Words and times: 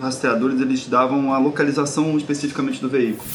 rastreadores 0.00 0.60
eles 0.60 0.86
davam 0.88 1.32
a 1.32 1.38
localização 1.38 2.16
especificamente 2.16 2.80
do 2.80 2.88
veículo. 2.88 3.28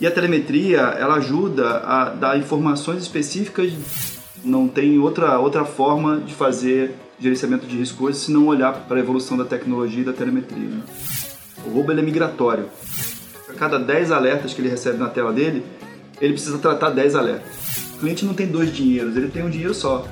E 0.00 0.06
a 0.06 0.10
telemetria, 0.10 0.80
ela 0.80 1.14
ajuda 1.14 1.78
a 1.78 2.04
dar 2.10 2.38
informações 2.38 3.02
específicas, 3.02 3.72
não 4.44 4.68
tem 4.68 4.98
outra, 4.98 5.38
outra 5.38 5.64
forma 5.64 6.18
de 6.18 6.34
fazer 6.34 6.94
gerenciamento 7.18 7.66
de 7.66 7.76
risco 7.76 8.04
hoje 8.04 8.18
se 8.18 8.30
não 8.30 8.46
olhar 8.46 8.72
para 8.86 8.96
a 8.96 9.00
evolução 9.00 9.36
da 9.36 9.44
tecnologia 9.44 10.02
e 10.02 10.04
da 10.04 10.12
telemetria. 10.12 10.68
Né? 10.68 10.82
O 11.66 11.70
roubo 11.70 11.90
é 11.90 12.02
migratório. 12.02 12.66
A 13.48 13.54
cada 13.54 13.78
10 13.78 14.12
alertas 14.12 14.54
que 14.54 14.60
ele 14.60 14.68
recebe 14.68 14.98
na 14.98 15.08
tela 15.08 15.32
dele, 15.32 15.64
ele 16.20 16.34
precisa 16.34 16.58
tratar 16.58 16.90
10 16.90 17.16
alertas. 17.16 17.50
O 17.96 17.98
cliente 17.98 18.24
não 18.24 18.34
tem 18.34 18.46
dois 18.46 18.72
dinheiros, 18.72 19.16
ele 19.16 19.28
tem 19.28 19.42
um 19.42 19.50
dinheiro 19.50 19.74
só. 19.74 20.06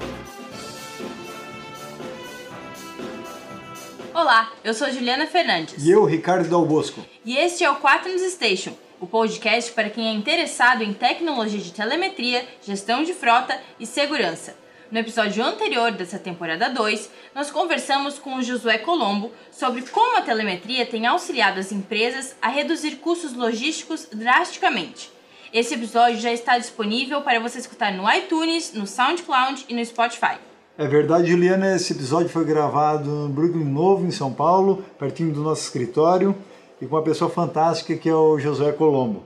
Eu 4.67 4.75
sou 4.75 4.91
Juliana 4.91 5.29
Fernandes. 5.29 5.87
E 5.87 5.93
eu, 5.93 6.05
Ricardo 6.05 6.49
Dal 6.49 6.67
Bosco. 6.67 7.01
E 7.25 7.37
este 7.37 7.62
é 7.62 7.71
o 7.71 7.77
4 7.77 8.11
News 8.11 8.32
Station, 8.32 8.73
o 8.99 9.07
podcast 9.07 9.71
para 9.71 9.89
quem 9.89 10.09
é 10.09 10.13
interessado 10.13 10.82
em 10.82 10.93
tecnologia 10.93 11.61
de 11.61 11.73
telemetria, 11.73 12.45
gestão 12.63 13.04
de 13.04 13.14
frota 13.14 13.61
e 13.79 13.87
segurança. 13.87 14.57
No 14.90 14.99
episódio 14.99 15.45
anterior 15.45 15.93
dessa 15.93 16.18
temporada 16.18 16.68
2, 16.68 17.09
nós 17.32 17.49
conversamos 17.49 18.18
com 18.18 18.35
o 18.35 18.43
Josué 18.43 18.79
Colombo 18.79 19.31
sobre 19.53 19.82
como 19.82 20.18
a 20.18 20.23
telemetria 20.23 20.85
tem 20.85 21.07
auxiliado 21.07 21.61
as 21.61 21.71
empresas 21.71 22.35
a 22.43 22.48
reduzir 22.48 22.96
custos 22.96 23.35
logísticos 23.35 24.09
drasticamente. 24.12 25.12
Esse 25.53 25.75
episódio 25.75 26.18
já 26.18 26.32
está 26.32 26.59
disponível 26.59 27.23
para 27.23 27.39
você 27.39 27.61
escutar 27.61 27.93
no 27.93 28.12
iTunes, 28.12 28.73
no 28.73 28.85
SoundCloud 28.85 29.64
e 29.68 29.75
no 29.75 29.85
Spotify. 29.85 30.39
É 30.79 30.86
verdade, 30.86 31.30
Juliana, 31.30 31.75
esse 31.75 31.94
episódio 31.94 32.28
foi 32.28 32.44
gravado 32.44 33.08
no 33.08 33.28
Brooklyn 33.30 33.64
Novo, 33.64 34.05
em 34.05 34.11
São 34.11 34.30
Paulo, 34.30 34.84
pertinho 34.98 35.33
do 35.33 35.41
nosso 35.41 35.62
escritório, 35.62 36.34
e 36.78 36.84
com 36.84 36.97
uma 36.97 37.03
pessoa 37.03 37.30
fantástica 37.30 37.97
que 37.97 38.06
é 38.06 38.14
o 38.14 38.39
Josué 38.39 38.72
Colombo. 38.72 39.22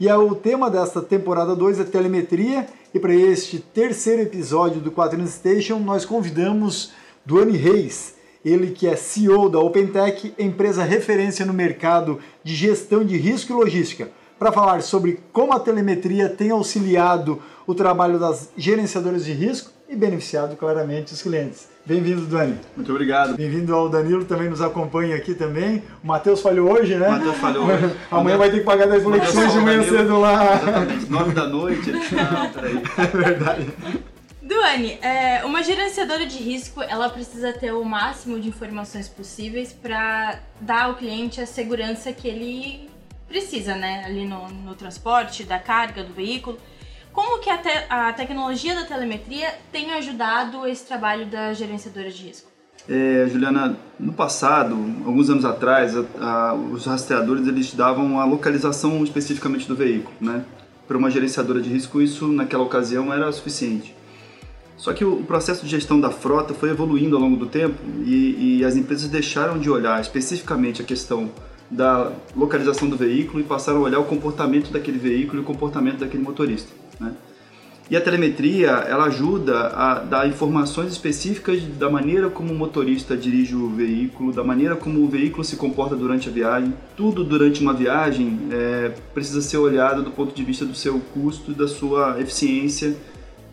E 0.00 0.08
é 0.08 0.16
o 0.16 0.34
tema 0.34 0.70
desta 0.70 1.02
temporada 1.02 1.54
2 1.54 1.80
é 1.80 1.84
telemetria 1.84 2.66
e 2.94 2.98
para 2.98 3.14
este 3.14 3.58
terceiro 3.58 4.22
episódio 4.22 4.80
do 4.80 4.90
Quaterno 4.90 5.26
Station, 5.26 5.78
nós 5.80 6.06
convidamos 6.06 6.92
Duane 7.26 7.58
Reis, 7.58 8.14
ele 8.42 8.70
que 8.70 8.86
é 8.86 8.96
CEO 8.96 9.50
da 9.50 9.58
OpenTech, 9.58 10.32
empresa 10.38 10.82
referência 10.82 11.44
no 11.44 11.52
mercado 11.52 12.20
de 12.42 12.54
gestão 12.54 13.04
de 13.04 13.18
risco 13.18 13.52
e 13.52 13.54
logística, 13.54 14.08
para 14.38 14.50
falar 14.50 14.82
sobre 14.82 15.20
como 15.30 15.52
a 15.52 15.60
telemetria 15.60 16.30
tem 16.30 16.52
auxiliado 16.52 17.42
o 17.66 17.74
trabalho 17.74 18.18
das 18.18 18.48
gerenciadoras 18.56 19.26
de 19.26 19.34
risco 19.34 19.75
e 19.88 19.94
beneficiado 19.94 20.56
claramente 20.56 21.12
os 21.12 21.22
clientes. 21.22 21.68
Bem-vindo, 21.84 22.22
Dani. 22.22 22.58
Muito 22.74 22.90
obrigado. 22.90 23.36
Bem-vindo 23.36 23.72
ao 23.72 23.88
Danilo, 23.88 24.24
também 24.24 24.48
nos 24.48 24.60
acompanha 24.60 25.14
aqui 25.14 25.34
também. 25.34 25.84
O 26.02 26.06
Matheus 26.06 26.40
falhou 26.40 26.72
hoje, 26.72 26.96
né? 26.96 27.08
O 27.08 27.12
Matheus 27.12 27.36
falhou 27.36 27.66
hoje. 27.66 27.96
Amanhã 28.10 28.36
vai 28.36 28.50
ter 28.50 28.58
que 28.58 28.64
pagar 28.64 28.88
10 28.88 29.04
flexões 29.04 29.52
de 29.52 29.58
manhã 29.60 29.82
cedo 29.84 30.18
lá. 30.18 30.56
Exatamente, 30.56 31.10
9 31.10 31.32
da 31.32 31.46
noite. 31.46 31.92
Não, 31.92 32.50
peraí. 32.50 32.82
É 32.98 33.16
verdade. 33.16 33.66
Duane, 34.42 34.98
é, 35.02 35.44
uma 35.44 35.62
gerenciadora 35.62 36.26
de 36.26 36.38
risco, 36.38 36.82
ela 36.82 37.08
precisa 37.08 37.52
ter 37.52 37.72
o 37.72 37.84
máximo 37.84 38.40
de 38.40 38.48
informações 38.48 39.08
possíveis 39.08 39.72
para 39.72 40.40
dar 40.60 40.84
ao 40.84 40.94
cliente 40.96 41.40
a 41.40 41.46
segurança 41.46 42.12
que 42.12 42.26
ele 42.26 42.90
precisa, 43.28 43.76
né? 43.76 44.02
Ali 44.04 44.24
no, 44.24 44.48
no 44.48 44.74
transporte, 44.74 45.44
da 45.44 45.58
carga, 45.58 46.02
do 46.02 46.12
veículo. 46.12 46.58
Como 47.16 47.38
que 47.38 47.48
a, 47.48 47.56
te 47.56 47.70
a 47.88 48.12
tecnologia 48.12 48.74
da 48.74 48.84
telemetria 48.84 49.54
tem 49.72 49.90
ajudado 49.94 50.66
esse 50.66 50.84
trabalho 50.84 51.24
da 51.24 51.54
gerenciadora 51.54 52.10
de 52.10 52.26
risco? 52.26 52.50
É, 52.86 53.26
Juliana, 53.32 53.74
no 53.98 54.12
passado, 54.12 54.74
alguns 55.06 55.30
anos 55.30 55.46
atrás, 55.46 55.96
a, 55.96 56.04
a, 56.20 56.54
os 56.54 56.84
rastreadores 56.84 57.48
eles 57.48 57.72
davam 57.72 58.20
a 58.20 58.26
localização 58.26 59.02
especificamente 59.02 59.66
do 59.66 59.74
veículo, 59.74 60.14
né? 60.20 60.44
Para 60.86 60.98
uma 60.98 61.10
gerenciadora 61.10 61.58
de 61.58 61.70
risco, 61.70 62.02
isso 62.02 62.28
naquela 62.28 62.62
ocasião 62.62 63.10
era 63.10 63.32
suficiente. 63.32 63.96
Só 64.76 64.92
que 64.92 65.02
o 65.02 65.24
processo 65.24 65.64
de 65.64 65.70
gestão 65.70 65.98
da 65.98 66.10
frota 66.10 66.52
foi 66.52 66.68
evoluindo 66.68 67.16
ao 67.16 67.22
longo 67.22 67.36
do 67.36 67.46
tempo 67.46 67.76
e, 68.04 68.58
e 68.58 68.64
as 68.64 68.76
empresas 68.76 69.08
deixaram 69.08 69.58
de 69.58 69.70
olhar 69.70 69.98
especificamente 70.02 70.82
a 70.82 70.84
questão 70.84 71.30
da 71.70 72.12
localização 72.36 72.90
do 72.90 72.96
veículo 72.96 73.40
e 73.40 73.42
passaram 73.42 73.78
a 73.78 73.82
olhar 73.84 74.00
o 74.00 74.04
comportamento 74.04 74.70
daquele 74.70 74.98
veículo 74.98 75.40
e 75.40 75.42
o 75.42 75.46
comportamento 75.46 76.00
daquele 76.00 76.22
motorista. 76.22 76.85
Né? 77.00 77.12
E 77.88 77.96
a 77.96 78.00
telemetria 78.00 78.70
ela 78.70 79.04
ajuda 79.04 79.68
a 79.68 80.00
dar 80.00 80.28
informações 80.28 80.90
específicas 80.90 81.62
da 81.62 81.88
maneira 81.88 82.28
como 82.28 82.52
o 82.52 82.56
motorista 82.56 83.16
dirige 83.16 83.54
o 83.54 83.68
veículo, 83.68 84.32
da 84.32 84.42
maneira 84.42 84.74
como 84.74 85.04
o 85.04 85.08
veículo 85.08 85.44
se 85.44 85.54
comporta 85.54 85.94
durante 85.94 86.28
a 86.28 86.32
viagem. 86.32 86.74
Tudo 86.96 87.22
durante 87.22 87.60
uma 87.60 87.72
viagem 87.72 88.40
é, 88.50 88.92
precisa 89.14 89.40
ser 89.40 89.58
olhado 89.58 90.02
do 90.02 90.10
ponto 90.10 90.34
de 90.34 90.42
vista 90.42 90.64
do 90.64 90.74
seu 90.74 90.98
custo 91.14 91.52
e 91.52 91.54
da 91.54 91.68
sua 91.68 92.20
eficiência 92.20 92.96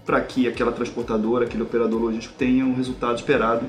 para 0.03 0.19
que 0.19 0.47
aquela 0.47 0.71
transportadora, 0.71 1.45
aquele 1.45 1.61
operador 1.61 2.01
logístico 2.01 2.33
tenha 2.35 2.65
o 2.65 2.73
resultado 2.73 3.15
esperado 3.15 3.67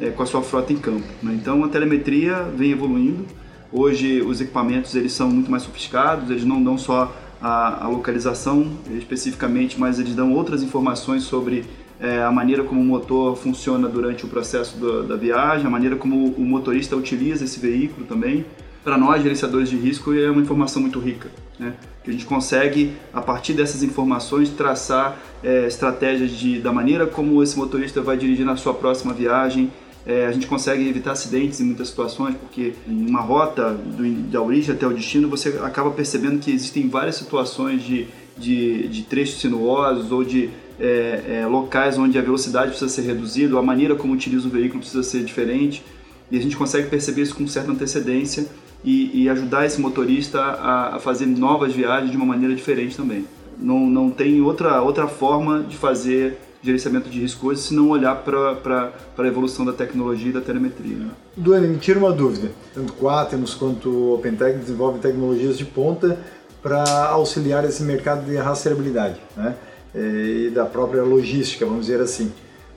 é, 0.00 0.10
com 0.10 0.22
a 0.22 0.26
sua 0.26 0.42
frota 0.42 0.72
em 0.72 0.76
campo. 0.76 1.06
Né? 1.24 1.36
Então 1.40 1.64
a 1.64 1.68
telemetria 1.68 2.42
vem 2.56 2.70
evoluindo. 2.70 3.26
Hoje 3.72 4.22
os 4.22 4.40
equipamentos 4.40 4.94
eles 4.94 5.12
são 5.12 5.28
muito 5.28 5.50
mais 5.50 5.64
sofisticados, 5.64 6.30
eles 6.30 6.44
não 6.44 6.62
dão 6.62 6.78
só 6.78 7.12
a, 7.44 7.84
a 7.84 7.88
localização 7.88 8.66
especificamente, 8.96 9.78
mas 9.78 9.98
eles 9.98 10.14
dão 10.14 10.32
outras 10.32 10.62
informações 10.62 11.24
sobre 11.24 11.66
é, 12.00 12.22
a 12.22 12.32
maneira 12.32 12.64
como 12.64 12.80
o 12.80 12.84
motor 12.84 13.36
funciona 13.36 13.86
durante 13.86 14.24
o 14.24 14.28
processo 14.28 14.78
do, 14.78 15.02
da 15.02 15.14
viagem, 15.14 15.66
a 15.66 15.70
maneira 15.70 15.94
como 15.94 16.28
o 16.28 16.40
motorista 16.40 16.96
utiliza 16.96 17.44
esse 17.44 17.60
veículo 17.60 18.06
também. 18.06 18.46
Para 18.82 18.96
nós, 18.96 19.22
gerenciadores 19.22 19.68
de 19.68 19.76
risco, 19.76 20.14
é 20.14 20.30
uma 20.30 20.40
informação 20.40 20.80
muito 20.80 20.98
rica, 20.98 21.30
né? 21.58 21.74
que 22.02 22.08
a 22.08 22.12
gente 22.12 22.24
consegue, 22.24 22.94
a 23.12 23.20
partir 23.20 23.52
dessas 23.52 23.82
informações, 23.82 24.48
traçar 24.48 25.16
é, 25.42 25.66
estratégias 25.66 26.30
de, 26.30 26.60
da 26.60 26.72
maneira 26.72 27.06
como 27.06 27.42
esse 27.42 27.58
motorista 27.58 28.00
vai 28.00 28.16
dirigir 28.16 28.46
na 28.46 28.56
sua 28.56 28.72
próxima 28.72 29.12
viagem, 29.12 29.70
é, 30.06 30.26
a 30.26 30.32
gente 30.32 30.46
consegue 30.46 30.86
evitar 30.88 31.12
acidentes 31.12 31.60
em 31.60 31.64
muitas 31.64 31.88
situações, 31.88 32.36
porque 32.36 32.74
em 32.86 33.06
uma 33.08 33.20
rota 33.20 33.72
do, 33.72 34.08
da 34.30 34.42
origem 34.42 34.74
até 34.74 34.86
o 34.86 34.92
destino 34.92 35.28
você 35.28 35.48
acaba 35.62 35.90
percebendo 35.90 36.38
que 36.40 36.50
existem 36.50 36.88
várias 36.88 37.16
situações 37.16 37.82
de, 37.82 38.06
de, 38.36 38.88
de 38.88 39.02
trechos 39.04 39.40
sinuosos 39.40 40.12
ou 40.12 40.22
de 40.22 40.50
é, 40.78 41.40
é, 41.42 41.46
locais 41.46 41.96
onde 41.96 42.18
a 42.18 42.22
velocidade 42.22 42.70
precisa 42.70 42.90
ser 42.90 43.02
reduzida, 43.02 43.58
a 43.58 43.62
maneira 43.62 43.94
como 43.94 44.12
utiliza 44.12 44.46
o 44.46 44.50
veículo 44.50 44.80
precisa 44.80 45.02
ser 45.02 45.24
diferente, 45.24 45.82
e 46.30 46.36
a 46.36 46.40
gente 46.40 46.56
consegue 46.56 46.88
perceber 46.88 47.22
isso 47.22 47.34
com 47.34 47.46
certa 47.46 47.70
antecedência 47.70 48.46
e, 48.84 49.22
e 49.22 49.28
ajudar 49.28 49.64
esse 49.64 49.80
motorista 49.80 50.40
a, 50.40 50.96
a 50.96 50.98
fazer 50.98 51.26
novas 51.26 51.72
viagens 51.72 52.10
de 52.10 52.16
uma 52.16 52.26
maneira 52.26 52.54
diferente 52.54 52.96
também. 52.96 53.24
Não, 53.58 53.86
não 53.86 54.10
tem 54.10 54.40
outra, 54.40 54.82
outra 54.82 55.06
forma 55.06 55.62
de 55.62 55.76
fazer 55.76 56.38
gerenciamento 56.64 57.10
de 57.10 57.20
risco 57.20 57.48
hoje 57.48 57.60
se 57.60 57.74
não 57.74 57.90
olhar 57.90 58.16
para 58.22 58.92
a 59.18 59.26
evolução 59.26 59.66
da 59.66 59.72
tecnologia 59.72 60.30
e 60.30 60.32
da 60.32 60.40
telemetria. 60.40 60.96
Né? 60.96 61.10
Duane, 61.36 61.68
me 61.68 61.78
tira 61.78 61.98
uma 61.98 62.10
dúvida. 62.10 62.50
Tanto 62.72 62.94
Quaternos 62.94 63.54
quanto 63.54 63.90
o 63.90 64.14
OpenTech 64.14 64.58
desenvolvem 64.58 65.00
tecnologias 65.00 65.58
de 65.58 65.66
ponta 65.66 66.18
para 66.62 67.08
auxiliar 67.08 67.64
esse 67.66 67.82
mercado 67.82 68.24
de 68.24 68.36
rastreabilidade 68.36 69.20
né? 69.36 69.54
e 69.94 70.50
da 70.54 70.64
própria 70.64 71.02
logística, 71.02 71.66
vamos 71.66 71.86
dizer 71.86 72.00
assim. 72.00 72.32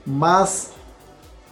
Mas, 0.06 0.72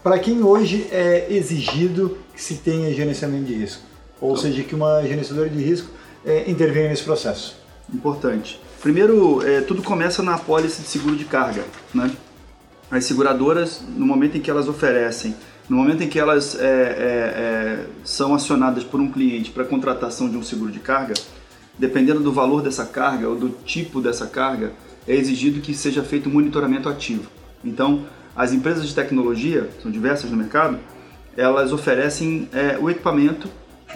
para 0.03 0.19
quem 0.19 0.43
hoje 0.43 0.87
é 0.93 1.27
exigido 1.31 2.19
que 2.35 2.43
se 2.43 2.57
tenha 2.57 2.93
gerenciamento 2.93 3.45
de 3.45 3.55
risco? 3.55 3.83
Ou 4.21 4.33
então, 4.33 4.43
seja, 4.43 4.63
que 4.63 4.75
uma 4.75 5.03
gerenciadora 5.03 5.49
de 5.49 5.63
risco 5.63 5.89
é, 6.25 6.51
intervenha 6.51 6.91
nesse 6.91 7.03
processo? 7.03 7.57
Importante. 7.93 8.61
Primeiro, 8.83 9.47
é, 9.47 9.63
tudo 9.63 9.83
começa 9.83 10.23
na 10.23 10.35
apólice 10.35 10.83
de 10.83 10.89
seguro 10.89 11.17
de 11.17 11.25
carga. 11.25 11.65
Né? 11.95 12.11
As 12.91 13.05
seguradoras, 13.05 13.83
no 13.97 14.07
momento 14.07 14.37
em 14.37 14.41
que 14.41 14.51
elas 14.51 14.69
oferecem, 14.69 15.35
no 15.69 15.77
momento 15.77 16.03
em 16.03 16.09
que 16.09 16.19
elas 16.19 16.55
é, 16.55 16.65
é, 16.65 16.67
é, 16.67 17.87
são 18.05 18.35
acionadas 18.35 18.85
por 18.85 19.01
um 19.01 19.11
cliente 19.11 19.51
para 19.51 19.65
contratação 19.65 20.29
de 20.29 20.37
um 20.37 20.43
seguro 20.43 20.71
de 20.71 20.79
carga, 20.79 21.15
dependendo 21.79 22.21
do 22.21 22.33
valor 22.33 22.62
dessa 22.62 22.87
carga 22.87 23.29
ou 23.29 23.37
do 23.37 23.49
tipo 23.65 24.00
dessa 24.00 24.27
carga, 24.27 24.73
é 25.06 25.15
exigido 25.15 25.61
que 25.61 25.75
seja 25.75 26.03
feito 26.03 26.29
um 26.29 26.33
monitoramento 26.33 26.88
ativo. 26.88 27.29
Então, 27.65 28.05
as 28.35 28.53
empresas 28.53 28.87
de 28.87 28.94
tecnologia, 28.94 29.69
são 29.82 29.91
diversas 29.91 30.31
no 30.31 30.37
mercado, 30.37 30.79
elas 31.37 31.73
oferecem 31.73 32.49
é, 32.53 32.79
o 32.79 32.89
equipamento 32.89 33.49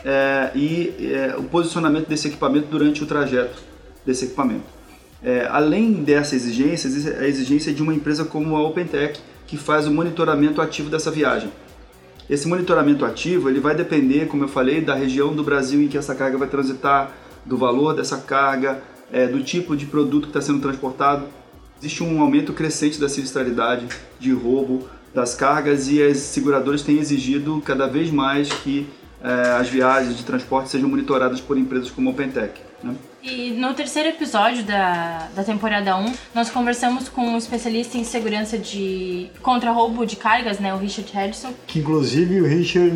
é, 0.05 0.51
e 0.55 0.95
é, 1.13 1.37
o 1.37 1.45
posicionamento 1.45 2.09
desse 2.09 2.29
equipamento 2.29 2.67
durante 2.69 3.03
o 3.03 3.07
trajeto 3.07 3.63
desse 4.05 4.27
equipamento. 4.27 4.80
É, 5.23 5.47
além 5.51 5.93
dessa 5.93 6.35
exigência, 6.35 6.89
existe 6.89 7.11
a 7.11 7.29
exigência 7.29 7.73
de 7.73 7.83
uma 7.83 7.95
empresa 7.95 8.25
como 8.25 8.57
a 8.57 8.67
OpenTech, 8.67 9.21
que 9.47 9.57
faz 9.57 9.87
o 9.87 9.91
monitoramento 9.91 10.63
ativo 10.63 10.89
dessa 10.89 11.11
viagem. 11.11 11.51
Esse 12.29 12.47
monitoramento 12.47 13.05
ativo 13.05 13.51
ele 13.51 13.59
vai 13.59 13.75
depender, 13.75 14.29
como 14.29 14.45
eu 14.45 14.49
falei, 14.49 14.81
da 14.81 14.95
região 14.95 15.35
do 15.35 15.43
Brasil 15.43 15.83
em 15.83 15.89
que 15.89 15.99
essa 15.99 16.15
carga 16.15 16.39
vai 16.39 16.49
transitar, 16.49 17.13
do 17.45 17.57
valor 17.57 17.95
dessa 17.95 18.19
carga, 18.19 18.81
é, 19.13 19.27
do 19.27 19.43
tipo 19.43 19.77
de 19.77 19.87
produto 19.87 20.25
que 20.25 20.29
está 20.29 20.41
sendo 20.41 20.61
transportado. 20.61 21.27
Existe 21.81 22.03
um 22.05 22.21
aumento 22.21 22.53
crescente 22.53 23.01
da 23.01 23.09
sinistralidade, 23.09 23.87
de 24.19 24.33
roubo 24.33 24.89
das 25.13 25.35
cargas 25.35 25.89
e 25.89 26.01
as 26.01 26.19
seguradoras 26.19 26.83
têm 26.83 26.99
exigido 26.99 27.61
cada 27.65 27.89
vez 27.89 28.11
mais 28.11 28.49
que 28.49 28.87
é, 29.23 29.51
as 29.59 29.69
viagens 29.69 30.17
de 30.17 30.25
transporte 30.25 30.71
sejam 30.71 30.89
monitoradas 30.89 31.41
por 31.41 31.59
empresas 31.59 31.91
como 31.91 32.09
a 32.09 32.13
OpenTech. 32.13 32.70
E 33.23 33.51
no 33.51 33.75
terceiro 33.75 34.09
episódio 34.09 34.65
da, 34.65 35.29
da 35.35 35.45
temporada 35.45 35.95
1, 35.97 36.13
nós 36.35 36.49
conversamos 36.49 37.09
com 37.09 37.21
um 37.21 37.37
especialista 37.37 37.99
em 37.99 38.05
segurança 38.05 38.57
de 38.57 39.29
contra 39.43 39.71
roubo 39.71 40.07
de 40.07 40.17
cargas, 40.17 40.59
né, 40.59 40.73
o 40.73 40.79
Richard 40.79 41.11
Harrison. 41.13 41.53
Que 41.67 41.81
inclusive 41.81 42.41
o 42.41 42.47
Richard, 42.47 42.91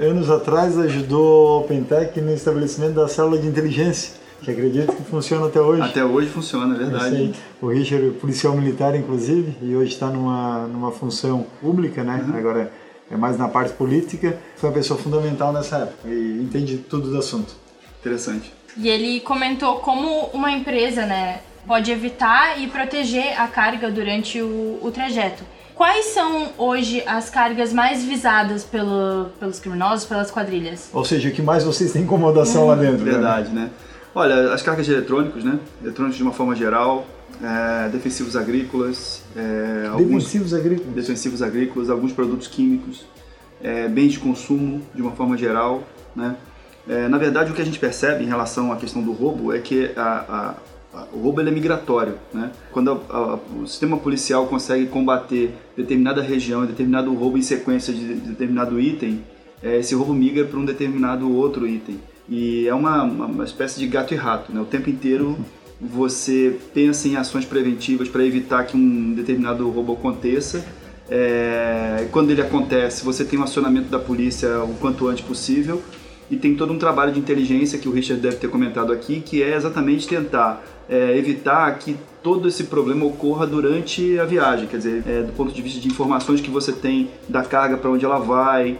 anos 0.00 0.30
atrás, 0.30 0.78
ajudou 0.78 1.48
a 1.48 1.60
OpenTech 1.60 2.18
no 2.20 2.32
estabelecimento 2.32 2.94
da 2.94 3.08
célula 3.08 3.38
de 3.38 3.46
inteligência, 3.46 4.14
que 4.42 4.50
acredito 4.50 4.90
que 4.90 5.02
funciona 5.02 5.46
até 5.46 5.60
hoje. 5.60 5.82
Até 5.82 6.02
hoje 6.02 6.28
funciona, 6.28 6.74
é 6.74 6.78
verdade. 6.78 7.34
O 7.60 7.68
Richard 7.68 8.08
é 8.08 8.10
policial 8.12 8.56
militar, 8.56 8.94
inclusive, 8.94 9.54
e 9.60 9.76
hoje 9.76 9.92
está 9.92 10.06
numa, 10.06 10.66
numa 10.66 10.92
função 10.92 11.46
pública, 11.60 12.02
né? 12.02 12.24
Uhum. 12.26 12.38
Agora 12.38 12.72
é 13.10 13.16
mais 13.18 13.36
na 13.36 13.48
parte 13.48 13.74
política. 13.74 14.38
Foi 14.56 14.70
uma 14.70 14.74
pessoa 14.74 14.98
fundamental 14.98 15.52
nessa 15.52 15.76
época 15.78 16.08
e 16.08 16.40
entende 16.42 16.78
tudo 16.78 17.10
do 17.10 17.18
assunto. 17.18 17.54
Interessante. 18.00 18.57
E 18.78 18.88
ele 18.88 19.20
comentou 19.20 19.76
como 19.76 20.26
uma 20.32 20.52
empresa, 20.52 21.04
né, 21.04 21.40
pode 21.66 21.90
evitar 21.90 22.60
e 22.60 22.68
proteger 22.68 23.38
a 23.38 23.48
carga 23.48 23.90
durante 23.90 24.40
o, 24.40 24.78
o 24.80 24.90
trajeto. 24.90 25.42
Quais 25.74 26.06
são 26.06 26.48
hoje 26.56 27.02
as 27.06 27.30
cargas 27.30 27.72
mais 27.72 28.04
visadas 28.04 28.64
pelo, 28.64 29.26
pelos 29.38 29.60
criminosos, 29.60 30.04
pelas 30.06 30.30
quadrilhas? 30.30 30.90
Ou 30.92 31.04
seja, 31.04 31.28
o 31.28 31.32
que 31.32 31.42
mais 31.42 31.62
vocês 31.62 31.92
têm 31.92 32.02
incomodação 32.02 32.64
hum. 32.64 32.68
lá 32.68 32.74
dentro? 32.74 33.04
Né? 33.04 33.12
Verdade, 33.12 33.50
né? 33.50 33.70
Olha, 34.14 34.52
as 34.52 34.62
cargas 34.62 34.86
de 34.86 34.92
eletrônicos, 34.92 35.44
né? 35.44 35.58
Eletrônicos 35.82 36.16
de 36.16 36.22
uma 36.22 36.32
forma 36.32 36.56
geral, 36.56 37.06
é, 37.40 37.88
defensivos 37.90 38.34
agrícolas, 38.34 39.22
é, 39.36 39.88
defensivos 39.96 40.52
alguns, 40.52 40.54
agrícolas, 40.54 40.94
defensivos 40.94 41.42
agrícolas, 41.42 41.90
alguns 41.90 42.12
produtos 42.12 42.48
químicos, 42.48 43.04
é, 43.62 43.86
bens 43.86 44.12
de 44.12 44.18
consumo 44.18 44.82
de 44.94 45.02
uma 45.02 45.12
forma 45.12 45.36
geral, 45.36 45.84
né? 46.16 46.34
É, 46.88 47.06
na 47.06 47.18
verdade, 47.18 47.52
o 47.52 47.54
que 47.54 47.60
a 47.60 47.64
gente 47.64 47.78
percebe 47.78 48.24
em 48.24 48.26
relação 48.26 48.72
à 48.72 48.76
questão 48.76 49.02
do 49.02 49.12
roubo 49.12 49.52
é 49.52 49.58
que 49.58 49.90
a, 49.94 50.56
a, 50.94 50.98
a, 50.98 51.04
o 51.12 51.18
roubo 51.18 51.42
é 51.42 51.50
migratório. 51.50 52.14
Né? 52.32 52.50
Quando 52.72 52.98
o 53.60 53.66
sistema 53.66 53.98
policial 53.98 54.46
consegue 54.46 54.86
combater 54.86 55.52
determinada 55.76 56.22
região, 56.22 56.64
determinado 56.64 57.12
roubo 57.12 57.36
em 57.36 57.42
sequência 57.42 57.92
de, 57.92 58.14
de 58.14 58.28
determinado 58.30 58.80
item, 58.80 59.22
é, 59.62 59.78
esse 59.78 59.94
roubo 59.94 60.14
migra 60.14 60.46
para 60.46 60.58
um 60.58 60.64
determinado 60.64 61.30
outro 61.30 61.68
item. 61.68 62.00
E 62.26 62.66
é 62.66 62.74
uma, 62.74 63.02
uma, 63.02 63.26
uma 63.26 63.44
espécie 63.44 63.78
de 63.78 63.86
gato 63.86 64.14
e 64.14 64.16
rato. 64.16 64.52
Né? 64.52 64.60
O 64.60 64.64
tempo 64.64 64.88
inteiro 64.88 65.36
você 65.78 66.58
pensa 66.72 67.06
em 67.06 67.16
ações 67.16 67.44
preventivas 67.44 68.08
para 68.08 68.24
evitar 68.24 68.64
que 68.64 68.76
um 68.76 69.12
determinado 69.12 69.68
roubo 69.68 69.92
aconteça. 69.92 70.64
É, 71.10 72.08
quando 72.10 72.30
ele 72.30 72.40
acontece, 72.40 73.04
você 73.04 73.24
tem 73.24 73.38
um 73.38 73.42
acionamento 73.42 73.88
da 73.88 73.98
polícia 73.98 74.62
o 74.64 74.74
quanto 74.74 75.06
antes 75.06 75.24
possível 75.24 75.82
e 76.30 76.36
tem 76.36 76.54
todo 76.54 76.72
um 76.72 76.78
trabalho 76.78 77.12
de 77.12 77.18
inteligência 77.18 77.78
que 77.78 77.88
o 77.88 77.92
Richard 77.92 78.20
deve 78.20 78.36
ter 78.36 78.48
comentado 78.48 78.92
aqui, 78.92 79.20
que 79.20 79.42
é 79.42 79.56
exatamente 79.56 80.06
tentar 80.06 80.62
é, 80.88 81.16
evitar 81.16 81.78
que 81.78 81.96
todo 82.22 82.48
esse 82.48 82.64
problema 82.64 83.04
ocorra 83.04 83.46
durante 83.46 84.18
a 84.18 84.24
viagem, 84.24 84.66
quer 84.66 84.78
dizer, 84.78 85.02
é, 85.06 85.22
do 85.22 85.32
ponto 85.32 85.52
de 85.52 85.62
vista 85.62 85.80
de 85.80 85.88
informações 85.88 86.40
que 86.40 86.50
você 86.50 86.72
tem 86.72 87.10
da 87.28 87.42
carga 87.42 87.76
para 87.76 87.90
onde 87.90 88.04
ela 88.04 88.18
vai, 88.18 88.78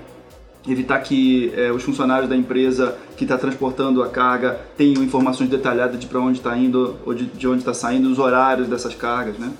evitar 0.67 0.99
que 1.01 1.53
é, 1.57 1.73
os 1.73 1.83
funcionários 1.83 2.29
da 2.29 2.37
empresa 2.37 2.97
que 3.17 3.25
está 3.25 3.39
transportando 3.39 4.03
a 4.03 4.09
carga 4.09 4.61
tenham 4.77 5.03
informações 5.03 5.49
detalhadas 5.49 5.99
de 5.99 6.07
para 6.07 6.21
onde 6.21 6.39
está 6.39 6.57
indo 6.57 6.97
ou 7.07 7.15
de, 7.15 7.27
de 7.27 7.49
onde 7.49 7.61
está 7.61 7.73
saindo, 7.73 8.11
os 8.11 8.19
horários 8.19 8.69
dessas 8.69 8.95
cargas, 8.95 9.39
né? 9.39 9.51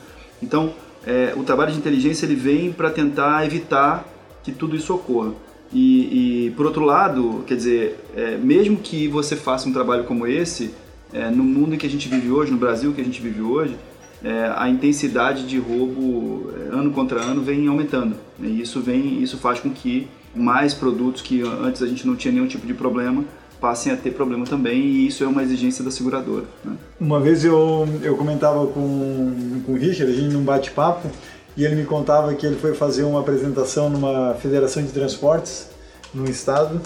Então, 0.43 0.73
é, 1.07 1.33
o 1.37 1.43
trabalho 1.43 1.73
de 1.73 1.79
inteligência 1.79 2.27
ele 2.27 2.35
vem 2.35 2.73
para 2.73 2.91
tentar 2.91 3.45
evitar 3.47 4.05
que 4.43 4.53
tudo 4.53 4.77
isso 4.77 4.95
ocorra. 4.95 5.33
E, 5.73 6.47
e, 6.47 6.51
por 6.53 6.67
outro 6.67 6.85
lado, 6.85 7.45
quer 7.47 7.57
dizer, 7.57 8.05
é, 8.17 8.37
mesmo 8.37 8.77
que 8.77 9.07
você 9.07 9.37
faça 9.37 9.69
um 9.69 9.73
trabalho 9.73 10.05
como 10.05 10.27
esse, 10.27 10.75
é, 11.13 11.31
no 11.31 11.45
mundo 11.45 11.75
em 11.75 11.79
que 11.79 11.87
a 11.87 11.91
gente 11.91 12.09
vive 12.09 12.31
hoje, 12.31 12.51
no 12.51 12.59
Brasil 12.59 12.93
que 12.93 13.01
a 13.01 13.05
gente 13.05 13.21
vive 13.21 13.43
hoje, 13.43 13.77
é, 14.25 14.53
a 14.57 14.69
intensidade 14.69 15.47
de 15.47 15.59
roubo 15.59 16.51
é, 16.57 16.75
ano 16.75 16.91
contra 16.91 17.21
ano 17.21 17.43
vem 17.43 17.67
aumentando. 17.69 18.17
Né? 18.39 18.49
E 18.49 18.61
isso 18.61 18.81
vem, 18.81 19.23
isso 19.23 19.37
faz 19.39 19.61
com 19.61 19.71
que 19.71 20.09
mais 20.35 20.75
produtos 20.75 21.23
que 21.23 21.43
antes 21.43 21.83
a 21.83 21.87
gente 21.87 22.07
não 22.07 22.17
tinha 22.17 22.33
nenhum 22.33 22.47
tipo 22.47 22.67
de 22.67 22.75
problema 22.75 23.25
passem 23.61 23.93
a 23.93 23.97
ter 23.97 24.13
problema 24.13 24.45
também 24.45 24.81
e 24.81 25.07
isso 25.09 25.25
é 25.25 25.27
uma 25.27 25.43
exigência 25.43 25.85
da 25.85 25.91
seguradora. 25.91 26.45
Né? 26.65 26.77
Uma 27.01 27.21
vez 27.21 27.45
eu, 27.45 27.89
eu 28.03 28.17
comentava 28.17 28.67
com, 28.69 29.63
com 29.67 29.73
o 29.73 29.77
Richard, 29.77 30.13
a 30.13 30.15
gente 30.15 30.33
num 30.33 30.45
bate-papo, 30.45 31.11
e 31.59 31.65
ele 31.65 31.75
me 31.75 31.85
contava 31.85 32.33
que 32.35 32.47
ele 32.47 32.55
foi 32.55 32.73
fazer 32.73 33.03
uma 33.03 33.19
apresentação 33.19 33.91
numa 33.91 34.33
federação 34.35 34.81
de 34.81 34.93
transportes 34.93 35.67
no 36.15 36.31
estado. 36.31 36.81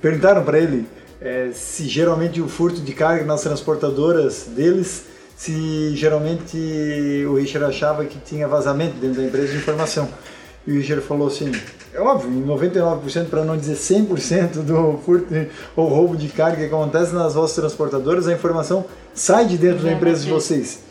Perguntaram 0.00 0.44
para 0.44 0.56
ele 0.56 0.86
é, 1.20 1.50
se 1.52 1.88
geralmente 1.88 2.40
o 2.40 2.46
furto 2.46 2.80
de 2.80 2.92
carga 2.92 3.24
nas 3.24 3.42
transportadoras 3.42 4.44
deles, 4.54 5.06
se 5.36 5.96
geralmente 5.96 6.56
o 7.28 7.34
Richard 7.34 7.66
achava 7.66 8.04
que 8.04 8.16
tinha 8.20 8.46
vazamento 8.46 8.94
dentro 9.00 9.20
da 9.20 9.26
empresa 9.26 9.50
de 9.50 9.58
informação. 9.58 10.08
E 10.64 10.70
o 10.70 10.74
Richard 10.76 11.04
falou 11.04 11.26
assim: 11.26 11.50
é 11.92 12.00
óbvio, 12.00 12.30
em 12.30 12.46
99%, 12.46 13.26
para 13.26 13.44
não 13.44 13.56
dizer 13.56 13.74
100% 13.74 14.62
do 14.62 14.96
furto 15.04 15.34
ou 15.74 15.88
roubo 15.88 16.16
de 16.16 16.28
carga 16.28 16.58
que 16.58 16.66
acontece 16.66 17.12
nas 17.12 17.34
vossas 17.34 17.56
transportadoras, 17.56 18.28
a 18.28 18.32
informação 18.32 18.84
sai 19.12 19.44
de 19.44 19.58
dentro 19.58 19.82
da 19.82 19.90
empresa 19.90 20.22
de 20.22 20.30
vocês. 20.30 20.83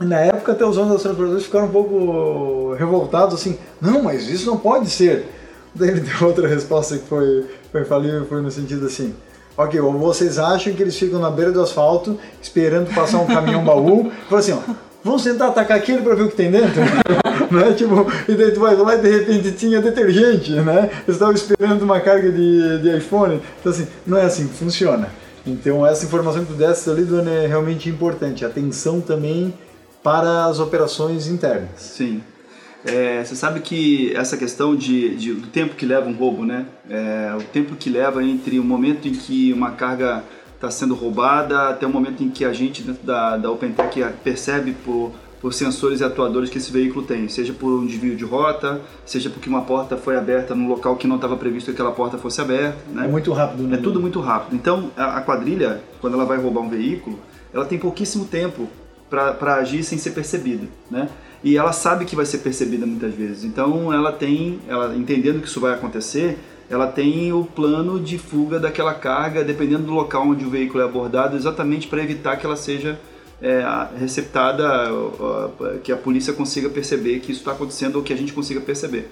Na 0.00 0.20
época, 0.20 0.52
até 0.52 0.64
os 0.64 0.76
donos 0.76 0.92
das 0.92 1.02
transportadoras 1.02 1.44
ficaram 1.44 1.66
um 1.66 1.70
pouco 1.70 2.74
revoltados, 2.74 3.34
assim, 3.34 3.58
não, 3.80 4.02
mas 4.02 4.28
isso 4.28 4.46
não 4.46 4.56
pode 4.56 4.88
ser. 4.90 5.26
Daí 5.74 5.90
ele 5.90 6.00
deu 6.18 6.28
outra 6.28 6.46
resposta 6.46 6.96
que 6.96 7.06
foi, 7.06 7.46
foi 7.72 7.84
falível, 7.84 8.24
foi 8.26 8.40
no 8.40 8.50
sentido 8.50 8.86
assim, 8.86 9.14
ok, 9.56 9.80
ou 9.80 9.92
vocês 9.92 10.38
acham 10.38 10.72
que 10.72 10.82
eles 10.82 10.96
ficam 10.96 11.18
na 11.18 11.30
beira 11.30 11.50
do 11.50 11.60
asfalto, 11.60 12.18
esperando 12.40 12.94
passar 12.94 13.18
um 13.18 13.26
caminhão 13.26 13.64
baú, 13.64 14.06
e 14.06 14.28
falam 14.28 14.38
assim, 14.38 14.52
ó, 14.52 14.72
vamos 15.02 15.24
tentar 15.24 15.48
atacar 15.48 15.76
aquele 15.76 16.02
para 16.02 16.14
ver 16.14 16.22
o 16.22 16.28
que 16.28 16.36
tem 16.36 16.50
dentro? 16.50 16.80
né? 17.50 17.72
Tipo, 17.72 18.06
e 18.28 18.34
daí 18.34 18.52
tu 18.52 18.60
vai 18.60 18.76
lá 18.76 18.94
e 18.94 19.00
de 19.00 19.10
repente 19.10 19.52
tinha 19.52 19.80
detergente, 19.80 20.52
né? 20.52 20.90
Eles 21.02 21.16
estavam 21.16 21.34
esperando 21.34 21.82
uma 21.82 21.98
carga 22.00 22.30
de, 22.30 22.82
de 22.82 22.96
iPhone. 22.96 23.40
Então 23.60 23.72
assim, 23.72 23.86
não 24.06 24.18
é 24.18 24.24
assim 24.24 24.46
funciona. 24.46 25.08
Então 25.46 25.86
essa 25.86 26.04
informação 26.04 26.44
que 26.44 26.52
tu 26.52 26.58
desse 26.58 26.88
ali, 26.90 27.04
Dona, 27.04 27.30
é 27.30 27.46
realmente 27.46 27.88
importante. 27.88 28.44
Atenção 28.44 29.00
também 29.00 29.52
para 30.02 30.46
as 30.46 30.58
operações 30.58 31.26
internas. 31.26 31.70
Sim. 31.76 32.22
É, 32.84 33.24
você 33.24 33.34
sabe 33.34 33.60
que 33.60 34.14
essa 34.14 34.36
questão 34.36 34.74
de, 34.74 35.14
de, 35.16 35.34
do 35.34 35.48
tempo 35.48 35.74
que 35.74 35.84
leva 35.84 36.08
um 36.08 36.14
roubo, 36.14 36.44
né? 36.44 36.66
É, 36.88 37.34
o 37.36 37.42
tempo 37.42 37.74
que 37.74 37.90
leva 37.90 38.22
entre 38.22 38.58
o 38.58 38.64
momento 38.64 39.08
em 39.08 39.12
que 39.12 39.52
uma 39.52 39.72
carga 39.72 40.22
está 40.54 40.70
sendo 40.70 40.94
roubada 40.94 41.68
até 41.68 41.86
o 41.86 41.90
momento 41.90 42.22
em 42.22 42.30
que 42.30 42.44
a 42.44 42.52
gente 42.52 42.82
dentro 42.82 43.04
da, 43.04 43.36
da 43.36 43.50
OpenTech 43.50 44.04
percebe 44.24 44.72
por, 44.84 45.12
por 45.40 45.52
sensores 45.52 46.00
e 46.00 46.04
atuadores 46.04 46.50
que 46.50 46.58
esse 46.58 46.72
veículo 46.72 47.04
tem, 47.04 47.28
seja 47.28 47.52
por 47.52 47.80
um 47.80 47.86
desvio 47.86 48.16
de 48.16 48.24
rota, 48.24 48.80
seja 49.06 49.30
porque 49.30 49.48
uma 49.48 49.62
porta 49.62 49.96
foi 49.96 50.16
aberta 50.16 50.54
num 50.54 50.68
local 50.68 50.96
que 50.96 51.06
não 51.06 51.16
estava 51.16 51.36
previsto 51.36 51.66
que 51.66 51.72
aquela 51.72 51.92
porta 51.92 52.18
fosse 52.18 52.40
aberta. 52.40 52.78
Né? 52.92 53.04
É 53.04 53.08
muito 53.08 53.32
rápido. 53.32 53.64
Né? 53.64 53.76
É 53.76 53.80
tudo 53.80 54.00
muito 54.00 54.20
rápido. 54.20 54.54
Então, 54.56 54.90
a, 54.96 55.18
a 55.18 55.20
quadrilha, 55.20 55.80
quando 56.00 56.14
ela 56.14 56.24
vai 56.24 56.38
roubar 56.38 56.62
um 56.62 56.68
veículo, 56.68 57.18
ela 57.52 57.64
tem 57.64 57.78
pouquíssimo 57.78 58.24
tempo 58.24 58.68
para 59.08 59.54
agir 59.56 59.82
sem 59.82 59.98
ser 59.98 60.10
percebida, 60.10 60.66
né? 60.90 61.08
E 61.42 61.56
ela 61.56 61.72
sabe 61.72 62.04
que 62.04 62.16
vai 62.16 62.26
ser 62.26 62.38
percebida 62.38 62.84
muitas 62.84 63.14
vezes. 63.14 63.44
Então 63.44 63.92
ela 63.92 64.10
tem, 64.10 64.58
ela 64.66 64.94
entendendo 64.96 65.40
que 65.40 65.46
isso 65.46 65.60
vai 65.60 65.72
acontecer, 65.74 66.38
ela 66.68 66.86
tem 66.86 67.32
o 67.32 67.44
plano 67.44 67.98
de 67.98 68.18
fuga 68.18 68.58
daquela 68.58 68.92
carga, 68.92 69.42
dependendo 69.44 69.84
do 69.84 69.94
local 69.94 70.26
onde 70.26 70.44
o 70.44 70.50
veículo 70.50 70.82
é 70.82 70.86
abordado, 70.86 71.36
exatamente 71.36 71.86
para 71.86 72.02
evitar 72.02 72.36
que 72.36 72.44
ela 72.44 72.56
seja 72.56 72.98
é, 73.40 73.64
receptada, 73.98 74.88
que 75.82 75.92
a 75.92 75.96
polícia 75.96 76.32
consiga 76.32 76.68
perceber 76.68 77.20
que 77.20 77.30
isso 77.32 77.40
está 77.40 77.52
acontecendo 77.52 77.96
ou 77.96 78.02
que 78.02 78.12
a 78.12 78.16
gente 78.16 78.32
consiga 78.32 78.60
perceber. 78.60 79.10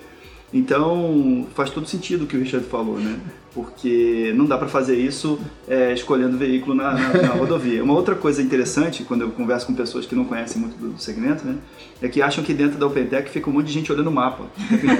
Então 0.53 1.47
faz 1.55 1.71
todo 1.71 1.87
sentido 1.87 2.25
o 2.25 2.27
que 2.27 2.37
o 2.37 2.41
Richard 2.41 2.67
falou, 2.67 2.99
né? 2.99 3.19
Porque 3.53 4.33
não 4.37 4.45
dá 4.45 4.59
para 4.59 4.69
fazer 4.69 4.97
isso 4.97 5.41
é, 5.67 5.93
escolhendo 5.93 6.37
veículo 6.37 6.75
na, 6.75 6.93
na, 6.93 7.23
na, 7.23 7.29
rodovia. 7.29 7.83
Uma 7.83 7.95
outra 7.95 8.15
coisa 8.15 8.43
interessante, 8.43 9.03
quando 9.03 9.23
eu 9.23 9.31
converso 9.31 9.67
com 9.67 9.75
pessoas 9.75 10.05
que 10.05 10.15
não 10.15 10.27
conhecem 10.27 10.61
muito 10.61 10.77
do 10.77 11.01
segmento, 11.01 11.45
né? 11.45 11.57
É 12.01 12.09
que 12.09 12.21
acham 12.21 12.45
que 12.45 12.53
dentro 12.53 12.79
da 12.79 12.87
OpenTech 12.87 13.31
fica 13.31 13.49
um 13.49 13.55
monte 13.55 13.67
de 13.67 13.73
gente 13.73 13.91
olhando 13.91 14.09
o 14.09 14.13
mapa. 14.13 14.45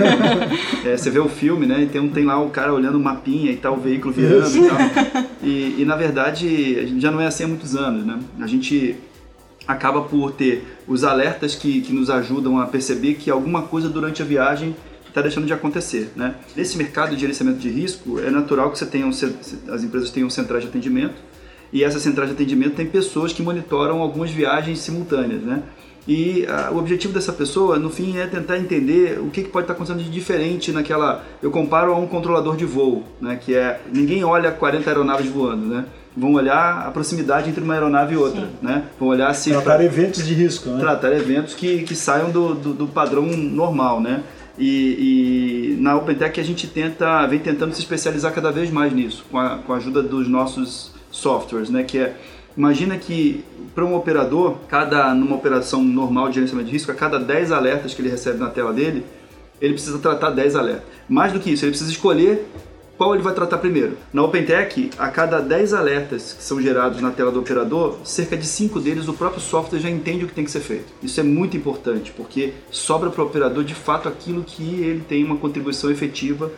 é, 0.85 0.97
você 0.97 1.11
vê 1.11 1.19
o 1.19 1.29
filme, 1.29 1.67
né? 1.67 1.83
E 1.83 1.87
tem, 1.87 2.09
tem 2.09 2.25
lá 2.25 2.41
o 2.43 2.49
cara 2.49 2.73
olhando 2.73 2.97
o 2.97 3.01
mapinha 3.01 3.53
e 3.53 3.57
tal, 3.57 3.75
o 3.75 3.81
veículo 3.81 4.13
virando 4.13 4.57
e 4.57 4.69
tal. 4.69 4.79
E, 5.43 5.77
e 5.79 5.85
na 5.85 5.95
verdade 5.95 6.99
já 6.99 7.11
não 7.11 7.21
é 7.21 7.27
assim 7.27 7.45
há 7.45 7.49
muitos 7.49 7.77
anos, 7.77 8.07
né? 8.07 8.19
A 8.41 8.47
gente 8.47 8.97
acaba 9.69 10.03
por 10.03 10.33
ter 10.33 10.79
os 10.87 11.05
alertas 11.05 11.55
que, 11.55 11.81
que 11.83 11.93
nos 11.93 12.09
ajudam 12.09 12.59
a 12.59 12.67
perceber 12.67 13.15
que 13.15 13.31
alguma 13.31 13.63
coisa 13.63 13.89
durante 13.89 14.23
a 14.23 14.25
viagem 14.25 14.75
está 15.17 15.23
deixando 15.23 15.47
de 15.47 15.53
acontecer. 15.55 16.13
Né? 16.15 16.35
Nesse 16.55 16.77
mercado 16.77 17.15
de 17.15 17.21
gerenciamento 17.21 17.59
de 17.59 17.71
risco, 17.71 18.21
é 18.21 18.31
natural 18.31 18.71
que 18.71 18.79
você 18.79 18.85
tenha 18.85 19.07
um, 19.07 19.11
as 19.11 19.83
empresas 19.83 20.11
tenham 20.11 20.29
centrais 20.29 20.63
de 20.63 20.69
atendimento 20.69 21.15
e 21.73 21.83
essa 21.83 21.99
central 21.99 22.27
de 22.27 22.33
atendimento 22.33 22.75
tem 22.75 22.87
pessoas 22.87 23.33
que 23.33 23.43
monitoram 23.43 24.03
algumas 24.03 24.31
viagens 24.31 24.79
simultâneas. 24.81 25.41
Né? 25.41 25.63
E 26.07 26.47
uh, 26.47 26.75
o 26.75 26.79
objetivo 26.79 27.15
dessa 27.15 27.33
pessoa, 27.33 27.79
no 27.79 27.89
fim, 27.89 28.19
é 28.19 28.27
tentar 28.27 28.59
entender 28.59 29.19
o 29.19 29.31
que, 29.31 29.43
que 29.43 29.49
pode 29.49 29.65
estar 29.65 29.73
acontecendo 29.73 30.05
de 30.05 30.11
diferente 30.11 30.71
naquela. 30.71 31.25
Eu 31.43 31.51
comparo 31.51 31.93
a 31.93 31.97
um 31.97 32.07
controlador 32.07 32.55
de 32.55 32.65
voo, 32.65 33.03
né? 33.21 33.37
Que 33.43 33.57
é 33.57 33.81
ninguém 33.93 34.23
olha 34.23 34.53
40 34.53 34.89
aeronaves 34.89 35.29
voando, 35.29 35.67
né? 35.67 35.85
Vão 36.17 36.35
olhar 36.35 36.87
a 36.87 36.91
proximidade 36.93 37.51
entre 37.51 37.63
uma 37.63 37.75
aeronave 37.75 38.15
e 38.15 38.17
outra, 38.17 38.43
Sim. 38.43 38.49
né? 38.63 38.85
Vão 39.01 39.09
olhar 39.09 39.35
se 39.35 39.51
tratar 39.51 39.75
pra, 39.77 39.85
eventos 39.85 40.25
de 40.25 40.33
risco, 40.33 40.71
né? 40.71 40.79
Tratar 40.79 41.13
eventos 41.13 41.55
que, 41.55 41.83
que 41.83 41.97
saiam 41.97 42.31
do, 42.31 42.55
do, 42.55 42.73
do 42.73 42.87
padrão 42.87 43.27
normal, 43.27 44.01
né? 44.01 44.23
E, 44.59 45.75
e, 45.77 45.83
na 45.83 45.97
OpenTech 45.97 46.41
a 46.41 46.45
gente 46.45 46.67
tenta, 46.67 47.27
vem 47.27 47.39
tentando 47.39 47.75
se 47.75 47.81
especializar 47.81 48.33
cada 48.33 48.51
vez 48.51 48.71
mais 48.71 48.93
nisso, 48.93 49.25
com 49.31 49.39
a, 49.39 49.59
com 49.59 49.73
a 49.73 49.77
ajuda 49.77 50.03
dos 50.03 50.29
nossos 50.29 50.93
softwares, 51.11 51.69
né? 51.69 51.83
Que 51.83 51.99
é 51.99 52.17
Imagina 52.57 52.97
que 52.97 53.45
para 53.75 53.85
um 53.85 53.95
operador, 53.95 54.57
cada 54.67 55.15
numa 55.15 55.37
operação 55.37 55.85
normal 55.85 56.29
de 56.29 56.37
gerenciamento 56.37 56.69
de 56.69 56.73
risco, 56.73 56.91
a 56.91 56.95
cada 56.95 57.19
10 57.19 57.53
alertas 57.53 57.93
que 57.93 58.01
ele 58.01 58.09
recebe 58.09 58.39
na 58.39 58.49
tela 58.49 58.73
dele, 58.73 59.05
ele 59.61 59.75
precisa 59.75 59.99
tratar 59.99 60.31
10 60.31 60.57
alertas. 60.57 60.85
Mais 61.07 61.33
do 61.33 61.39
que 61.39 61.51
isso, 61.51 61.65
ele 61.65 61.73
precisa 61.73 61.91
escolher 61.91 62.47
qual 62.97 63.15
ele 63.15 63.23
vai 63.23 63.35
tratar 63.35 63.59
primeiro. 63.59 63.97
Na 64.13 64.23
OpenTech, 64.23 64.91
a 64.99 65.09
cada 65.09 65.41
10 65.41 65.75
alertas 65.75 66.33
que 66.33 66.43
são 66.43 66.61
gerados 66.61 67.01
na 67.01 67.11
tela 67.11 67.31
do 67.31 67.41
operador, 67.41 67.97
cerca 68.05 68.37
de 68.37 68.47
5 68.47 68.81
deles 68.81 69.09
o 69.09 69.13
próprio 69.13 69.41
software 69.41 69.79
já 69.79 69.91
entende 69.91 70.25
o 70.25 70.29
que 70.29 70.35
tem 70.35 70.45
que 70.45 70.51
ser 70.51 70.61
feito. 70.61 70.87
Isso 71.03 71.21
é 71.21 71.23
muito 71.23 71.57
importante, 71.57 72.13
porque 72.17 72.55
sobra 72.71 73.11
para 73.11 73.23
o 73.23 73.27
operador 73.27 73.65
de 73.65 73.75
fato 73.75 74.09
aquilo 74.09 74.43
que 74.43 74.81
ele 74.81 75.01
tem 75.01 75.25
uma 75.25 75.37
contribuição 75.37 75.91
efetiva 75.91 76.51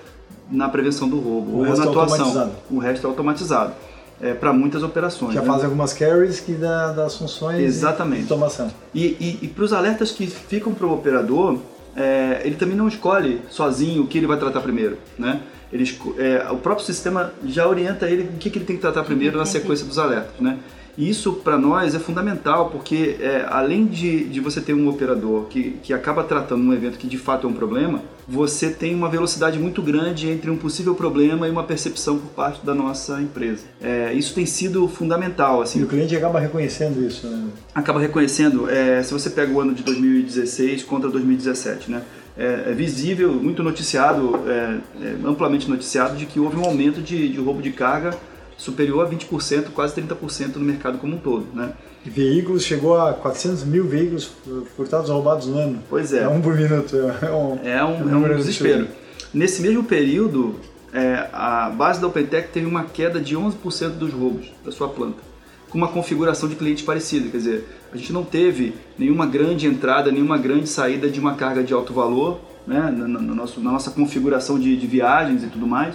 na 0.50 0.68
prevenção 0.68 1.08
do 1.08 1.18
roubo 1.18 1.50
o 1.50 1.58
ou 1.58 1.64
na 1.64 1.84
é 1.84 1.88
atuação. 1.88 2.52
O 2.70 2.78
resto 2.78 3.06
é 3.06 3.10
automatizado 3.10 3.74
é, 4.20 4.34
para 4.34 4.52
muitas 4.52 4.82
operações. 4.82 5.34
Já 5.34 5.42
né? 5.42 5.46
faz 5.46 5.64
algumas 5.64 5.92
carries 5.92 6.40
que 6.40 6.52
dá 6.52 6.92
das 6.92 7.16
funções 7.16 7.60
Exatamente. 7.60 8.26
de 8.26 8.32
automação. 8.32 8.70
E, 8.94 9.16
e, 9.20 9.38
e 9.42 9.48
para 9.48 9.64
os 9.64 9.72
alertas 9.72 10.10
que 10.10 10.26
ficam 10.26 10.72
para 10.74 10.86
o 10.86 10.92
operador, 10.92 11.58
é, 11.96 12.42
ele 12.44 12.56
também 12.56 12.76
não 12.76 12.88
escolhe 12.88 13.40
sozinho 13.48 14.02
o 14.02 14.06
que 14.06 14.18
ele 14.18 14.26
vai 14.26 14.38
tratar 14.38 14.60
primeiro, 14.60 14.98
né? 15.18 15.40
Ele, 15.72 15.84
é, 16.18 16.46
o 16.50 16.56
próprio 16.56 16.86
sistema 16.86 17.32
já 17.44 17.66
orienta 17.68 18.08
ele 18.08 18.22
o 18.22 18.38
que, 18.38 18.50
que 18.50 18.58
ele 18.58 18.64
tem 18.64 18.76
que 18.76 18.82
tratar 18.82 19.04
primeiro 19.04 19.36
na 19.38 19.44
sequência 19.44 19.86
dos 19.86 19.98
alertas, 19.98 20.40
né? 20.40 20.58
E 20.98 21.08
isso 21.08 21.34
para 21.34 21.56
nós 21.56 21.94
é 21.94 21.98
fundamental 22.00 22.70
porque 22.70 23.18
é, 23.20 23.46
além 23.48 23.86
de, 23.86 24.24
de 24.24 24.40
você 24.40 24.60
ter 24.60 24.74
um 24.74 24.88
operador 24.88 25.44
que, 25.44 25.78
que 25.80 25.94
acaba 25.94 26.24
tratando 26.24 26.64
um 26.64 26.72
evento 26.72 26.98
que 26.98 27.06
de 27.06 27.16
fato 27.16 27.46
é 27.46 27.50
um 27.50 27.52
problema, 27.52 28.02
você 28.26 28.68
tem 28.68 28.96
uma 28.96 29.08
velocidade 29.08 29.60
muito 29.60 29.80
grande 29.80 30.28
entre 30.28 30.50
um 30.50 30.56
possível 30.56 30.96
problema 30.96 31.46
e 31.46 31.52
uma 31.52 31.62
percepção 31.62 32.18
por 32.18 32.30
parte 32.30 32.66
da 32.66 32.74
nossa 32.74 33.22
empresa. 33.22 33.64
É, 33.80 34.12
isso 34.12 34.34
tem 34.34 34.44
sido 34.44 34.88
fundamental. 34.88 35.62
Assim. 35.62 35.78
E 35.78 35.84
o 35.84 35.86
cliente 35.86 36.16
acaba 36.16 36.40
reconhecendo 36.40 37.00
isso, 37.06 37.28
né? 37.28 37.44
Acaba 37.72 38.00
reconhecendo. 38.00 38.68
É, 38.68 39.00
se 39.00 39.12
você 39.12 39.30
pega 39.30 39.52
o 39.52 39.60
ano 39.60 39.72
de 39.72 39.84
2016 39.84 40.82
contra 40.82 41.08
2017, 41.08 41.92
né? 41.92 42.02
É, 42.38 42.70
é, 42.70 42.72
visível, 42.72 43.32
muito 43.32 43.64
noticiado, 43.64 44.40
é, 44.46 44.78
é, 45.02 45.16
amplamente 45.26 45.68
noticiado, 45.68 46.16
de 46.16 46.24
que 46.24 46.38
houve 46.38 46.56
um 46.56 46.64
aumento 46.64 47.02
de, 47.02 47.28
de 47.28 47.40
roubo 47.40 47.60
de 47.60 47.72
carga 47.72 48.14
superior 48.56 49.04
a 49.04 49.10
20%, 49.10 49.70
quase 49.74 50.00
30% 50.00 50.56
no 50.56 50.64
mercado 50.64 50.98
como 50.98 51.16
um 51.16 51.18
todo, 51.18 51.46
né? 51.52 51.72
Veículos 52.04 52.62
chegou 52.62 52.96
a 52.96 53.12
400 53.12 53.64
mil 53.64 53.84
veículos 53.84 54.30
furtados 54.76 55.10
ou 55.10 55.16
roubados 55.16 55.46
no 55.46 55.58
ano. 55.58 55.82
Pois 55.90 56.12
é. 56.12 56.22
É 56.22 56.28
um 56.28 56.40
por 56.40 56.56
minuto. 56.56 56.96
É 56.96 57.30
um, 57.30 57.58
é 57.64 57.84
um, 57.84 58.10
é 58.10 58.16
um 58.16 58.36
desespero. 58.36 58.88
Nesse 59.34 59.60
mesmo 59.60 59.84
período, 59.84 60.54
é, 60.92 61.28
a 61.32 61.68
base 61.68 62.00
da 62.00 62.06
OpenTech 62.06 62.48
teve 62.48 62.66
uma 62.66 62.84
queda 62.84 63.20
de 63.20 63.36
11% 63.36 63.90
dos 63.90 64.12
roubos 64.12 64.50
da 64.64 64.72
sua 64.72 64.88
planta, 64.88 65.18
com 65.70 65.78
uma 65.78 65.88
configuração 65.88 66.48
de 66.48 66.54
cliente 66.54 66.82
parecida. 66.82 67.28
Quer 67.28 67.36
dizer, 67.36 67.68
a 67.92 67.96
gente 67.96 68.12
não 68.12 68.24
teve 68.24 68.74
nenhuma 68.98 69.26
grande 69.26 69.66
entrada, 69.66 70.10
nenhuma 70.10 70.38
grande 70.38 70.68
saída 70.68 71.08
de 71.08 71.20
uma 71.20 71.34
carga 71.34 71.62
de 71.62 71.72
alto 71.72 71.92
valor 71.92 72.40
né, 72.66 72.94
na, 72.96 73.06
na, 73.06 73.20
nosso, 73.20 73.60
na 73.60 73.72
nossa 73.72 73.90
configuração 73.90 74.58
de, 74.58 74.76
de 74.76 74.86
viagens 74.86 75.42
e 75.42 75.46
tudo 75.46 75.66
mais 75.66 75.94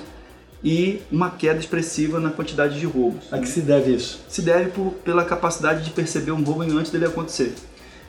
e 0.63 1.01
uma 1.11 1.29
queda 1.29 1.59
expressiva 1.59 2.19
na 2.19 2.29
quantidade 2.29 2.79
de 2.79 2.85
roubos. 2.85 3.25
A 3.31 3.37
que 3.37 3.47
se 3.47 3.61
deve 3.61 3.93
isso? 3.93 4.21
Se 4.29 4.41
deve 4.41 4.71
por, 4.71 4.93
pela 5.03 5.25
capacidade 5.25 5.83
de 5.83 5.91
perceber 5.91 6.31
um 6.31 6.41
roubo 6.41 6.61
antes 6.61 6.91
dele 6.91 7.05
acontecer. 7.05 7.53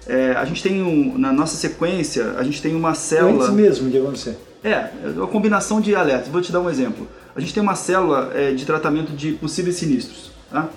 É, 0.07 0.33
a 0.33 0.45
gente 0.45 0.63
tem 0.63 0.83
um, 0.83 1.19
na 1.19 1.33
nossa 1.33 1.57
sequência, 1.57 2.35
a 2.39 2.45
gente 2.45 2.63
tem 2.63 2.75
uma 2.75 2.95
célula. 2.95 3.45
Antes 3.45 3.55
mesmo 3.55 3.91
de 3.91 3.99
acontecer. 3.99 4.39
É, 4.63 4.71
é, 4.71 4.93
uma 5.17 5.27
combinação 5.27 5.81
de 5.81 5.97
alertas. 5.97 6.29
Vou 6.29 6.41
te 6.41 6.53
dar 6.53 6.61
um 6.61 6.71
exemplo. 6.71 7.09
A 7.35 7.41
gente 7.41 7.53
tem 7.53 7.63
uma 7.63 7.75
célula 7.75 8.31
é, 8.35 8.53
de 8.53 8.65
tratamento 8.65 9.13
de 9.13 9.33
possíveis 9.33 9.77
sinistros. 9.77 10.31
Tá? 10.51 10.69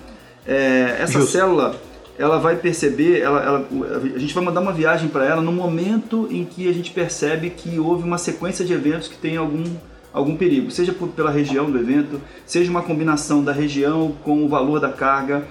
É, 0.48 0.96
essa 1.00 1.20
Justo. 1.20 1.32
célula 1.32 1.78
ela 2.18 2.38
vai 2.38 2.56
perceber, 2.56 3.20
ela, 3.20 3.40
ela, 3.40 3.68
a 4.14 4.18
gente 4.18 4.34
vai 4.34 4.42
mandar 4.42 4.60
uma 4.60 4.72
viagem 4.72 5.08
para 5.08 5.24
ela 5.24 5.40
no 5.40 5.52
momento 5.52 6.26
em 6.32 6.44
que 6.44 6.68
a 6.68 6.72
gente 6.72 6.90
percebe 6.90 7.48
que 7.50 7.78
houve 7.78 8.02
uma 8.02 8.18
sequência 8.18 8.64
de 8.64 8.72
eventos 8.72 9.06
que 9.06 9.16
tem 9.16 9.36
algum 9.36 9.64
algum 10.12 10.36
perigo, 10.36 10.70
seja 10.70 10.92
por, 10.92 11.08
pela 11.10 11.30
região 11.30 11.70
do 11.70 11.78
evento, 11.78 12.20
seja 12.44 12.70
uma 12.70 12.82
combinação 12.82 13.44
da 13.44 13.52
região 13.52 14.16
com 14.24 14.44
o 14.44 14.48
valor 14.48 14.80
da 14.80 14.90
carga. 14.90 15.46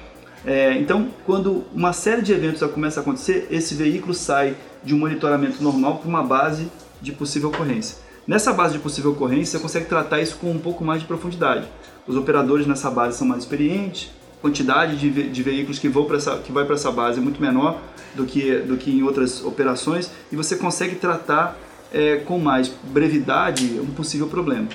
É, 0.45 0.73
então, 0.73 1.07
quando 1.25 1.63
uma 1.73 1.93
série 1.93 2.21
de 2.21 2.33
eventos 2.33 2.61
começa 2.71 2.99
a 2.99 3.01
acontecer, 3.01 3.47
esse 3.49 3.75
veículo 3.75 4.13
sai 4.13 4.55
de 4.83 4.93
um 4.93 4.99
monitoramento 4.99 5.63
normal 5.63 5.97
para 5.99 6.09
uma 6.09 6.23
base 6.23 6.69
de 7.01 7.11
possível 7.11 7.49
ocorrência. 7.49 7.97
Nessa 8.27 8.51
base 8.51 8.73
de 8.73 8.79
possível 8.79 9.11
ocorrência, 9.11 9.57
você 9.57 9.59
consegue 9.59 9.85
tratar 9.85 10.19
isso 10.19 10.35
com 10.37 10.51
um 10.51 10.59
pouco 10.59 10.83
mais 10.83 11.01
de 11.01 11.07
profundidade. 11.07 11.65
Os 12.05 12.17
operadores 12.17 12.67
nessa 12.67 12.89
base 12.89 13.17
são 13.17 13.27
mais 13.27 13.43
experientes, 13.43 14.11
quantidade 14.41 14.97
de, 14.97 15.09
ve 15.09 15.23
de 15.23 15.43
veículos 15.43 15.79
que, 15.79 15.89
vão 15.89 16.05
para 16.05 16.17
essa, 16.17 16.37
que 16.39 16.51
vai 16.51 16.65
para 16.65 16.75
essa 16.75 16.91
base 16.91 17.19
é 17.19 17.21
muito 17.21 17.41
menor 17.41 17.79
do 18.15 18.25
que, 18.25 18.59
do 18.59 18.77
que 18.77 18.91
em 18.91 19.03
outras 19.03 19.43
operações 19.43 20.11
e 20.31 20.35
você 20.35 20.55
consegue 20.55 20.95
tratar 20.95 21.57
é, 21.91 22.17
com 22.17 22.37
mais 22.39 22.67
brevidade 22.67 23.79
um 23.79 23.87
possível 23.87 24.27
problema. 24.27 24.67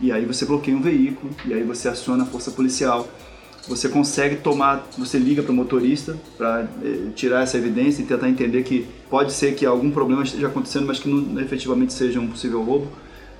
E 0.00 0.12
aí 0.12 0.24
você 0.24 0.44
bloqueia 0.44 0.76
um 0.76 0.82
veículo, 0.82 1.30
e 1.44 1.54
aí 1.54 1.62
você 1.62 1.88
aciona 1.88 2.24
a 2.24 2.26
força 2.26 2.50
policial. 2.50 3.08
Você 3.68 3.88
consegue 3.88 4.36
tomar, 4.36 4.86
você 4.96 5.18
liga 5.18 5.42
para 5.42 5.50
o 5.50 5.54
motorista 5.54 6.16
para 6.36 6.68
é, 6.84 7.10
tirar 7.14 7.42
essa 7.42 7.56
evidência 7.56 8.02
e 8.02 8.04
tentar 8.04 8.28
entender 8.28 8.62
que 8.62 8.86
pode 9.10 9.32
ser 9.32 9.54
que 9.54 9.66
algum 9.66 9.90
problema 9.90 10.22
esteja 10.22 10.46
acontecendo, 10.46 10.86
mas 10.86 11.00
que 11.00 11.08
não 11.08 11.40
efetivamente 11.40 11.92
seja 11.92 12.20
um 12.20 12.28
possível 12.28 12.62
roubo. 12.62 12.88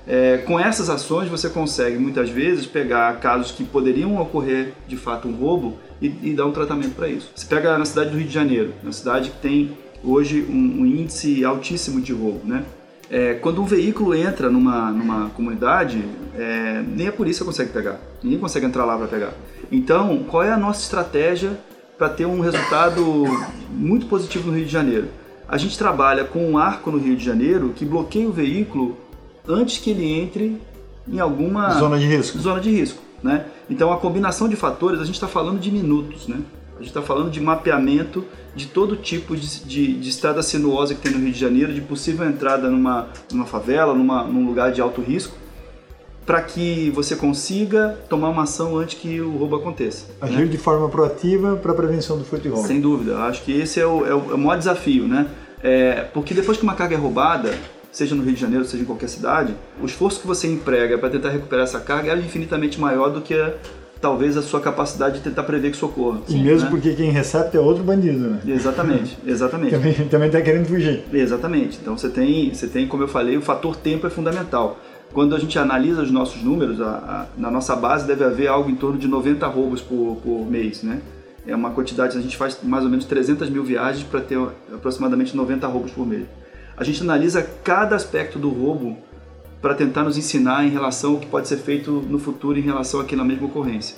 É, 0.07 0.37
com 0.37 0.57
essas 0.57 0.89
ações 0.89 1.27
você 1.27 1.49
consegue 1.49 1.97
muitas 1.97 2.29
vezes 2.29 2.65
pegar 2.65 3.19
casos 3.19 3.51
que 3.51 3.65
poderiam 3.65 4.19
ocorrer 4.21 4.73
de 4.87 4.95
fato 4.95 5.27
um 5.27 5.33
roubo 5.33 5.77
e, 6.01 6.07
e 6.23 6.33
dar 6.33 6.45
um 6.45 6.51
tratamento 6.53 6.95
para 6.95 7.09
isso. 7.09 7.29
Você 7.35 7.45
pega 7.45 7.77
na 7.77 7.83
cidade 7.83 8.11
do 8.11 8.17
Rio 8.17 8.27
de 8.27 8.33
Janeiro, 8.33 8.73
uma 8.81 8.93
cidade 8.93 9.31
que 9.31 9.37
tem 9.37 9.77
hoje 10.01 10.45
um, 10.49 10.81
um 10.81 10.85
índice 10.85 11.43
altíssimo 11.43 11.99
de 11.99 12.13
roubo, 12.13 12.41
né? 12.45 12.63
É, 13.09 13.35
quando 13.35 13.61
um 13.61 13.65
veículo 13.65 14.13
entra 14.13 14.49
numa, 14.49 14.91
numa 14.91 15.29
comunidade, 15.29 16.03
é, 16.37 16.83
nem 16.87 17.07
a 17.07 17.11
polícia 17.11 17.45
consegue 17.45 17.71
pegar, 17.71 17.99
ninguém 18.21 18.39
consegue 18.39 18.65
entrar 18.65 18.85
lá 18.85 18.97
para 18.97 19.07
pegar. 19.07 19.33
Então, 19.71 20.25
qual 20.27 20.43
é 20.43 20.51
a 20.51 20.57
nossa 20.57 20.81
estratégia 20.81 21.57
para 21.97 22.09
ter 22.09 22.25
um 22.25 22.41
resultado 22.41 23.25
muito 23.69 24.05
positivo 24.07 24.47
no 24.47 24.57
Rio 24.57 24.65
de 24.65 24.71
Janeiro? 24.71 25.07
A 25.47 25.57
gente 25.57 25.77
trabalha 25.77 26.25
com 26.25 26.45
um 26.49 26.57
arco 26.57 26.91
no 26.91 26.97
Rio 26.97 27.15
de 27.15 27.23
Janeiro 27.23 27.71
que 27.73 27.85
bloqueia 27.85 28.27
o 28.27 28.31
veículo 28.31 28.97
antes 29.47 29.77
que 29.77 29.89
ele 29.89 30.05
entre 30.05 30.61
em 31.07 31.19
alguma 31.19 31.71
zona 31.71 31.97
de 31.97 32.05
risco. 32.05 32.37
Zona 32.39 32.59
de 32.59 32.69
risco 32.69 33.07
né? 33.21 33.45
Então, 33.69 33.91
a 33.91 33.97
combinação 33.97 34.47
de 34.47 34.55
fatores, 34.55 34.99
a 34.99 35.05
gente 35.05 35.15
está 35.15 35.27
falando 35.27 35.59
de 35.59 35.71
minutos, 35.71 36.27
né? 36.27 36.39
A 36.75 36.79
gente 36.79 36.89
está 36.89 37.01
falando 37.01 37.31
de 37.31 37.41
mapeamento 37.41 38.23
de 38.55 38.67
todo 38.67 38.95
tipo 38.95 39.35
de, 39.35 39.65
de, 39.65 39.93
de, 39.99 40.09
estrada 40.09 40.43
sinuosa 40.43 40.93
que 40.93 41.01
tem 41.01 41.11
no 41.11 41.19
Rio 41.19 41.31
de 41.31 41.39
Janeiro, 41.39 41.73
de 41.73 41.81
possível 41.81 42.27
entrada 42.27 42.69
numa, 42.69 43.07
numa 43.31 43.45
favela, 43.45 43.93
numa, 43.93 44.23
num 44.23 44.45
lugar 44.45 44.71
de 44.71 44.79
alto 44.79 45.01
risco, 45.01 45.35
para 46.25 46.41
que 46.41 46.91
você 46.91 47.15
consiga 47.15 47.97
tomar 48.07 48.29
uma 48.29 48.43
ação 48.43 48.77
antes 48.77 48.99
que 48.99 49.19
o 49.19 49.37
roubo 49.37 49.55
aconteça. 49.55 50.05
Agir 50.21 50.39
né? 50.39 50.45
de 50.45 50.57
forma 50.57 50.87
proativa 50.87 51.55
para 51.55 51.71
a 51.71 51.75
prevenção 51.75 52.17
do 52.17 52.23
furto 52.23 52.47
e 52.47 52.51
roubo. 52.51 52.67
Sem 52.67 52.79
dúvida, 52.79 53.17
acho 53.23 53.43
que 53.43 53.51
esse 53.51 53.79
é 53.79 53.85
o, 53.85 54.05
é 54.05 54.13
o, 54.13 54.31
é 54.31 54.33
o 54.35 54.37
maior 54.37 54.57
desafio, 54.57 55.07
né? 55.07 55.27
É, 55.63 56.03
porque 56.13 56.35
depois 56.35 56.57
que 56.57 56.63
uma 56.63 56.75
carga 56.75 56.93
é 56.93 56.97
roubada, 56.97 57.57
seja 57.97 58.13
no 58.13 58.23
Rio 58.23 58.33
de 58.33 58.41
Janeiro, 58.41 58.63
seja 58.63 58.83
em 58.83 58.85
qualquer 58.85 59.09
cidade, 59.09 59.55
o 59.81 59.85
esforço 59.85 60.21
que 60.21 60.27
você 60.27 60.47
emprega 60.47 60.97
para 60.99 61.09
tentar 61.09 61.29
recuperar 61.29 61.63
essa 61.63 61.79
carga 61.79 62.11
é 62.11 62.17
infinitamente 62.17 62.79
maior 62.79 63.09
do 63.09 63.21
que 63.21 63.33
talvez 63.99 64.37
a 64.37 64.43
sua 64.43 64.61
capacidade 64.61 65.17
de 65.17 65.21
tentar 65.21 65.41
prever 65.41 65.71
que 65.71 65.77
socorra. 65.77 66.21
E 66.29 66.37
mesmo 66.37 66.65
né? 66.65 66.69
porque 66.69 66.93
quem 66.93 67.09
recebe 67.09 67.57
é 67.57 67.59
outro 67.59 67.83
bandido, 67.83 68.29
né? 68.29 68.41
Exatamente, 68.45 69.17
exatamente. 69.25 69.71
também, 69.71 69.93
também 70.07 70.27
está 70.27 70.39
querendo 70.41 70.67
fugir. 70.67 71.03
Exatamente. 71.11 71.79
Então 71.81 71.97
você 71.97 72.07
tem, 72.07 72.53
você 72.53 72.67
tem, 72.67 72.87
como 72.87 73.01
eu 73.01 73.07
falei, 73.07 73.35
o 73.35 73.41
fator 73.41 73.75
tempo 73.75 74.05
é 74.05 74.11
fundamental. 74.11 74.79
Quando 75.11 75.35
a 75.35 75.39
gente 75.39 75.57
analisa 75.57 76.03
os 76.03 76.11
nossos 76.11 76.43
números, 76.43 76.79
a, 76.79 76.85
a, 76.85 77.25
na 77.35 77.49
nossa 77.49 77.75
base 77.75 78.05
deve 78.05 78.23
haver 78.23 78.47
algo 78.47 78.69
em 78.69 78.75
torno 78.75 78.99
de 78.99 79.07
90 79.07 79.47
roubos 79.47 79.81
por, 79.81 80.17
por 80.17 80.45
mês, 80.45 80.83
né? 80.83 81.01
É 81.47 81.55
uma 81.55 81.71
quantidade, 81.71 82.15
a 82.15 82.21
gente 82.21 82.37
faz 82.37 82.59
mais 82.61 82.83
ou 82.83 82.89
menos 82.91 83.05
300 83.05 83.49
mil 83.49 83.63
viagens 83.63 84.03
para 84.03 84.19
ter 84.19 84.37
aproximadamente 84.71 85.35
90 85.35 85.65
roubos 85.65 85.91
por 85.91 86.05
mês. 86.05 86.27
A 86.77 86.83
gente 86.83 87.01
analisa 87.01 87.41
cada 87.63 87.95
aspecto 87.95 88.37
do 88.37 88.49
roubo 88.49 88.97
para 89.59 89.73
tentar 89.73 90.03
nos 90.03 90.15
ensinar 90.15 90.63
em 90.63 90.69
relação 90.69 91.13
ao 91.13 91.19
que 91.19 91.25
pode 91.25 91.47
ser 91.47 91.57
feito 91.57 91.91
no 91.91 92.19
futuro 92.19 92.59
em 92.59 92.61
relação 92.61 92.99
àquela 92.99 93.23
mesma 93.23 93.47
ocorrência. 93.47 93.97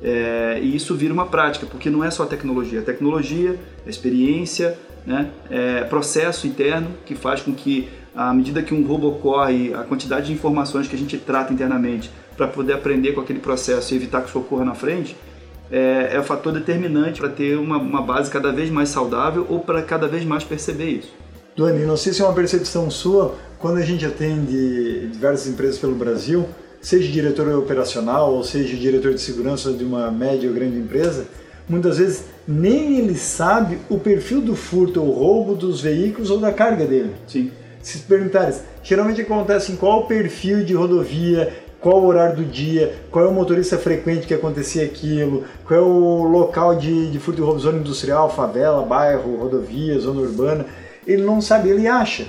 É, 0.00 0.60
e 0.62 0.76
isso 0.76 0.94
vira 0.94 1.12
uma 1.12 1.26
prática, 1.26 1.66
porque 1.66 1.90
não 1.90 2.04
é 2.04 2.12
só 2.12 2.24
tecnologia, 2.24 2.78
é 2.78 2.82
tecnologia, 2.82 3.58
é 3.84 3.90
experiência, 3.90 4.78
né? 5.04 5.30
é 5.50 5.82
processo 5.82 6.46
interno 6.46 6.90
que 7.04 7.16
faz 7.16 7.40
com 7.40 7.52
que, 7.52 7.88
à 8.14 8.32
medida 8.32 8.62
que 8.62 8.72
um 8.72 8.84
roubo 8.86 9.08
ocorre, 9.08 9.74
a 9.74 9.82
quantidade 9.82 10.26
de 10.26 10.32
informações 10.32 10.86
que 10.86 10.94
a 10.94 10.98
gente 10.98 11.18
trata 11.18 11.52
internamente 11.52 12.08
para 12.36 12.46
poder 12.46 12.74
aprender 12.74 13.12
com 13.12 13.20
aquele 13.20 13.40
processo 13.40 13.92
e 13.92 13.96
evitar 13.96 14.22
que 14.22 14.28
isso 14.28 14.38
ocorra 14.38 14.64
na 14.64 14.74
frente, 14.76 15.16
é, 15.72 16.10
é 16.12 16.20
o 16.20 16.22
fator 16.22 16.52
determinante 16.52 17.20
para 17.20 17.28
ter 17.28 17.58
uma, 17.58 17.78
uma 17.78 18.02
base 18.02 18.30
cada 18.30 18.52
vez 18.52 18.70
mais 18.70 18.90
saudável 18.90 19.44
ou 19.48 19.58
para 19.58 19.82
cada 19.82 20.06
vez 20.06 20.24
mais 20.24 20.44
perceber 20.44 20.90
isso. 20.90 21.21
Duane, 21.54 21.84
não 21.84 21.98
sei 21.98 22.14
se 22.14 22.22
é 22.22 22.24
uma 22.24 22.32
percepção 22.32 22.90
sua, 22.90 23.34
quando 23.58 23.76
a 23.76 23.82
gente 23.82 24.06
atende 24.06 25.08
diversas 25.08 25.48
empresas 25.48 25.78
pelo 25.78 25.94
Brasil, 25.94 26.48
seja 26.80 27.12
diretor 27.12 27.46
operacional 27.54 28.32
ou 28.32 28.42
seja 28.42 28.74
diretor 28.74 29.12
de 29.12 29.20
segurança 29.20 29.70
de 29.70 29.84
uma 29.84 30.10
média 30.10 30.48
ou 30.48 30.54
grande 30.54 30.78
empresa, 30.78 31.26
muitas 31.68 31.98
vezes 31.98 32.24
nem 32.48 32.98
ele 32.98 33.16
sabe 33.16 33.78
o 33.90 33.98
perfil 33.98 34.40
do 34.40 34.56
furto 34.56 35.02
ou 35.02 35.12
roubo 35.12 35.54
dos 35.54 35.80
veículos 35.80 36.30
ou 36.30 36.38
da 36.38 36.52
carga 36.52 36.86
dele. 36.86 37.12
Sim. 37.26 37.52
Se 37.82 37.98
perguntares, 37.98 38.62
geralmente 38.82 39.20
acontece 39.20 39.72
em 39.72 39.76
qual 39.76 40.06
perfil 40.06 40.64
de 40.64 40.72
rodovia, 40.72 41.52
qual 41.80 42.00
o 42.00 42.06
horário 42.06 42.36
do 42.36 42.44
dia, 42.44 42.94
qual 43.10 43.24
é 43.24 43.28
o 43.28 43.32
motorista 43.32 43.76
frequente 43.76 44.26
que 44.26 44.32
acontecia 44.32 44.84
aquilo, 44.84 45.44
qual 45.66 45.80
é 45.80 45.82
o 45.82 46.22
local 46.22 46.76
de, 46.76 47.10
de 47.10 47.18
furto 47.18 47.42
e 47.42 47.44
roubo, 47.44 47.58
zona 47.58 47.78
industrial, 47.78 48.30
favela, 48.30 48.86
bairro, 48.86 49.36
rodovia, 49.36 49.98
zona 49.98 50.20
urbana. 50.20 50.64
Ele 51.06 51.22
não 51.22 51.40
sabe, 51.40 51.68
ele 51.68 51.86
acha. 51.86 52.26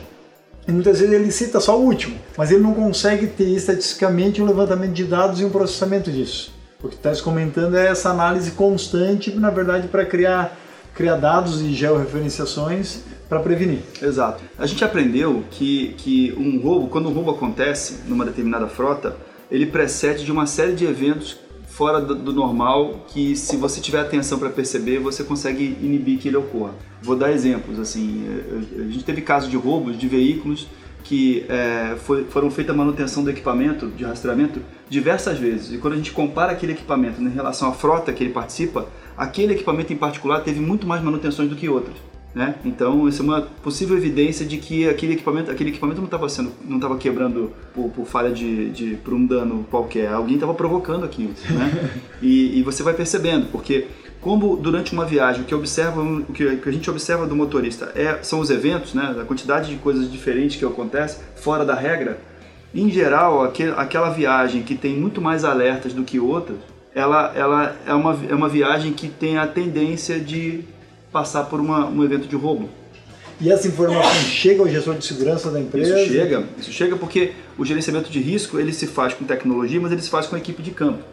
E 0.68 0.72
muitas 0.72 1.00
vezes 1.00 1.13
ele 1.13 1.32
cita 1.32 1.60
só 1.60 1.77
o 1.77 1.84
último, 1.84 2.18
mas 2.38 2.51
ele 2.51 2.62
não 2.62 2.74
consegue 2.74 3.27
ter 3.27 3.50
estatisticamente 3.50 4.42
um 4.42 4.46
levantamento 4.46 4.94
de 4.94 5.03
dados 5.03 5.42
e 5.42 5.46
um 5.46 5.50
processamento 5.50 6.10
disso. 6.12 6.53
O 6.82 6.88
que 6.88 6.96
está 6.96 7.13
comentando 7.22 7.75
é 7.75 7.88
essa 7.88 8.10
análise 8.10 8.51
constante, 8.51 9.32
na 9.32 9.50
verdade, 9.50 9.88
para 9.88 10.06
criar, 10.06 10.58
criar 10.94 11.15
dados 11.15 11.62
e 11.62 11.74
georreferenciações 11.74 13.01
para 13.27 13.39
prevenir. 13.39 13.80
Exato. 14.01 14.44
A 14.58 14.65
gente 14.65 14.84
aprendeu 14.84 15.44
que, 15.51 15.96
que 15.98 16.34
um 16.38 16.62
roubo, 16.62 16.88
quando 16.88 17.10
um 17.10 17.13
roubo 17.13 17.32
acontece 17.32 18.01
numa 18.08 18.25
determinada 18.25 18.68
frota, 18.68 19.15
ele 19.50 19.65
precede 19.65 20.25
de 20.25 20.32
uma 20.32 20.46
série 20.46 20.74
de 20.74 20.86
eventos 20.86 21.38
fora 21.74 22.00
do, 22.00 22.13
do 22.13 22.32
normal 22.32 23.03
que 23.08 23.36
se 23.36 23.58
você 23.58 23.82
tiver 23.82 24.00
atenção 24.00 24.38
para 24.38 24.50
perceber, 24.50 25.00
você 25.00 25.24
consegue 25.24 25.75
inibir 25.82 26.20
que 26.20 26.27
ele 26.27 26.38
ocorra. 26.38 26.74
Vou 27.01 27.15
dar 27.15 27.32
exemplos, 27.32 27.80
assim, 27.80 28.25
é, 28.77 28.82
a 28.84 28.88
gente 28.89 29.03
teve 29.03 29.22
casos 29.22 29.50
de 29.50 29.58
roubos 29.58 29.98
de 29.98 30.08
veículos 30.08 30.68
que 31.03 31.46
é, 31.50 31.98
foi, 31.98 32.25
foram 32.25 32.50
feita 32.50 32.72
a 32.72 32.75
manutenção 32.75 33.24
do 33.24 33.30
equipamento 33.30 33.88
de 33.88 34.06
rastreamento 34.06 34.62
diversas 34.88 35.38
vezes. 35.38 35.74
E 35.74 35.77
quando 35.80 35.96
a 35.96 35.98
gente 35.98 36.12
compara 36.12 36.51
aquele 36.51 36.74
equipamento 36.74 37.22
em 37.22 37.30
relação 37.30 37.68
à 37.68 37.74
frota 37.74 38.13
que 38.13 38.24
ele 38.24 38.32
participa, 38.32 38.88
aquele 39.18 39.53
equipamento 39.53 39.92
em 39.92 39.98
particular 39.98 40.42
teve 40.42 40.62
muito 40.62 40.88
mais 40.88 41.03
manutenções 41.03 41.50
do 41.50 41.56
que 41.56 41.68
outros. 41.68 42.12
Né? 42.34 42.56
Então 42.66 43.08
isso 43.08 43.22
é 43.22 43.25
uma 43.25 43.42
possível 43.42 43.96
evidência 43.96 44.44
de 44.44 44.58
que 44.58 44.90
aquele 44.90 45.13
equipamento, 45.13 45.52
aquele 45.52 45.70
equipamento 45.70 46.00
não 46.00 46.06
estava 46.06 46.28
sendo, 46.28 46.52
não 46.66 46.78
estava 46.78 46.98
quebrando 46.98 47.52
por, 47.75 47.90
por, 47.90 48.06
falha 48.06 48.32
de, 48.32 48.72
de 48.72 48.96
por 48.96 49.13
um 49.13 49.24
dano 49.24 49.68
qualquer, 49.70 50.08
alguém 50.08 50.34
estava 50.34 50.54
provocando 50.54 51.06
aquilo, 51.06 51.34
né? 51.52 51.92
e, 52.24 52.58
e, 52.58 52.63
você 52.63 52.82
vai 52.82 52.96
percebendo, 52.96 53.52
porque 53.52 53.86
como 54.20 54.58
durante 54.58 54.94
uma 54.94 55.06
viagem 55.06 55.44
o 55.44 55.46
que 55.46 55.54
observa, 55.54 56.02
o 56.02 56.34
que, 56.34 56.44
a 56.66 56.72
gente 56.72 56.90
observa 56.90 57.28
do 57.28 57.36
motorista 57.36 57.92
é, 57.94 58.18
são 58.24 58.40
os 58.40 58.50
eventos, 58.50 58.96
né? 58.96 59.16
A 59.22 59.25
quantidade 59.25 59.70
de 59.70 59.75
coisas 59.75 60.12
diferentes 60.12 60.56
que 60.56 60.66
acontece 60.66 61.20
fora 61.36 61.63
da 61.63 61.75
regra. 61.75 62.20
Em 62.74 62.90
geral, 62.90 63.44
aquela 63.44 64.10
viagem 64.10 64.63
que 64.63 64.74
tem 64.74 64.98
muito 64.98 65.22
mais 65.22 65.46
alertas 65.46 65.94
do 65.94 66.04
que 66.04 66.20
outras, 66.20 66.58
ela, 66.96 67.32
ela 67.36 67.75
é, 67.86 67.94
uma, 67.94 68.18
é 68.30 68.34
uma 68.34 68.50
viagem 68.50 68.94
que 68.94 69.08
tem 69.08 69.38
a 69.38 69.46
tendência 69.46 70.20
de 70.20 70.63
passar 71.13 71.46
por 71.46 71.62
uma, 71.62 71.86
um 71.86 72.03
evento 72.03 72.27
de 72.27 72.36
roubo. 72.36 72.67
E 73.39 73.51
essa 73.51 73.67
informação 73.67 74.22
chega 74.24 74.62
ao 74.62 74.67
gestor 74.67 74.96
de 74.96 75.05
segurança 75.05 75.50
da 75.51 75.60
empresa? 75.60 76.00
Isso 76.00 76.12
chega, 76.12 76.43
isso 76.58 76.72
chega 76.72 76.96
porque 76.96 77.34
o 77.58 77.63
gerenciamento 77.63 78.10
de 78.10 78.20
risco 78.20 78.60
ele 78.60 78.74
se 78.74 78.88
faz 78.88 79.13
com 79.13 79.24
tecnologia, 79.25 79.79
mas 79.79 79.91
ele 79.91 80.01
se 80.01 80.10
faz 80.10 80.27
com 80.27 80.36
a 80.36 80.39
equipe 80.39 80.62
de 80.62 80.72
campo. 80.72 81.03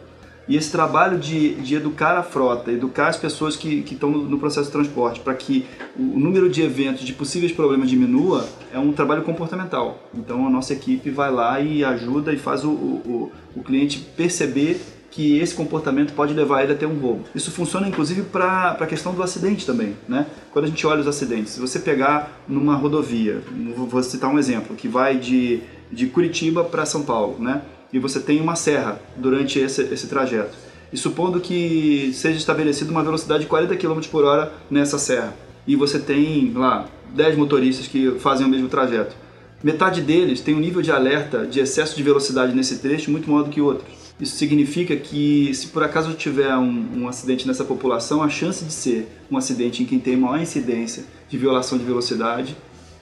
E 0.47 0.57
esse 0.57 0.71
trabalho 0.71 1.17
de, 1.19 1.55
de 1.55 1.75
educar 1.75 2.17
a 2.17 2.23
frota, 2.23 2.71
educar 2.71 3.07
as 3.07 3.17
pessoas 3.17 3.55
que, 3.55 3.83
que 3.83 3.93
estão 3.93 4.09
no, 4.09 4.23
no 4.23 4.39
processo 4.39 4.65
de 4.65 4.71
transporte 4.71 5.19
para 5.19 5.33
que 5.33 5.65
o 5.97 6.01
número 6.01 6.49
de 6.49 6.61
eventos, 6.61 7.03
de 7.03 7.13
possíveis 7.13 7.51
problemas 7.51 7.89
diminua, 7.89 8.47
é 8.73 8.79
um 8.79 8.91
trabalho 8.91 9.21
comportamental. 9.21 10.09
Então 10.13 10.47
a 10.47 10.49
nossa 10.49 10.73
equipe 10.73 11.09
vai 11.09 11.31
lá 11.31 11.59
e 11.59 11.83
ajuda 11.83 12.33
e 12.33 12.37
faz 12.37 12.63
o, 12.63 12.71
o, 12.71 13.31
o 13.55 13.63
cliente 13.63 13.99
perceber 14.17 14.81
que 15.11 15.37
esse 15.39 15.53
comportamento 15.53 16.13
pode 16.13 16.33
levar 16.33 16.63
ele 16.63 16.71
a 16.71 16.75
ter 16.75 16.85
um 16.85 16.97
roubo. 16.97 17.25
Isso 17.35 17.51
funciona 17.51 17.87
inclusive 17.87 18.23
para 18.23 18.77
a 18.79 18.87
questão 18.87 19.13
do 19.13 19.21
acidente 19.21 19.65
também, 19.65 19.95
né? 20.07 20.25
Quando 20.51 20.65
a 20.65 20.67
gente 20.69 20.87
olha 20.87 21.01
os 21.01 21.07
acidentes, 21.07 21.51
se 21.51 21.59
você 21.59 21.79
pegar 21.79 22.41
numa 22.47 22.75
rodovia, 22.75 23.43
vou 23.75 24.01
citar 24.01 24.29
um 24.29 24.39
exemplo, 24.39 24.75
que 24.75 24.87
vai 24.87 25.17
de, 25.17 25.59
de 25.91 26.07
Curitiba 26.07 26.63
para 26.63 26.85
São 26.85 27.03
Paulo, 27.03 27.37
né? 27.37 27.61
E 27.91 27.99
você 27.99 28.21
tem 28.21 28.39
uma 28.39 28.55
serra 28.55 29.01
durante 29.17 29.59
esse, 29.59 29.81
esse 29.83 30.07
trajeto. 30.07 30.57
E 30.93 30.97
supondo 30.97 31.41
que 31.41 32.11
seja 32.13 32.37
estabelecida 32.37 32.89
uma 32.89 33.03
velocidade 33.03 33.43
de 33.43 33.49
40 33.49 33.75
km 33.75 33.99
por 34.09 34.23
hora 34.23 34.53
nessa 34.69 34.97
serra, 34.97 35.35
e 35.67 35.75
você 35.75 35.99
tem 35.99 36.53
lá 36.55 36.87
10 37.13 37.37
motoristas 37.37 37.85
que 37.85 38.11
fazem 38.19 38.47
o 38.47 38.49
mesmo 38.49 38.69
trajeto. 38.69 39.13
Metade 39.61 40.01
deles 40.01 40.39
tem 40.39 40.55
um 40.55 40.59
nível 40.59 40.81
de 40.81 40.91
alerta 40.91 41.45
de 41.45 41.59
excesso 41.59 41.95
de 41.95 42.01
velocidade 42.01 42.55
nesse 42.55 42.79
trecho 42.79 43.11
muito 43.11 43.29
maior 43.29 43.43
do 43.43 43.49
que 43.49 43.61
outros. 43.61 44.00
Isso 44.21 44.35
significa 44.35 44.95
que, 44.95 45.51
se 45.55 45.67
por 45.69 45.83
acaso 45.83 46.13
tiver 46.13 46.55
um, 46.55 47.01
um, 47.01 47.07
acidente 47.07 47.47
nessa 47.47 47.65
população, 47.65 48.21
a 48.21 48.29
chance 48.29 48.63
de 48.63 48.71
ser 48.71 49.07
um 49.31 49.35
acidente 49.35 49.81
em 49.81 49.85
quem 49.87 49.99
tem 49.99 50.15
maior 50.15 50.39
incidência 50.39 51.03
de 51.27 51.37
violação 51.39 51.75
de 51.75 51.83
velocidade 51.83 52.55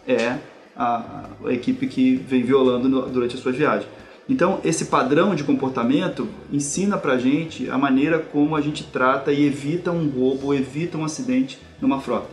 é 0.07 0.37
a, 0.77 1.25
a 1.45 1.51
equipe 1.51 1.87
que 1.87 2.15
vem 2.15 2.41
violando 2.41 2.87
no, 2.87 3.09
durante 3.09 3.35
a 3.35 3.37
sua 3.37 3.51
viagem. 3.51 3.85
Então, 4.29 4.61
esse 4.63 4.85
padrão 4.85 5.35
de 5.35 5.43
comportamento 5.43 6.29
ensina 6.53 6.97
pra 6.97 7.17
gente 7.17 7.69
a 7.69 7.77
maneira 7.77 8.19
como 8.19 8.55
a 8.55 8.61
gente 8.61 8.85
trata 8.85 9.33
e 9.33 9.45
evita 9.45 9.91
um 9.91 10.07
roubo, 10.07 10.53
evita 10.53 10.97
um 10.97 11.03
acidente 11.03 11.59
numa 11.81 11.99
frota. 11.99 12.29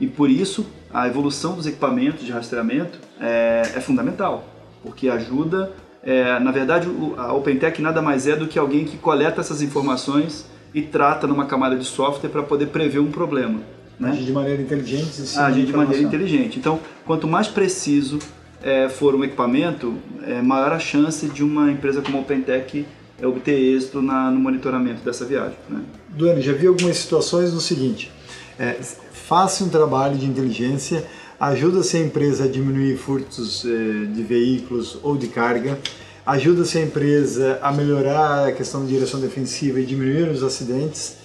E 0.00 0.06
por 0.06 0.30
isso, 0.30 0.64
a 0.90 1.06
evolução 1.06 1.54
dos 1.54 1.66
equipamentos 1.66 2.24
de 2.24 2.32
rastreamento 2.32 2.98
é, 3.20 3.72
é 3.74 3.80
fundamental, 3.80 4.48
porque 4.82 5.10
ajuda 5.10 5.70
é, 6.02 6.38
na 6.40 6.50
verdade, 6.50 6.88
a 7.16 7.32
OpenTech 7.32 7.80
nada 7.80 8.02
mais 8.02 8.26
é 8.26 8.34
do 8.34 8.48
que 8.48 8.58
alguém 8.58 8.84
que 8.84 8.96
coleta 8.96 9.40
essas 9.40 9.62
informações 9.62 10.44
e 10.74 10.82
trata 10.82 11.26
numa 11.26 11.46
camada 11.46 11.76
de 11.76 11.84
software 11.84 12.30
para 12.30 12.42
poder 12.42 12.66
prever 12.66 12.98
um 12.98 13.10
problema. 13.10 13.60
Né? 14.00 14.10
Agir 14.10 14.24
de 14.24 14.32
maneira 14.32 14.62
inteligente. 14.62 15.38
Agir 15.38 15.64
de 15.64 15.72
maneira 15.72 16.02
inteligente. 16.02 16.58
Então, 16.58 16.80
quanto 17.04 17.28
mais 17.28 17.46
preciso 17.46 18.18
é, 18.62 18.88
for 18.88 19.14
um 19.14 19.22
equipamento, 19.22 19.96
é, 20.26 20.40
maior 20.42 20.72
a 20.72 20.78
chance 20.78 21.26
de 21.26 21.44
uma 21.44 21.70
empresa 21.70 22.02
como 22.02 22.18
a 22.18 22.20
OpenTech 22.20 22.86
é, 23.20 23.26
obter 23.26 23.58
êxito 23.58 24.02
na, 24.02 24.30
no 24.30 24.40
monitoramento 24.40 25.04
dessa 25.04 25.24
viagem. 25.24 25.56
Né? 25.68 25.82
Duane, 26.08 26.42
já 26.42 26.52
vi 26.52 26.66
algumas 26.66 26.96
situações 26.96 27.52
do 27.52 27.60
seguinte, 27.60 28.10
é, 28.58 28.76
faça 29.12 29.62
um 29.62 29.68
trabalho 29.68 30.16
de 30.16 30.26
inteligência 30.26 31.06
ajuda-se 31.42 31.96
a 31.96 32.00
empresa 32.00 32.44
a 32.44 32.46
diminuir 32.46 32.96
furtos 32.96 33.64
eh, 33.64 34.06
de 34.14 34.22
veículos 34.22 34.96
ou 35.02 35.16
de 35.16 35.26
carga, 35.26 35.76
ajuda-se 36.24 36.78
a 36.78 36.82
empresa 36.82 37.58
a 37.60 37.72
melhorar 37.72 38.46
a 38.46 38.52
questão 38.52 38.86
de 38.86 38.92
direção 38.92 39.18
defensiva 39.18 39.80
e 39.80 39.84
diminuir 39.84 40.28
os 40.28 40.44
acidentes, 40.44 41.16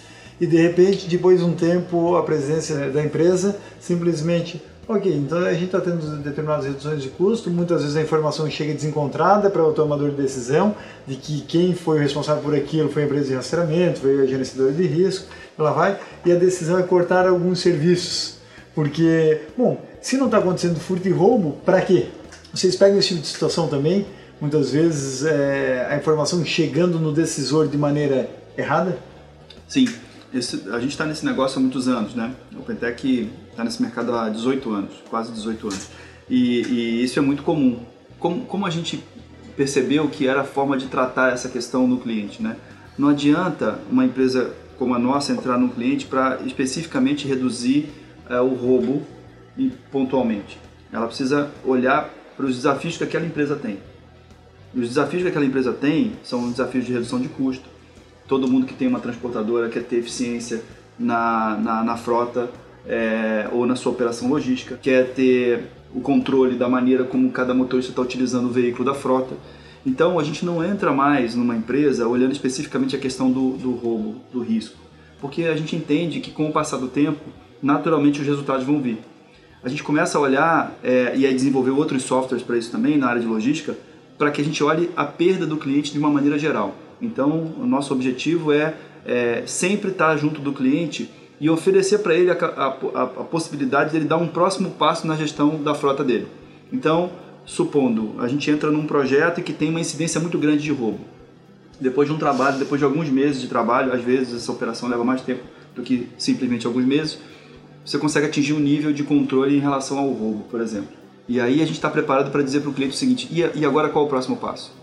e 0.41 0.47
de 0.47 0.58
repente, 0.58 1.08
depois 1.08 1.39
de 1.39 1.45
um 1.45 1.53
tempo, 1.53 2.15
a 2.15 2.23
presença 2.23 2.89
da 2.89 3.03
empresa 3.03 3.60
simplesmente 3.80 4.60
Ok, 4.89 5.13
então 5.13 5.39
a 5.39 5.51
gente 5.51 5.65
está 5.65 5.82
tendo 5.82 6.15
determinadas 6.23 6.65
reduções 6.65 7.03
de 7.03 7.10
custo, 7.10 7.51
muitas 7.51 7.82
vezes 7.82 7.97
a 7.97 8.01
informação 8.01 8.49
chega 8.49 8.73
desencontrada 8.73 9.49
para 9.49 9.62
o 9.62 9.73
tomador 9.73 10.12
de 10.12 10.15
decisão 10.15 10.73
de 11.06 11.17
que 11.17 11.41
quem 11.41 11.75
foi 11.75 11.97
o 11.97 12.01
responsável 12.01 12.41
por 12.41 12.56
aquilo 12.56 12.89
foi 12.89 13.03
a 13.03 13.06
empresa 13.06 13.25
de 13.25 13.34
rastreamento, 13.34 13.99
foi 13.99 14.21
a 14.21 14.25
gerenciadora 14.25 14.71
de 14.71 14.88
risco, 14.88 15.27
ela 15.60 15.73
vai, 15.73 15.99
e 16.25 16.32
a 16.32 16.36
decisão 16.36 16.80
é 16.80 16.84
cortar 16.84 17.27
alguns 17.27 17.60
serviços. 17.60 18.37
Porque, 18.78 19.42
bom, 19.58 19.84
se 20.00 20.18
não 20.18 20.28
está 20.28 20.38
acontecendo 20.38 20.80
furto 20.80 21.08
e 21.08 21.12
roubo, 21.12 21.54
para 21.66 21.82
quê? 21.82 22.10
Vocês 22.54 22.76
pegam 22.76 23.00
esse 23.00 23.08
tipo 23.08 23.22
de 23.22 23.28
situação 23.28 23.68
também? 23.68 24.06
Muitas 24.40 24.72
vezes 24.72 25.26
é, 25.26 25.88
a 25.90 25.98
informação 25.98 26.46
chegando 26.46 27.00
no 27.00 27.12
decisor 27.12 27.68
de 27.68 27.76
maneira 27.76 28.30
errada? 28.56 29.00
Sim. 29.68 29.88
Esse, 30.32 30.70
a 30.70 30.80
gente 30.80 30.92
está 30.92 31.08
nesse 31.08 31.26
negócio 31.26 31.58
há 31.58 31.60
muitos 31.60 31.88
anos, 31.88 32.13
né? 32.13 32.36
O 32.56 32.62
Pentec 32.62 33.32
está 33.50 33.63
nesse 33.63 33.82
mercado 33.82 34.13
há 34.13 34.30
18 34.30 34.72
anos, 34.72 34.94
quase 35.10 35.32
18 35.32 35.70
anos. 35.70 35.88
E, 36.30 36.62
e 36.62 37.04
isso 37.04 37.18
é 37.18 37.22
muito 37.24 37.42
comum. 37.42 37.80
Como, 38.20 38.46
como 38.46 38.68
a 38.68 38.70
gente 38.70 39.04
percebeu 39.56 40.08
que 40.08 40.28
era 40.28 40.42
a 40.42 40.46
forma 40.46 40.78
de 40.78 40.86
tratar 40.86 41.34
essa 41.34 41.50
questão 41.50 41.88
no 41.88 41.98
cliente, 41.98 42.44
né? 42.44 42.56
Não 42.96 43.10
adianta 43.10 43.80
uma 43.90 44.06
empresa 44.06 44.54
como 44.78 44.94
a 44.94 45.00
nossa 45.00 45.32
entrar 45.32 45.58
no 45.58 45.70
cliente 45.70 46.06
para 46.06 46.38
especificamente 46.46 47.28
reduzir 47.28 48.06
é, 48.30 48.40
o 48.40 48.54
roubo 48.54 49.02
pontualmente. 49.92 50.60
Ela 50.92 51.08
precisa 51.08 51.52
olhar 51.66 52.10
para 52.36 52.46
os 52.46 52.56
desafios 52.56 52.98
que 52.98 53.04
aquela 53.04 53.26
empresa 53.26 53.56
tem. 53.56 53.80
E 54.74 54.80
os 54.80 54.90
desafios 54.90 55.24
que 55.24 55.30
aquela 55.30 55.46
empresa 55.46 55.74
tem 55.74 56.13
são 56.24 56.50
desafios 56.52 56.86
de 56.86 56.94
redução 56.94 57.20
de 57.20 57.28
custo, 57.28 57.68
Todo 58.28 58.48
mundo 58.48 58.66
que 58.66 58.74
tem 58.74 58.88
uma 58.88 59.00
transportadora 59.00 59.70
quer 59.70 59.84
ter 59.84 59.98
eficiência 59.98 60.62
na, 61.00 61.58
na, 61.58 61.84
na 61.84 61.98
frota 61.98 62.50
é, 62.86 63.48
ou 63.54 63.66
na 63.66 63.76
sua 63.76 63.94
operação 63.94 64.30
logística, 64.30 64.78
quer 64.82 65.13
ter 65.13 65.68
o 65.96 66.02
controle 66.02 66.58
da 66.58 66.68
maneira 66.68 67.06
como 67.06 67.32
cada 67.32 67.54
motorista 67.54 67.92
está 67.92 68.02
utilizando 68.02 68.48
o 68.48 68.52
veículo 68.52 68.84
da 68.84 68.94
frota. 68.94 69.36
Então 69.86 70.20
a 70.20 70.24
gente 70.24 70.46
não 70.46 70.62
entra 70.62 70.92
mais 70.92 71.36
numa 71.36 71.56
empresa 71.56 72.06
olhando 72.06 72.34
especificamente 72.34 72.96
a 72.98 73.00
questão 73.00 73.32
do, 73.32 73.52
do 73.52 73.72
roubo, 73.72 74.16
do 74.34 74.42
risco, 74.42 74.78
porque 75.22 75.44
a 75.44 75.56
gente 75.56 75.78
entende 75.78 76.20
que 76.20 76.32
com 76.32 76.50
o 76.50 76.52
passar 76.52 76.78
do 76.78 76.90
tempo, 76.90 77.22
naturalmente 77.62 78.22
os 78.22 78.28
resultados 78.28 78.65
vão 78.65 78.82
vir. 78.82 79.00
A 79.63 79.70
gente 79.70 79.84
começa 79.84 80.17
a 80.17 80.22
olhar 80.22 80.78
é, 80.84 81.13
e 81.15 81.26
a 81.26 81.32
desenvolver 81.32 81.72
outros 81.72 82.04
softwares 82.04 82.43
para 82.43 82.58
isso 82.58 82.72
também 82.72 82.98
na 82.98 83.08
área 83.08 83.22
de 83.22 83.28
logística, 83.28 83.76
para 84.17 84.32
que 84.32 84.41
a 84.41 84.43
gente 84.43 84.63
olhe 84.63 84.89
a 84.96 85.06
perda 85.06 85.46
do 85.46 85.58
cliente 85.58 85.91
de 85.91 86.00
uma 86.00 86.10
maneira 86.10 86.38
geral. 86.38 86.76
Então, 87.02 87.54
o 87.60 87.65
nosso 87.65 87.93
objetivo 87.93 88.52
é, 88.52 88.76
é 89.06 89.43
sempre 89.46 89.91
estar 89.91 90.15
junto 90.17 90.41
do 90.41 90.54
cliente 90.54 91.10
e 91.39 91.50
oferecer 91.50 92.00
para 92.00 92.15
ele 92.15 92.32
a, 92.32 92.34
a, 92.34 92.67
a, 93.04 93.06
possibilidade 93.24 93.91
de 93.91 93.98
ele 93.98 94.06
dar 94.06 94.17
um 94.17 94.28
próximo 94.28 94.72
passo 94.72 95.06
na 95.06 95.15
gestão 95.15 95.62
da 95.62 95.76
frota 95.76 96.04
dele. 96.04 96.28
Então, 96.74 97.12
supondo, 97.46 98.15
a 98.20 98.28
gente 98.28 98.50
entra 98.50 98.72
num 98.72 98.88
projeto 98.88 99.41
que 99.41 99.54
tem 99.54 99.70
uma 99.70 99.80
incidência 99.80 100.20
muito 100.20 100.38
grande 100.38 100.63
de 100.63 100.72
roubo. 100.72 101.00
Depois 101.80 102.08
de 102.08 102.13
um 102.13 102.17
trabalho, 102.17 102.58
depois 102.58 102.80
de 102.80 102.86
alguns 102.86 103.08
meses 103.10 103.39
de 103.39 103.48
trabalho, 103.48 103.93
às 103.93 104.02
vezes 104.02 104.34
essa 104.34 104.52
operação 104.52 104.89
leva 104.89 105.04
mais 105.04 105.22
tempo 105.22 105.43
do 105.76 105.84
que 105.84 106.08
simplesmente 106.17 106.65
alguns 106.65 106.86
meses, 106.86 107.20
você 107.88 107.97
consegue 107.97 108.26
atingir 108.26 108.52
um 108.52 108.60
nível 108.60 108.91
de 108.91 109.02
controle 109.02 109.56
em 109.56 109.60
relação 109.60 109.97
ao 109.97 110.10
roubo, 110.10 110.43
por 110.52 110.60
exemplo. 110.60 110.89
E 111.26 111.39
aí 111.39 111.62
a 111.62 111.65
gente 111.65 111.76
está 111.76 111.89
preparado 111.89 112.32
para 112.32 112.43
dizer 112.43 112.60
para 112.60 112.69
o 112.69 112.73
cliente 112.73 112.93
o 112.93 112.97
seguinte: 112.97 113.30
e 113.32 113.65
agora 113.65 113.88
qual 113.88 114.04
é 114.04 114.08
o 114.08 114.10
próximo 114.10 114.36
passo? 114.36 114.73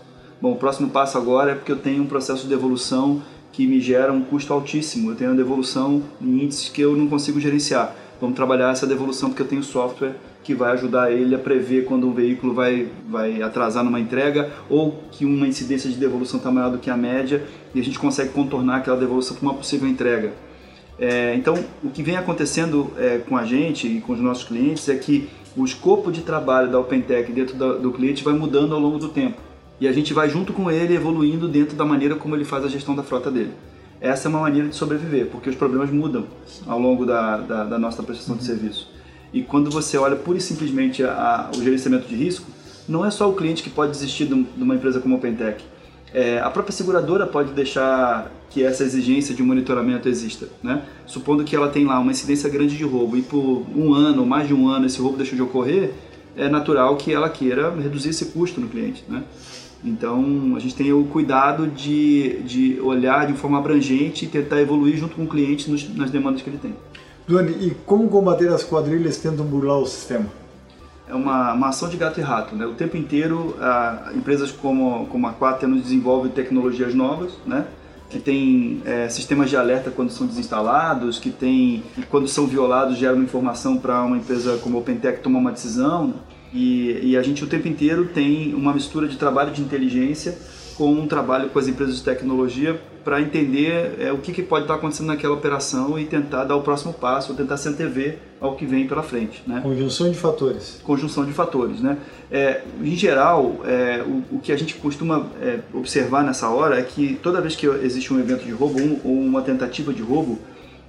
Bom, 0.41 0.53
o 0.53 0.55
próximo 0.55 0.89
passo 0.89 1.15
agora 1.15 1.51
é 1.51 1.55
porque 1.55 1.71
eu 1.71 1.77
tenho 1.77 2.01
um 2.01 2.07
processo 2.07 2.43
de 2.43 2.49
devolução 2.49 3.21
que 3.51 3.67
me 3.67 3.79
gera 3.79 4.11
um 4.11 4.21
custo 4.21 4.51
altíssimo. 4.51 5.11
Eu 5.11 5.15
tenho 5.15 5.29
uma 5.29 5.37
devolução 5.37 6.01
em 6.19 6.43
índices 6.43 6.69
que 6.69 6.81
eu 6.81 6.95
não 6.95 7.07
consigo 7.07 7.39
gerenciar. 7.39 7.95
Vamos 8.19 8.35
trabalhar 8.35 8.71
essa 8.71 8.87
devolução 8.87 9.29
porque 9.29 9.43
eu 9.43 9.47
tenho 9.47 9.63
software 9.63 10.15
que 10.43 10.55
vai 10.55 10.71
ajudar 10.71 11.11
ele 11.11 11.35
a 11.35 11.39
prever 11.39 11.85
quando 11.85 12.07
um 12.07 12.13
veículo 12.13 12.53
vai, 12.53 12.87
vai 13.07 13.41
atrasar 13.41 13.83
numa 13.83 13.99
entrega 13.99 14.51
ou 14.69 15.03
que 15.11 15.25
uma 15.25 15.47
incidência 15.47 15.89
de 15.89 15.95
devolução 15.95 16.37
está 16.37 16.51
maior 16.51 16.71
do 16.71 16.79
que 16.79 16.89
a 16.89 16.97
média 16.97 17.43
e 17.73 17.79
a 17.79 17.83
gente 17.83 17.99
consegue 17.99 18.31
contornar 18.31 18.77
aquela 18.77 18.97
devolução 18.97 19.37
para 19.37 19.43
uma 19.43 19.53
possível 19.53 19.87
entrega. 19.87 20.33
É, 20.97 21.35
então, 21.35 21.55
o 21.83 21.89
que 21.89 22.01
vem 22.01 22.15
acontecendo 22.15 22.91
é, 22.97 23.17
com 23.17 23.35
a 23.37 23.45
gente 23.45 23.87
e 23.87 24.01
com 24.01 24.13
os 24.13 24.19
nossos 24.19 24.45
clientes 24.45 24.87
é 24.87 24.95
que 24.95 25.29
o 25.55 25.63
escopo 25.63 26.11
de 26.11 26.21
trabalho 26.21 26.71
da 26.71 26.79
OpenTech 26.79 27.31
dentro 27.31 27.55
do, 27.55 27.79
do 27.79 27.91
cliente 27.91 28.23
vai 28.23 28.33
mudando 28.33 28.73
ao 28.73 28.79
longo 28.79 28.97
do 28.97 29.09
tempo. 29.09 29.41
E 29.79 29.87
a 29.87 29.91
gente 29.91 30.13
vai 30.13 30.29
junto 30.29 30.53
com 30.53 30.71
ele 30.71 30.95
evoluindo 30.95 31.47
dentro 31.47 31.75
da 31.75 31.83
maneira 31.83 32.15
como 32.15 32.35
ele 32.35 32.45
faz 32.45 32.63
a 32.63 32.67
gestão 32.67 32.95
da 32.95 33.03
frota 33.03 33.29
dele. 33.29 33.51
Essa 33.99 34.27
é 34.27 34.29
uma 34.29 34.41
maneira 34.41 34.67
de 34.67 34.75
sobreviver, 34.75 35.27
porque 35.27 35.49
os 35.49 35.55
problemas 35.55 35.89
mudam 35.89 36.25
ao 36.65 36.79
longo 36.79 37.05
da, 37.05 37.37
da, 37.37 37.63
da 37.63 37.79
nossa 37.79 38.03
prestação 38.03 38.35
de 38.35 38.43
serviço. 38.43 38.89
E 39.33 39.41
quando 39.41 39.69
você 39.69 39.97
olha 39.97 40.15
pura 40.15 40.37
e 40.37 40.41
simplesmente 40.41 41.03
a, 41.03 41.49
a, 41.51 41.57
o 41.57 41.61
gerenciamento 41.61 42.07
de 42.07 42.15
risco, 42.15 42.45
não 42.87 43.05
é 43.05 43.11
só 43.11 43.29
o 43.29 43.33
cliente 43.33 43.63
que 43.63 43.69
pode 43.69 43.91
desistir 43.91 44.25
de, 44.25 44.43
de 44.43 44.63
uma 44.63 44.75
empresa 44.75 44.99
como 44.99 45.15
a 45.15 45.17
OpenTech. 45.17 45.63
É, 46.15 46.39
a 46.39 46.49
própria 46.49 46.71
seguradora 46.71 47.27
pode 47.27 47.51
deixar 47.51 48.31
que 48.49 48.63
essa 48.63 48.85
exigência 48.85 49.35
de 49.35 49.43
monitoramento 49.43 50.07
exista, 50.07 50.47
né? 50.63 50.81
Supondo 51.05 51.43
que 51.43 51.53
ela 51.53 51.67
tem 51.67 51.83
lá 51.85 51.99
uma 51.99 52.09
incidência 52.09 52.49
grande 52.49 52.77
de 52.77 52.85
roubo 52.85 53.17
e 53.17 53.21
por 53.21 53.65
um 53.75 53.93
ano 53.93 54.21
ou 54.21 54.25
mais 54.25 54.47
de 54.47 54.53
um 54.53 54.69
ano 54.69 54.85
esse 54.85 54.97
roubo 54.97 55.17
deixou 55.17 55.35
de 55.35 55.41
ocorrer, 55.41 55.91
é 56.37 56.47
natural 56.47 56.95
que 56.95 57.11
ela 57.11 57.27
queira 57.27 57.69
reduzir 57.69 58.11
esse 58.11 58.27
custo 58.27 58.61
no 58.61 58.69
cliente, 58.69 59.03
né? 59.09 59.23
Então 59.83 60.53
a 60.55 60.59
gente 60.59 60.73
tem 60.73 60.93
o 60.93 61.03
cuidado 61.03 61.67
de, 61.67 62.39
de 62.43 62.79
olhar 62.79 63.27
de 63.27 63.33
forma 63.33 63.57
abrangente 63.57 64.23
e 64.23 64.27
tentar 64.29 64.61
evoluir 64.61 64.95
junto 64.95 65.17
com 65.17 65.25
o 65.25 65.27
cliente 65.27 65.69
nos, 65.69 65.93
nas 65.93 66.09
demandas 66.11 66.41
que 66.41 66.49
ele 66.49 66.59
tem. 66.59 66.73
Duane, 67.27 67.51
e 67.59 67.75
como 67.85 68.07
combater 68.07 68.47
as 68.47 68.63
quadrilhas 68.63 69.17
que 69.17 69.23
tentam 69.23 69.43
burlar 69.45 69.79
o 69.79 69.85
sistema? 69.85 70.27
É 71.07 71.13
uma, 71.13 71.53
uma 71.53 71.69
ação 71.69 71.87
de 71.87 71.97
gato 71.97 72.19
e 72.19 72.23
rato. 72.23 72.55
Né? 72.55 72.65
O 72.65 72.73
tempo 72.73 72.97
inteiro, 72.97 73.55
a, 73.59 74.11
empresas 74.15 74.51
como, 74.51 75.05
como 75.07 75.27
a 75.27 75.33
Quater 75.33 75.67
nos 75.67 75.83
desenvolvem 75.83 76.31
tecnologias 76.31 76.93
novas, 76.93 77.33
né? 77.45 77.65
que 78.09 78.19
tem 78.19 78.81
é, 78.85 79.09
sistemas 79.09 79.49
de 79.49 79.57
alerta 79.57 79.91
quando 79.91 80.09
são 80.09 80.27
desinstalados, 80.27 81.19
que 81.19 81.29
tem 81.29 81.83
quando 82.09 82.27
são 82.27 82.45
violados 82.45 82.97
geram 82.97 83.21
informação 83.21 83.77
para 83.77 84.03
uma 84.03 84.17
empresa 84.17 84.57
como 84.57 84.77
a 84.77 84.81
OpenTech 84.81 85.21
tomar 85.21 85.39
uma 85.39 85.51
decisão. 85.51 86.07
Né? 86.07 86.13
E, 86.53 87.11
e 87.11 87.17
a 87.17 87.21
gente 87.21 87.43
o 87.43 87.47
tempo 87.47 87.67
inteiro 87.67 88.05
tem 88.13 88.53
uma 88.53 88.73
mistura 88.73 89.07
de 89.07 89.17
trabalho 89.17 89.51
de 89.51 89.61
inteligência 89.61 90.37
com 90.77 90.91
um 90.91 91.07
trabalho 91.07 91.49
com 91.49 91.59
as 91.59 91.67
empresas 91.67 91.97
de 91.97 92.03
tecnologia 92.03 92.79
para 93.05 93.21
entender 93.21 93.97
é, 93.99 94.11
o 94.11 94.17
que, 94.17 94.33
que, 94.33 94.41
pode 94.41 94.63
estar 94.63 94.73
acontecendo 94.73 95.07
naquela 95.07 95.35
operação 95.35 95.97
e 95.99 96.05
tentar 96.05 96.43
dar 96.43 96.55
o 96.55 96.61
próximo 96.63 96.91
passo, 96.91 97.31
ou 97.31 97.37
tentar 97.37 97.55
se 97.55 97.69
antever 97.69 98.17
ao 98.41 98.55
que 98.55 98.65
vem 98.65 98.87
pela 98.87 99.03
frente. 99.03 99.43
Né? 99.45 99.61
Conjunção 99.61 100.09
de 100.09 100.17
fatores. 100.17 100.81
Conjunção 100.83 101.23
de 101.23 101.31
fatores. 101.31 101.79
Né? 101.79 101.99
É, 102.31 102.63
em 102.81 102.95
geral, 102.95 103.61
é, 103.63 104.03
o, 104.03 104.37
o, 104.37 104.39
que 104.39 104.51
a 104.51 104.57
gente 104.57 104.73
costuma 104.75 105.27
é, 105.39 105.59
observar 105.71 106.23
nessa 106.23 106.49
hora 106.49 106.79
é 106.79 106.81
que 106.81 107.19
toda 107.21 107.39
vez 107.39 107.55
que 107.55 107.67
existe 107.67 108.11
um 108.11 108.19
evento 108.19 108.43
de 108.43 108.51
roubo 108.51 108.81
um, 108.81 108.99
ou 109.05 109.13
uma 109.13 109.43
tentativa 109.43 109.93
de 109.93 110.01
roubo, 110.01 110.39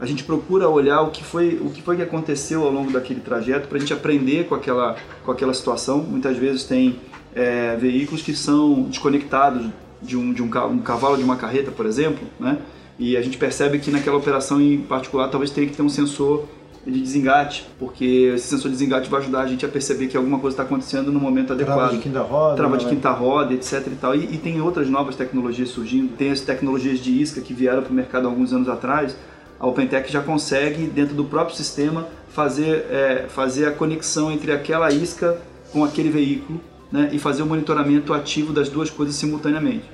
a 0.00 0.06
gente 0.06 0.24
procura 0.24 0.68
olhar 0.68 1.02
o 1.02 1.10
que 1.10 1.22
foi 1.22 1.60
o 1.62 1.70
que 1.70 1.82
foi 1.82 1.96
que 1.96 2.02
aconteceu 2.02 2.64
ao 2.64 2.70
longo 2.70 2.90
daquele 2.92 3.20
trajeto 3.20 3.68
para 3.68 3.76
a 3.76 3.80
gente 3.80 3.92
aprender 3.92 4.46
com 4.46 4.54
aquela 4.54 4.96
com 5.24 5.32
aquela 5.32 5.54
situação. 5.54 5.98
Muitas 5.98 6.36
vezes 6.36 6.64
tem 6.64 6.96
é, 7.34 7.76
veículos 7.76 8.22
que 8.22 8.34
são 8.34 8.82
desconectados 8.84 9.70
de 10.02 10.16
um, 10.16 10.32
de 10.32 10.42
um, 10.42 10.46
um 10.46 10.78
cavalo 10.78 11.16
de 11.16 11.24
uma 11.24 11.36
carreta, 11.36 11.70
por 11.70 11.86
exemplo, 11.86 12.26
né? 12.38 12.58
E 12.98 13.16
a 13.16 13.22
gente 13.22 13.36
percebe 13.36 13.78
que 13.78 13.90
naquela 13.90 14.16
operação 14.16 14.60
em 14.60 14.78
particular 14.78 15.28
talvez 15.28 15.50
tenha 15.50 15.66
que 15.66 15.76
ter 15.76 15.82
um 15.82 15.88
sensor 15.88 16.46
de 16.86 17.00
desengate, 17.00 17.66
porque 17.78 18.32
esse 18.34 18.46
sensor 18.46 18.70
de 18.70 18.76
desengate 18.76 19.10
vai 19.10 19.20
ajudar 19.20 19.40
a 19.40 19.46
gente 19.46 19.66
a 19.66 19.68
perceber 19.68 20.06
que 20.06 20.16
alguma 20.16 20.38
coisa 20.38 20.54
está 20.54 20.62
acontecendo 20.62 21.10
no 21.10 21.18
momento 21.18 21.52
adequado. 21.52 21.76
Trava 21.76 21.96
de 21.96 22.02
quinta 22.02 22.22
roda. 22.22 22.56
Trava 22.56 22.76
de 22.78 22.84
né? 22.84 22.90
quinta 22.90 23.10
roda, 23.10 23.54
etc. 23.54 23.86
E, 23.86 23.90
tal. 23.96 24.14
E, 24.14 24.34
e, 24.34 24.38
tem 24.38 24.60
outras 24.60 24.88
novas 24.88 25.16
tecnologias 25.16 25.68
surgindo. 25.70 26.16
Tem 26.16 26.30
as 26.30 26.40
tecnologias 26.40 27.00
de 27.00 27.10
isca 27.20 27.40
que 27.40 27.52
vieram 27.52 27.82
para 27.82 27.90
o 27.90 27.94
mercado 27.94 28.28
alguns 28.28 28.52
anos 28.52 28.68
atrás. 28.68 29.16
A 29.58 29.66
OpenTech 29.66 30.10
já 30.10 30.22
consegue, 30.22 30.84
dentro 30.84 31.14
do 31.14 31.24
próprio 31.24 31.56
sistema, 31.56 32.06
fazer, 32.28 32.86
é, 32.90 33.26
fazer 33.28 33.66
a 33.66 33.72
conexão 33.72 34.30
entre 34.30 34.52
aquela 34.52 34.92
isca 34.92 35.36
com 35.72 35.82
aquele 35.82 36.08
veículo 36.08 36.60
né, 36.90 37.10
e 37.12 37.18
fazer 37.18 37.42
o 37.42 37.46
monitoramento 37.46 38.12
ativo 38.12 38.52
das 38.52 38.68
duas 38.68 38.90
coisas 38.90 39.14
simultaneamente. 39.14 39.84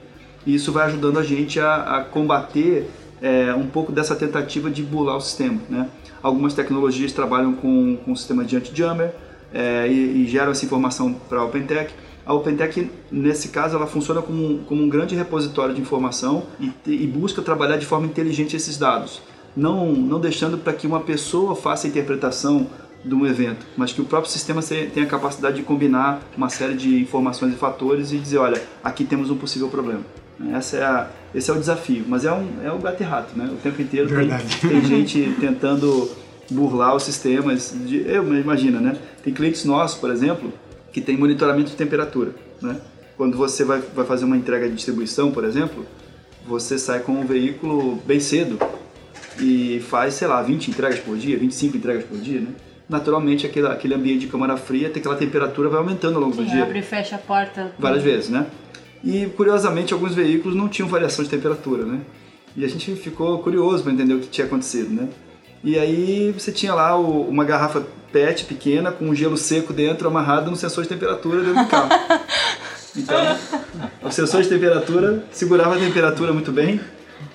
E 0.46 0.55
isso 0.55 0.72
vai 0.72 0.87
ajudando 0.87 1.18
a 1.18 1.22
gente 1.22 1.61
a, 1.61 1.98
a 1.98 2.05
combater 2.05 2.88
é, 3.20 3.55
um 3.55 3.66
pouco 3.66 3.92
dessa 3.92 4.16
tentativa 4.16 4.68
de 4.68 4.83
burlar 4.83 5.16
o 5.16 5.20
sistema. 5.20 5.61
Né? 5.70 5.88
Algumas 6.22 6.55
tecnologias 6.55 7.12
trabalham 7.12 7.52
com, 7.55 7.96
com 8.05 8.12
o 8.12 8.16
sistema 8.16 8.44
de 8.44 8.57
anti-jammer 8.57 9.14
é, 9.55 9.87
e, 9.88 10.22
e, 10.22 10.26
geram 10.26 10.50
essa 10.50 10.64
informação 10.64 11.14
para 11.28 11.38
a 11.38 11.44
OpenTech. 11.44 11.94
A 12.26 12.35
OpenTech, 12.35 12.90
nesse 13.11 13.48
caso, 13.48 13.76
ela 13.76 13.87
funciona 13.87 14.22
como, 14.22 14.59
como 14.61 14.83
um 14.83 14.88
grande 14.88 15.14
repositório 15.14 15.74
de 15.74 15.81
informação 15.81 16.44
e, 16.61 16.72
e 16.87 17.07
busca 17.07 17.42
trabalhar 17.42 17.76
de 17.76 17.87
forma 17.87 18.07
inteligente 18.07 18.57
esses 18.57 18.78
dados, 18.78 19.20
não, 19.57 19.92
não 19.92 20.20
deixando 20.20 20.57
para 20.57 20.72
que 20.72 20.87
uma 20.87 21.00
pessoa 21.00 21.55
faça 21.55 21.87
a 21.87 21.90
interpretação 21.90 22.68
de 23.04 23.14
um 23.14 23.26
evento, 23.26 23.66
mas 23.76 23.92
que 23.92 24.00
o 24.00 24.04
próprio 24.04 24.30
sistema 24.30 24.62
tenha 24.62 25.04
a 25.04 25.08
capacidade 25.08 25.56
de 25.56 25.62
combinar 25.62 26.20
uma 26.36 26.48
série 26.48 26.74
de 26.74 27.00
informações 27.00 27.52
e 27.52 27.56
fatores 27.56 28.12
e 28.12 28.18
dizer, 28.18 28.38
olha, 28.38 28.62
aqui 28.82 29.04
temos 29.04 29.30
um 29.30 29.36
possível 29.36 29.68
problema. 29.68 30.02
Essa 30.52 30.76
é 30.76 30.82
a, 30.82 31.10
esse 31.34 31.50
é 31.50 31.54
o 31.54 31.58
desafio, 31.58 32.04
mas 32.06 32.24
é, 32.24 32.32
um, 32.32 32.48
é 32.64 32.72
o 32.72 32.78
gato 32.78 33.00
e 33.00 33.04
rato, 33.04 33.38
né? 33.38 33.48
O 33.52 33.56
tempo 33.56 33.80
inteiro 33.80 34.08
tem, 34.08 34.68
tem, 34.68 34.84
gente 34.84 35.36
tentando 35.40 36.10
burlar 36.50 36.96
os 36.96 37.02
sistemas. 37.02 37.74
De, 37.86 38.04
eu 38.06 38.22
imagina, 38.38 38.80
né? 38.80 38.96
Tem 39.22 39.32
clientes 39.32 39.64
nossos, 39.64 39.98
por 39.98 40.10
exemplo, 40.10 40.52
que 40.92 41.00
tem 41.00 41.16
monitoramento 41.16 41.70
de 41.70 41.76
temperatura, 41.76 42.34
né? 42.60 42.76
Quando 43.16 43.36
você 43.36 43.64
vai, 43.64 43.80
vai 43.80 44.04
fazer 44.04 44.24
uma 44.24 44.36
entrega 44.36 44.68
de 44.68 44.74
distribuição, 44.74 45.30
por 45.30 45.44
exemplo, 45.44 45.86
você 46.46 46.78
sai 46.78 47.00
com 47.00 47.12
um 47.12 47.26
veículo 47.26 47.96
bem 48.04 48.18
cedo 48.18 48.58
e 49.38 49.80
faz, 49.88 50.14
sei 50.14 50.26
lá, 50.26 50.42
20 50.42 50.68
entregas 50.68 50.98
por 50.98 51.16
dia, 51.16 51.38
25 51.38 51.76
entregas 51.76 52.04
por 52.04 52.18
dia, 52.18 52.40
né? 52.40 52.48
Naturalmente 52.92 53.46
aquele, 53.46 53.66
aquele 53.66 53.94
ambiente 53.94 54.20
de 54.20 54.26
câmara 54.28 54.57
fria, 54.57 54.88
tem 54.90 55.00
aquela 55.00 55.16
temperatura 55.16 55.68
vai 55.68 55.78
aumentando 55.78 56.16
ao 56.16 56.22
longo 56.22 56.37
Sim, 56.37 56.44
do 56.44 56.50
dia. 56.50 56.62
abre 56.62 56.78
e 56.78 56.83
fecha 56.83 57.16
a 57.16 57.18
porta. 57.18 57.72
Várias 57.78 58.02
vezes, 58.02 58.28
né? 58.28 58.46
E 59.02 59.26
curiosamente 59.37 59.92
alguns 59.92 60.14
veículos 60.14 60.57
não 60.57 60.68
tinham 60.68 60.88
variação 60.88 61.24
de 61.24 61.31
temperatura, 61.31 61.85
né? 61.85 62.00
E 62.57 62.64
a 62.64 62.68
gente 62.68 62.94
ficou 62.94 63.38
curioso 63.38 63.83
para 63.83 63.92
entender 63.92 64.14
o 64.14 64.20
que 64.20 64.28
tinha 64.28 64.46
acontecido, 64.46 64.90
né? 64.90 65.09
E 65.64 65.78
aí 65.78 66.33
você 66.33 66.52
tinha 66.52 66.74
lá 66.74 66.96
o, 66.98 67.22
uma 67.22 67.44
garrafa 67.44 67.83
PET 68.12 68.44
pequena 68.44 68.92
com 68.92 69.07
um 69.07 69.14
gelo 69.14 69.37
seco 69.37 69.72
dentro 69.72 70.07
amarrado 70.07 70.50
no 70.50 70.57
sensor 70.57 70.83
de 70.83 70.90
temperatura 70.90 71.40
dentro 71.40 71.64
do 71.64 71.68
carro. 71.68 71.88
Então, 72.94 73.38
o 74.02 74.11
sensor 74.11 74.42
de 74.42 74.50
temperatura 74.50 75.24
segurava 75.31 75.76
a 75.76 75.78
temperatura 75.78 76.31
muito 76.31 76.52
bem 76.52 76.78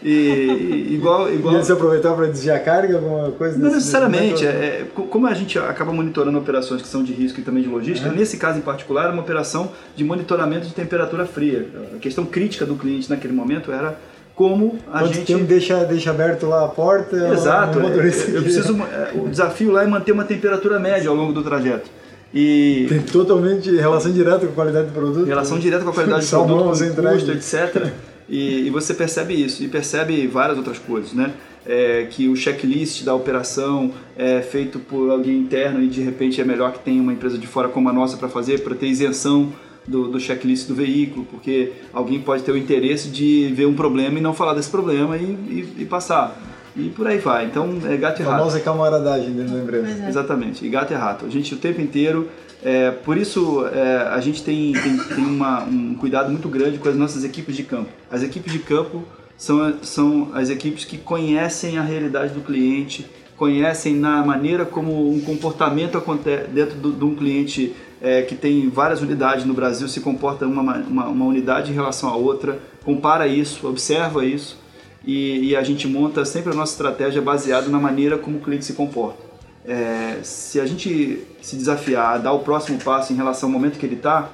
e 0.04 0.94
igual, 0.94 1.32
igual... 1.32 1.54
E 1.54 1.58
eles 1.58 1.72
aproveitavam 1.72 2.18
para 2.18 2.28
desviar 2.28 2.58
a 2.58 2.60
carga, 2.60 2.96
alguma 2.96 3.32
coisa? 3.32 3.58
Não 3.58 3.72
necessariamente. 3.72 4.46
É, 4.46 4.50
é, 4.50 4.88
como 4.94 5.28
a 5.28 5.34
gente 5.34 5.58
acaba 5.58 5.92
monitorando 5.92 6.38
operações 6.38 6.82
que 6.82 6.88
são 6.88 7.04
de 7.04 7.14
risco 7.14 7.40
e 7.40 7.44
também 7.44 7.64
de 7.64 7.70
logística, 7.70 8.10
é. 8.10 8.12
nesse 8.12 8.38
caso 8.38 8.60
em 8.60 8.62
particular, 8.62 9.10
é 9.10 9.12
uma 9.12 9.22
operação 9.22 9.72
de 9.96 10.04
monitoramento 10.04 10.68
de 10.68 10.74
temperatura 10.74 11.26
fria. 11.26 11.68
A 11.96 12.00
questão 12.00 12.26
crítica 12.26 12.66
do 12.66 12.76
cliente 12.76 13.10
naquele 13.10 13.34
momento 13.34 13.72
era 13.72 13.98
como 14.36 14.78
a 14.94 15.00
Quanto 15.00 15.14
gente 15.16 15.26
tempo 15.26 15.46
deixa, 15.46 15.84
deixa 15.84 16.12
aberto 16.12 16.46
lá 16.46 16.66
a 16.66 16.68
porta? 16.68 17.34
Exato. 17.34 17.80
o 17.80 17.82
motorista 17.82 18.30
Eu 18.30 18.44
preciso, 18.44 18.78
é, 18.84 19.12
o 19.16 19.28
desafio 19.28 19.72
lá 19.72 19.84
é 19.84 19.88
manter 19.88 20.12
uma 20.12 20.26
temperatura 20.26 20.80
média 20.80 21.10
ao 21.10 21.16
longo 21.16 21.34
do 21.34 21.44
trajeto. 21.44 21.90
E 22.32 22.86
Tem 22.88 23.00
totalmente 23.00 23.76
relação 23.76 24.12
direta 24.12 24.40
com 24.40 24.52
a 24.52 24.56
qualidade 24.56 24.88
do 24.88 24.94
produto. 24.94 25.26
relação 25.26 25.58
direta 25.58 25.84
com 25.84 25.90
a 25.90 25.94
qualidade 25.94 26.26
do 26.26 26.30
produto, 26.30 26.64
com 26.96 27.10
custo, 27.10 27.32
etc. 27.32 27.92
E, 28.30 28.68
e 28.68 28.70
você 28.70 28.94
percebe 28.94 29.34
isso. 29.34 29.64
E 29.64 29.68
percebe 29.68 30.26
várias 30.28 30.58
outras 30.58 30.78
coisas, 30.80 31.14
né? 31.14 31.34
É, 31.66 32.08
que 32.10 32.30
o 32.30 32.36
checklist 32.36 33.04
da 33.04 33.14
operação 33.14 33.92
é 34.16 34.42
feito 34.42 34.80
por 34.80 35.10
alguém 35.12 35.38
interno 35.38 35.82
e 35.84 35.88
de 35.88 36.02
repente 36.02 36.40
é 36.40 36.44
melhor 36.46 36.72
que 36.72 36.80
tenha 36.80 37.02
uma 37.02 37.12
empresa 37.12 37.38
de 37.38 37.46
fora 37.46 37.68
como 37.68 37.90
a 37.90 37.94
nossa 37.94 38.16
para 38.16 38.30
fazer, 38.30 38.64
para 38.64 38.74
ter 38.74 38.88
isenção 38.88 39.52
do, 39.86 40.08
do 40.08 40.18
checklist 40.20 40.68
do 40.68 40.76
veículo, 40.76 41.26
porque 41.30 41.74
alguém 41.92 42.22
pode 42.22 42.44
ter 42.44 42.52
o 42.54 42.58
interesse 42.58 43.10
de 43.10 43.52
ver 43.54 43.66
um 43.66 43.74
problema 43.74 44.18
e 44.18 44.22
não 44.22 44.34
falar 44.34 44.54
desse 44.54 44.70
problema 44.70 45.18
e, 45.18 45.24
e- 45.24 45.74
e 45.80 45.86
passar. 45.86 46.42
E 46.76 46.90
por 46.90 47.06
aí 47.08 47.18
vai. 47.18 47.46
Então 47.46 47.78
é 47.86 47.98
gato 47.98 48.22
e 48.22 48.24
A 48.24 48.28
rato. 48.30 48.38
famosa 48.38 48.60
camaradagem 48.62 49.32
dentro 49.32 49.54
da 49.56 49.60
empresa. 49.64 50.06
É. 50.06 50.08
Exatamente, 50.10 50.66
e 50.66 50.70
gato 50.70 50.94
e 50.94 50.96
rato. 50.96 51.26
A 51.26 51.30
gente 51.30 51.54
o 51.54 51.58
tempo 51.58 51.82
inteiro, 51.82 52.30
é, 52.64 52.92
por 52.92 53.18
isso 53.18 53.66
é, 53.68 54.08
a 54.10 54.20
gente 54.20 54.44
tem, 54.44 54.74
tem, 54.74 54.98
tem 54.98 55.26
uma- 55.26 55.64
um 55.64 55.96
cuidado 55.96 56.30
muito 56.32 56.50
grande 56.50 56.78
com 56.78 56.90
as 56.90 56.96
nossas 56.96 57.24
equipes 57.24 57.56
de 57.56 57.64
campo. 57.64 57.90
As 58.10 58.24
equipes 58.24 58.52
de 58.52 58.60
campo 58.60 59.04
são, 59.38 59.76
são 59.84 60.32
as 60.34 60.50
equipes 60.50 60.84
que 60.84 60.98
conhecem 60.98 61.78
a 61.78 61.82
realidade 61.84 62.34
do 62.34 62.42
cliente, 62.42 63.06
conhecem 63.36 63.96
na 63.96 64.26
maneira 64.26 64.66
como 64.66 65.12
um 65.14 65.22
comportamento 65.22 65.98
acontece 65.98 66.48
dentro 66.48 66.76
de 66.92 67.04
um 67.06 67.16
cliente 67.16 67.76
é, 68.02 68.24
que 68.24 68.36
tem 68.36 68.68
várias 68.70 69.02
unidades 69.02 69.46
no 69.46 69.54
Brasil 69.54 69.88
se 69.88 70.00
comporta 70.02 70.46
uma, 70.46 70.62
uma, 70.78 71.08
uma 71.08 71.26
unidade 71.26 71.72
em 71.72 71.76
relação 71.76 72.10
à 72.10 72.16
outra, 72.16 72.60
compara 72.84 73.28
isso, 73.28 73.68
observa 73.68 74.26
isso 74.26 74.58
e, 75.06 75.50
e 75.50 75.56
a 75.56 75.62
gente 75.64 75.88
monta 75.88 76.26
sempre 76.26 76.52
a 76.52 76.56
nossa 76.56 76.74
estratégia 76.74 77.22
baseada 77.22 77.70
na 77.70 77.80
maneira 77.80 78.18
como 78.18 78.38
o 78.38 78.42
cliente 78.42 78.66
se 78.66 78.74
comporta. 78.74 79.27
É, 79.68 80.20
se 80.24 80.60
a 80.62 80.66
gente 80.66 81.24
se 81.42 81.56
desafiar 81.58 82.20
dar 82.20 82.32
o 82.32 82.40
próximo 82.40 82.80
passo 82.82 83.12
em 83.12 83.16
relação 83.16 83.50
ao 83.50 83.54
momento 83.54 83.78
que 83.78 83.86
ele 83.86 83.96
está, 83.96 84.30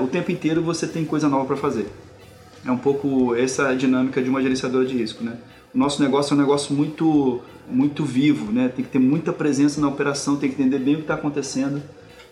o 0.00 0.06
tempo 0.06 0.30
inteiro 0.30 0.62
você 0.62 0.86
tem 0.86 1.04
coisa 1.04 1.28
nova 1.28 1.44
para 1.44 1.56
fazer. 1.56 1.88
É 2.64 2.70
um 2.70 2.78
pouco 2.78 3.34
essa 3.34 3.74
dinâmica 3.74 4.22
de 4.22 4.30
uma 4.30 4.40
gerenciadora 4.40 4.84
de 4.86 4.96
risco, 4.96 5.24
né? 5.24 5.36
O 5.74 5.78
nosso 5.78 6.00
negócio 6.00 6.34
é 6.34 6.36
um 6.36 6.40
negócio 6.40 6.72
muito, 6.72 7.40
muito 7.68 8.04
vivo, 8.04 8.52
né? 8.52 8.68
Tem 8.68 8.84
que 8.84 8.90
ter 8.92 9.00
muita 9.00 9.32
presença 9.32 9.80
na 9.80 9.88
operação, 9.88 10.36
tem 10.36 10.48
que 10.48 10.54
entender 10.62 10.78
bem 10.78 10.94
o 10.94 10.96
que 10.98 11.02
está 11.02 11.14
acontecendo 11.14 11.82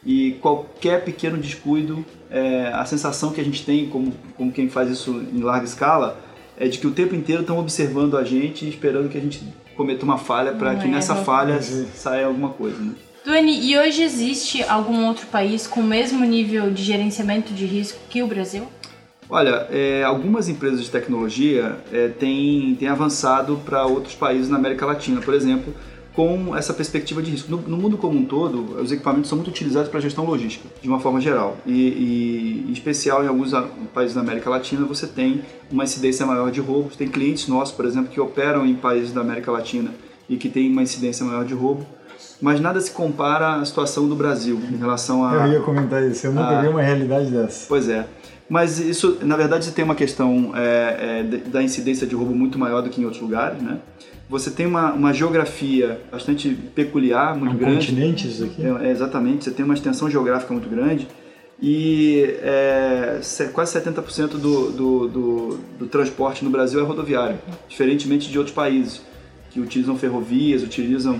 e 0.04 0.32
qualquer 0.40 1.04
pequeno 1.04 1.36
descuido, 1.36 2.04
é, 2.30 2.68
a 2.72 2.84
sensação 2.84 3.32
que 3.32 3.40
a 3.40 3.44
gente 3.44 3.64
tem 3.64 3.88
como, 3.88 4.12
como 4.36 4.50
quem 4.50 4.68
faz 4.68 4.90
isso 4.90 5.22
em 5.32 5.40
larga 5.40 5.66
escala 5.66 6.18
é 6.56 6.68
de 6.68 6.78
que 6.78 6.86
o 6.86 6.90
tempo 6.90 7.14
inteiro 7.14 7.42
estão 7.42 7.58
observando 7.58 8.16
a 8.16 8.24
gente 8.24 8.68
esperando 8.68 9.08
que 9.08 9.18
a 9.18 9.20
gente 9.20 9.42
cometa 9.80 10.04
uma 10.04 10.18
falha 10.18 10.52
para 10.52 10.74
que 10.74 10.86
nessa 10.86 11.14
erra. 11.14 11.24
falha 11.24 11.62
Sim. 11.62 11.86
saia 11.94 12.26
alguma 12.26 12.50
coisa, 12.50 12.78
né? 12.78 12.92
Duane, 13.24 13.58
e 13.66 13.78
hoje 13.78 14.02
existe 14.02 14.62
algum 14.62 15.06
outro 15.06 15.26
país 15.28 15.66
com 15.66 15.80
o 15.80 15.82
mesmo 15.82 16.22
nível 16.22 16.70
de 16.70 16.82
gerenciamento 16.82 17.54
de 17.54 17.64
risco 17.64 17.98
que 18.10 18.22
o 18.22 18.26
Brasil? 18.26 18.68
Olha, 19.28 19.66
é, 19.70 20.02
algumas 20.04 20.50
empresas 20.50 20.82
de 20.82 20.90
tecnologia 20.90 21.78
é, 21.90 22.08
têm, 22.08 22.76
têm 22.78 22.88
avançado 22.88 23.58
para 23.64 23.86
outros 23.86 24.14
países 24.14 24.50
na 24.50 24.58
América 24.58 24.84
Latina, 24.84 25.22
por 25.22 25.32
exemplo, 25.32 25.72
com 26.14 26.56
essa 26.56 26.74
perspectiva 26.74 27.22
de 27.22 27.30
risco. 27.30 27.50
No, 27.50 27.58
no 27.58 27.76
mundo 27.76 27.96
como 27.96 28.18
um 28.18 28.24
todo, 28.24 28.80
os 28.82 28.90
equipamentos 28.90 29.28
são 29.28 29.36
muito 29.36 29.48
utilizados 29.48 29.88
para 29.88 30.00
gestão 30.00 30.24
logística, 30.24 30.68
de 30.82 30.88
uma 30.88 30.98
forma 30.98 31.20
geral. 31.20 31.56
E, 31.64 31.72
e, 31.72 32.66
em 32.68 32.72
especial 32.72 33.22
em 33.24 33.28
alguns 33.28 33.54
a- 33.54 33.66
países 33.94 34.14
da 34.14 34.20
América 34.20 34.50
Latina, 34.50 34.84
você 34.84 35.06
tem 35.06 35.42
uma 35.70 35.84
incidência 35.84 36.26
maior 36.26 36.50
de 36.50 36.60
roubos. 36.60 36.96
Tem 36.96 37.06
clientes 37.08 37.46
nossos, 37.48 37.74
por 37.74 37.84
exemplo, 37.84 38.10
que 38.10 38.20
operam 38.20 38.66
em 38.66 38.74
países 38.74 39.12
da 39.12 39.20
América 39.20 39.50
Latina 39.52 39.90
e 40.28 40.36
que 40.36 40.48
têm 40.48 40.70
uma 40.70 40.82
incidência 40.82 41.24
maior 41.24 41.44
de 41.44 41.54
roubo. 41.54 41.86
Mas 42.42 42.58
nada 42.60 42.80
se 42.80 42.90
compara 42.90 43.56
à 43.56 43.64
situação 43.64 44.08
do 44.08 44.14
Brasil 44.16 44.60
em 44.72 44.76
relação 44.76 45.24
a. 45.24 45.46
Eu 45.46 45.52
ia 45.52 45.60
comentar 45.60 46.02
isso, 46.02 46.26
eu 46.26 46.32
nunca 46.32 46.58
Ah. 46.58 46.62
vi 46.62 46.68
uma 46.68 46.82
realidade 46.82 47.30
dessa. 47.30 47.66
Pois 47.68 47.88
é. 47.88 48.06
Mas 48.48 48.78
isso, 48.80 49.18
na 49.22 49.36
verdade, 49.36 49.70
tem 49.70 49.84
uma 49.84 49.94
questão 49.94 50.52
é, 50.56 51.20
é, 51.20 51.22
da 51.48 51.62
incidência 51.62 52.04
de 52.06 52.14
roubo 52.16 52.34
muito 52.34 52.58
maior 52.58 52.80
do 52.82 52.90
que 52.90 53.00
em 53.00 53.04
outros 53.04 53.22
lugares, 53.22 53.62
né? 53.62 53.78
Você 54.30 54.50
tem 54.50 54.64
uma, 54.64 54.92
uma 54.92 55.12
geografia 55.12 56.00
bastante 56.10 56.50
peculiar, 56.74 57.34
É 57.34 57.38
muito 57.38 57.54
um 57.56 57.58
grande. 57.58 57.86
continente 57.88 58.28
isso 58.28 58.44
aqui? 58.44 58.62
É, 58.64 58.86
é, 58.86 58.90
exatamente, 58.90 59.44
você 59.44 59.50
tem 59.50 59.64
uma 59.64 59.74
extensão 59.74 60.08
geográfica 60.08 60.52
muito 60.52 60.68
grande 60.68 61.08
e 61.60 62.22
é, 62.42 63.18
se- 63.22 63.48
quase 63.48 63.78
70% 63.78 64.28
do, 64.28 64.70
do, 64.70 65.08
do, 65.08 65.58
do 65.80 65.86
transporte 65.86 66.44
no 66.44 66.50
Brasil 66.50 66.80
é 66.80 66.82
rodoviário, 66.84 67.38
diferentemente 67.68 68.30
de 68.30 68.38
outros 68.38 68.54
países 68.54 69.02
que 69.50 69.60
utilizam 69.60 69.96
ferrovias, 69.96 70.62
utilizam 70.62 71.18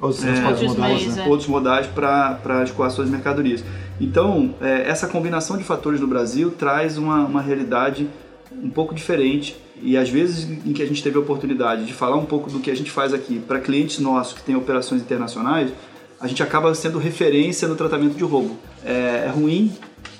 Outros 0.00 0.22
É, 0.24 0.26
transportes 0.32 0.62
Outros 0.62 0.78
modais, 0.78 1.16
né? 1.16 1.24
é. 1.24 1.28
outros 1.28 1.48
modais 1.48 1.86
para 1.88 2.62
escoar 2.62 2.88
suas 2.92 3.10
mercadorias. 3.10 3.64
Então, 4.00 4.54
é, 4.60 4.88
essa 4.88 5.08
combinação 5.08 5.58
de 5.58 5.64
fatores 5.64 6.00
no 6.00 6.06
Brasil 6.06 6.52
traz 6.52 6.96
uma, 6.96 7.24
uma 7.24 7.42
realidade 7.42 8.08
um 8.52 8.70
pouco 8.70 8.94
diferente 8.94 9.56
e 9.82 9.96
às 9.96 10.08
vezes 10.08 10.48
em 10.64 10.72
que 10.72 10.82
a 10.82 10.86
gente 10.86 11.02
teve 11.02 11.16
a 11.16 11.20
oportunidade 11.20 11.84
de 11.84 11.92
falar 11.92 12.16
um 12.16 12.24
pouco 12.24 12.50
do 12.50 12.60
que 12.60 12.70
a 12.70 12.76
gente 12.76 12.90
faz 12.90 13.12
aqui 13.12 13.38
para 13.38 13.60
clientes 13.60 13.98
nossos 13.98 14.34
que 14.34 14.42
têm 14.42 14.56
operações 14.56 15.02
internacionais, 15.02 15.70
a 16.20 16.26
gente 16.26 16.42
acaba 16.42 16.74
sendo 16.74 16.98
referência 16.98 17.68
no 17.68 17.76
tratamento 17.76 18.16
de 18.16 18.24
roubo. 18.24 18.56
É, 18.84 19.24
é 19.26 19.28
ruim 19.28 19.72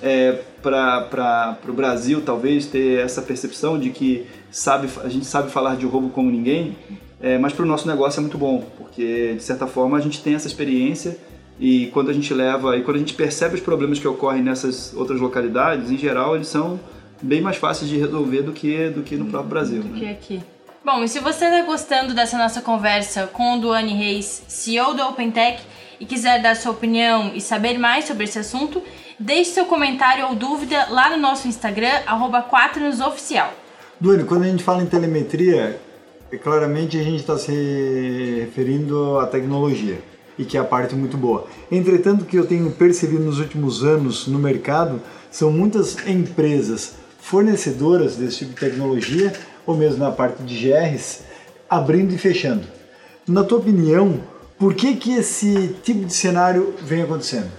é, 0.02 0.40
para 0.62 1.58
o 1.68 1.72
Brasil 1.72 2.22
talvez 2.24 2.66
ter 2.66 3.00
essa 3.00 3.20
percepção 3.22 3.78
de 3.78 3.90
que 3.90 4.26
sabe, 4.50 4.88
a 5.02 5.08
gente 5.08 5.26
sabe 5.26 5.50
falar 5.50 5.76
de 5.76 5.86
roubo 5.86 6.10
como 6.10 6.30
ninguém, 6.30 6.76
é, 7.20 7.36
mas 7.38 7.52
para 7.52 7.64
o 7.64 7.66
nosso 7.66 7.86
negócio 7.88 8.18
é 8.18 8.22
muito 8.22 8.38
bom, 8.38 8.64
porque 8.76 9.34
de 9.34 9.42
certa 9.42 9.66
forma 9.66 9.96
a 9.96 10.00
gente 10.00 10.22
tem 10.22 10.34
essa 10.34 10.46
experiência 10.46 11.18
e 11.58 11.86
quando 11.88 12.10
a 12.10 12.12
gente 12.12 12.32
leva 12.32 12.76
e 12.76 12.82
quando 12.82 12.96
a 12.96 13.00
gente 13.00 13.14
percebe 13.14 13.56
os 13.56 13.60
problemas 13.60 13.98
que 13.98 14.06
ocorrem 14.06 14.42
nessas 14.42 14.94
outras 14.94 15.20
localidades, 15.20 15.90
em 15.90 15.98
geral 15.98 16.36
eles 16.36 16.46
são 16.46 16.78
bem 17.22 17.40
mais 17.40 17.56
fáceis 17.56 17.90
de 17.90 17.98
resolver 17.98 18.42
do 18.42 18.52
que 18.52 18.90
do 18.90 19.02
que 19.02 19.16
no 19.16 19.26
próprio 19.26 19.50
Brasil. 19.50 19.82
que 19.82 20.04
Né? 20.04 20.10
aqui. 20.10 20.42
Bom, 20.84 21.02
e 21.02 21.08
se 21.08 21.18
você 21.18 21.44
está 21.44 21.62
gostando 21.62 22.14
dessa 22.14 22.38
nossa 22.38 22.62
conversa 22.62 23.26
com 23.26 23.56
o 23.56 23.60
Duane 23.60 23.94
Reis, 23.94 24.42
CEO 24.48 24.94
do 24.94 25.02
OpenTech, 25.02 25.60
e 26.00 26.06
quiser 26.06 26.40
dar 26.40 26.56
sua 26.56 26.72
opinião 26.72 27.32
e 27.34 27.40
saber 27.40 27.78
mais 27.78 28.04
sobre 28.06 28.24
esse 28.24 28.38
assunto, 28.38 28.82
deixe 29.18 29.50
seu 29.50 29.66
comentário 29.66 30.26
ou 30.28 30.34
dúvida 30.34 30.86
lá 30.90 31.10
no 31.10 31.16
nosso 31.16 31.48
Instagram, 31.48 31.92
arroba 32.06 32.42
4nosoficial. 32.42 33.50
Duane, 34.00 34.24
quando 34.24 34.44
a 34.44 34.46
gente 34.46 34.62
fala 34.62 34.82
em 34.82 34.86
telemetria, 34.86 35.80
é, 36.30 36.36
claramente 36.36 36.96
a 36.96 37.02
gente 37.02 37.20
está 37.20 37.36
se 37.36 38.38
referindo 38.40 39.18
à 39.18 39.26
tecnologia 39.26 40.00
e 40.38 40.44
que 40.44 40.56
é 40.56 40.60
a 40.60 40.64
parte 40.64 40.94
muito 40.94 41.16
boa. 41.16 41.48
Entretanto, 41.70 42.22
o 42.22 42.24
que 42.24 42.36
eu 42.36 42.46
tenho 42.46 42.70
percebido 42.70 43.24
nos 43.24 43.40
últimos 43.40 43.82
anos 43.82 44.28
no 44.28 44.38
mercado 44.38 45.02
são 45.30 45.50
muitas 45.50 45.96
empresas 46.06 46.94
fornecedoras 47.28 48.16
desse 48.16 48.38
tipo 48.38 48.54
de 48.54 48.60
tecnologia, 48.60 49.34
ou 49.66 49.76
mesmo 49.76 49.98
na 49.98 50.10
parte 50.10 50.42
de 50.42 50.54
GRs, 50.66 51.24
abrindo 51.68 52.14
e 52.14 52.16
fechando. 52.16 52.62
Na 53.26 53.44
tua 53.44 53.58
opinião, 53.58 54.18
por 54.58 54.72
que, 54.74 54.96
que 54.96 55.12
esse 55.12 55.76
tipo 55.82 56.06
de 56.06 56.14
cenário 56.14 56.74
vem 56.82 57.02
acontecendo? 57.02 57.50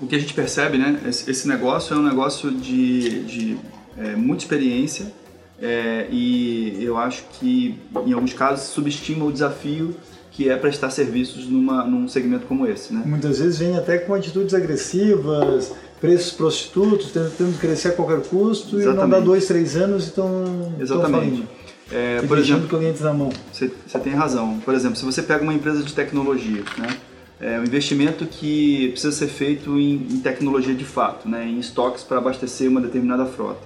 O 0.00 0.06
que 0.06 0.16
a 0.16 0.18
gente 0.18 0.32
percebe, 0.32 0.78
né? 0.78 0.98
Esse, 1.06 1.46
negócio 1.46 1.94
é 1.94 1.98
um 1.98 2.02
negócio 2.02 2.50
de, 2.50 3.22
de 3.24 3.58
é, 3.98 4.16
muita 4.16 4.44
experiência 4.44 5.12
é, 5.60 6.06
e 6.10 6.82
eu 6.82 6.96
acho 6.96 7.24
que 7.38 7.78
em 8.06 8.12
alguns 8.14 8.32
casos 8.32 8.68
subestima 8.68 9.26
o 9.26 9.32
desafio 9.32 9.94
que 10.30 10.48
é 10.48 10.56
prestar 10.56 10.88
serviços 10.88 11.46
numa, 11.46 11.84
num 11.84 12.08
segmento 12.08 12.46
como 12.46 12.66
esse, 12.66 12.94
né? 12.94 13.02
Muitas 13.04 13.40
vezes 13.40 13.58
vem 13.58 13.76
até 13.76 13.98
com 13.98 14.14
atitudes 14.14 14.54
agressivas, 14.54 15.74
preços 16.00 16.32
prostitutos, 16.32 17.10
tentando 17.10 17.58
crescer 17.58 17.88
a 17.88 17.92
qualquer 17.92 18.20
custo 18.22 18.80
e 18.80 18.84
não 18.84 18.94
dá 18.94 19.02
Exatamente. 19.02 19.24
dois, 19.24 19.46
três 19.46 19.76
anos 19.76 20.04
e 20.04 20.08
estão 20.08 20.74
Exatamente. 20.78 21.44
É, 21.90 22.20
por 22.22 22.38
exemplo, 22.38 22.68
clientes 22.68 23.00
na 23.00 23.14
mão. 23.14 23.30
Você, 23.52 23.70
você 23.86 23.98
tem 23.98 24.12
razão. 24.12 24.58
Por 24.64 24.74
exemplo, 24.74 24.96
se 24.96 25.04
você 25.04 25.22
pega 25.22 25.42
uma 25.42 25.54
empresa 25.54 25.82
de 25.82 25.92
tecnologia, 25.92 26.62
né? 26.76 26.98
É 27.40 27.58
um 27.58 27.62
investimento 27.62 28.26
que 28.26 28.88
precisa 28.88 29.12
ser 29.12 29.28
feito 29.28 29.78
em, 29.78 29.94
em 30.10 30.20
tecnologia 30.20 30.74
de 30.74 30.84
fato, 30.84 31.28
né? 31.28 31.46
em 31.46 31.60
estoques 31.60 32.02
para 32.02 32.18
abastecer 32.18 32.68
uma 32.68 32.80
determinada 32.80 33.24
frota. 33.26 33.60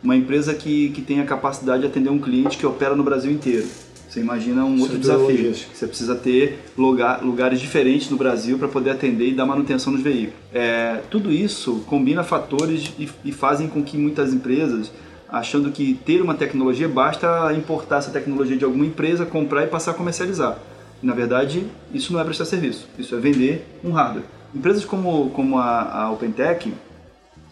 Uma 0.00 0.14
empresa 0.14 0.54
que, 0.54 0.90
que 0.90 1.02
tem 1.02 1.20
a 1.20 1.24
capacidade 1.24 1.80
de 1.80 1.88
atender 1.88 2.08
um 2.08 2.20
cliente 2.20 2.56
que 2.56 2.64
opera 2.64 2.94
no 2.94 3.02
Brasil 3.02 3.32
inteiro. 3.32 3.66
Você 4.08 4.20
imagina 4.20 4.64
um 4.64 4.80
outro 4.80 4.98
desafio. 4.98 5.54
Você 5.54 5.86
precisa 5.86 6.14
ter 6.14 6.58
lugar, 6.76 7.22
lugares 7.22 7.60
diferentes 7.60 8.08
no 8.08 8.16
Brasil 8.16 8.58
para 8.58 8.68
poder 8.68 8.90
atender 8.90 9.28
e 9.28 9.34
dar 9.34 9.44
manutenção 9.44 9.92
nos 9.92 10.02
veículos. 10.02 10.34
É, 10.54 11.00
tudo 11.10 11.32
isso 11.32 11.84
combina 11.86 12.22
fatores 12.22 12.92
e, 12.98 13.08
e 13.24 13.32
fazem 13.32 13.68
com 13.68 13.82
que 13.82 13.98
muitas 13.98 14.32
empresas, 14.32 14.92
achando 15.28 15.70
que 15.70 15.94
ter 16.04 16.22
uma 16.22 16.34
tecnologia 16.34 16.88
basta 16.88 17.52
importar 17.52 17.98
essa 17.98 18.10
tecnologia 18.10 18.56
de 18.56 18.64
alguma 18.64 18.86
empresa, 18.86 19.26
comprar 19.26 19.64
e 19.64 19.66
passar 19.66 19.90
a 19.90 19.94
comercializar. 19.94 20.58
Na 21.02 21.12
verdade, 21.12 21.66
isso 21.92 22.12
não 22.12 22.20
é 22.20 22.24
prestar 22.24 22.46
serviço, 22.46 22.88
isso 22.98 23.14
é 23.14 23.18
vender 23.18 23.66
um 23.84 23.90
hardware. 23.90 24.24
Empresas 24.54 24.84
como, 24.84 25.30
como 25.30 25.58
a, 25.58 26.04
a 26.04 26.10
OpenTech, 26.10 26.72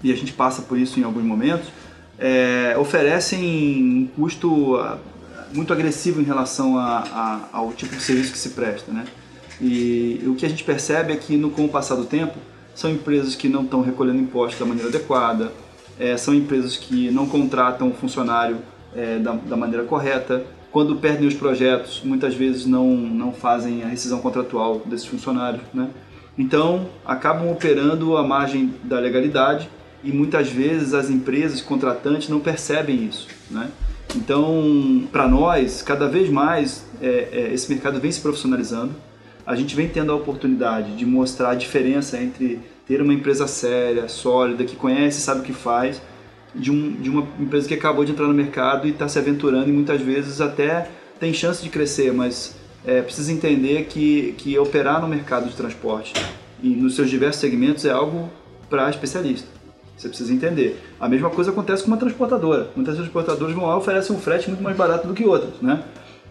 e 0.02 0.12
a 0.12 0.16
gente 0.16 0.32
passa 0.32 0.62
por 0.62 0.78
isso 0.78 0.98
em 0.98 1.02
alguns 1.02 1.24
momentos, 1.24 1.68
é, 2.18 2.76
oferecem 2.78 3.82
um 3.82 4.06
custo 4.06 4.76
muito 5.54 5.72
agressivo 5.72 6.20
em 6.20 6.24
relação 6.24 6.76
a, 6.78 6.98
a, 6.98 7.48
ao 7.52 7.72
tipo 7.72 7.94
de 7.94 8.02
serviço 8.02 8.32
que 8.32 8.38
se 8.38 8.50
presta. 8.50 8.92
Né? 8.92 9.04
E 9.60 10.22
o 10.26 10.34
que 10.34 10.44
a 10.44 10.48
gente 10.48 10.64
percebe 10.64 11.12
é 11.12 11.16
que 11.16 11.36
no, 11.36 11.50
com 11.50 11.64
o 11.64 11.68
passar 11.68 11.94
do 11.94 12.04
tempo, 12.04 12.38
são 12.74 12.90
empresas 12.90 13.34
que 13.34 13.48
não 13.48 13.62
estão 13.62 13.80
recolhendo 13.80 14.18
impostos 14.18 14.58
da 14.58 14.66
maneira 14.66 14.88
adequada, 14.88 15.52
é, 15.98 16.16
são 16.16 16.34
empresas 16.34 16.76
que 16.76 17.10
não 17.10 17.26
contratam 17.26 17.88
o 17.88 17.94
funcionário 17.94 18.58
é, 18.94 19.18
da, 19.18 19.32
da, 19.32 19.56
maneira 19.56 19.84
correta. 19.84 20.44
Quando 20.72 20.96
perdem 20.96 21.28
os 21.28 21.34
projetos, 21.34 22.02
muitas 22.04 22.34
vezes 22.34 22.66
não, 22.66 22.88
não 22.96 23.32
fazem 23.32 23.84
a 23.84 23.86
rescisão 23.86 24.18
contratual 24.18 24.82
desses 24.84 25.06
funcionários. 25.06 25.62
Né? 25.72 25.88
Então, 26.36 26.88
acabam 27.06 27.48
operando 27.50 28.16
à 28.16 28.24
margem 28.24 28.74
da 28.82 28.98
legalidade 28.98 29.70
e 30.02 30.10
muitas 30.10 30.48
vezes 30.48 30.92
as 30.94 31.08
empresas 31.10 31.60
contratantes 31.60 32.28
não 32.28 32.40
percebem 32.40 33.04
isso. 33.04 33.28
Né? 33.48 33.70
Então, 34.14 35.08
para 35.10 35.26
nós, 35.26 35.82
cada 35.82 36.08
vez 36.08 36.30
mais 36.30 36.84
é, 37.00 37.28
é, 37.32 37.50
esse 37.52 37.70
mercado 37.72 38.00
vem 38.00 38.12
se 38.12 38.20
profissionalizando. 38.20 38.94
A 39.46 39.54
gente 39.54 39.74
vem 39.74 39.88
tendo 39.88 40.12
a 40.12 40.14
oportunidade 40.14 40.96
de 40.96 41.04
mostrar 41.04 41.50
a 41.50 41.54
diferença 41.54 42.16
entre 42.20 42.60
ter 42.86 43.02
uma 43.02 43.12
empresa 43.12 43.46
séria, 43.46 44.08
sólida, 44.08 44.64
que 44.64 44.76
conhece, 44.76 45.20
sabe 45.20 45.40
o 45.40 45.42
que 45.42 45.52
faz, 45.52 46.00
de, 46.54 46.70
um, 46.70 46.92
de 46.92 47.10
uma 47.10 47.26
empresa 47.38 47.66
que 47.66 47.74
acabou 47.74 48.04
de 48.04 48.12
entrar 48.12 48.26
no 48.26 48.34
mercado 48.34 48.86
e 48.86 48.90
está 48.90 49.08
se 49.08 49.18
aventurando 49.18 49.68
e 49.68 49.72
muitas 49.72 50.00
vezes 50.00 50.40
até 50.40 50.88
tem 51.18 51.32
chance 51.32 51.62
de 51.62 51.68
crescer, 51.68 52.12
mas 52.12 52.54
é, 52.86 53.02
precisa 53.02 53.32
entender 53.32 53.86
que, 53.86 54.34
que 54.38 54.58
operar 54.58 55.00
no 55.00 55.08
mercado 55.08 55.48
de 55.48 55.56
transporte 55.56 56.12
e 56.62 56.68
nos 56.68 56.94
seus 56.94 57.10
diversos 57.10 57.40
segmentos 57.40 57.84
é 57.84 57.90
algo 57.90 58.30
para 58.70 58.88
especialista. 58.88 59.48
Você 59.96 60.08
precisa 60.08 60.32
entender. 60.32 60.80
A 60.98 61.08
mesma 61.08 61.30
coisa 61.30 61.50
acontece 61.50 61.82
com 61.82 61.88
uma 61.88 61.96
transportadora. 61.96 62.68
Muitas 62.74 62.96
transportadoras 62.96 63.54
vão 63.54 63.66
lá 63.66 63.74
e 63.74 63.78
oferecem 63.78 64.14
um 64.14 64.18
frete 64.18 64.48
muito 64.48 64.62
mais 64.62 64.76
barato 64.76 65.06
do 65.06 65.14
que 65.14 65.24
outras, 65.24 65.60
né? 65.60 65.82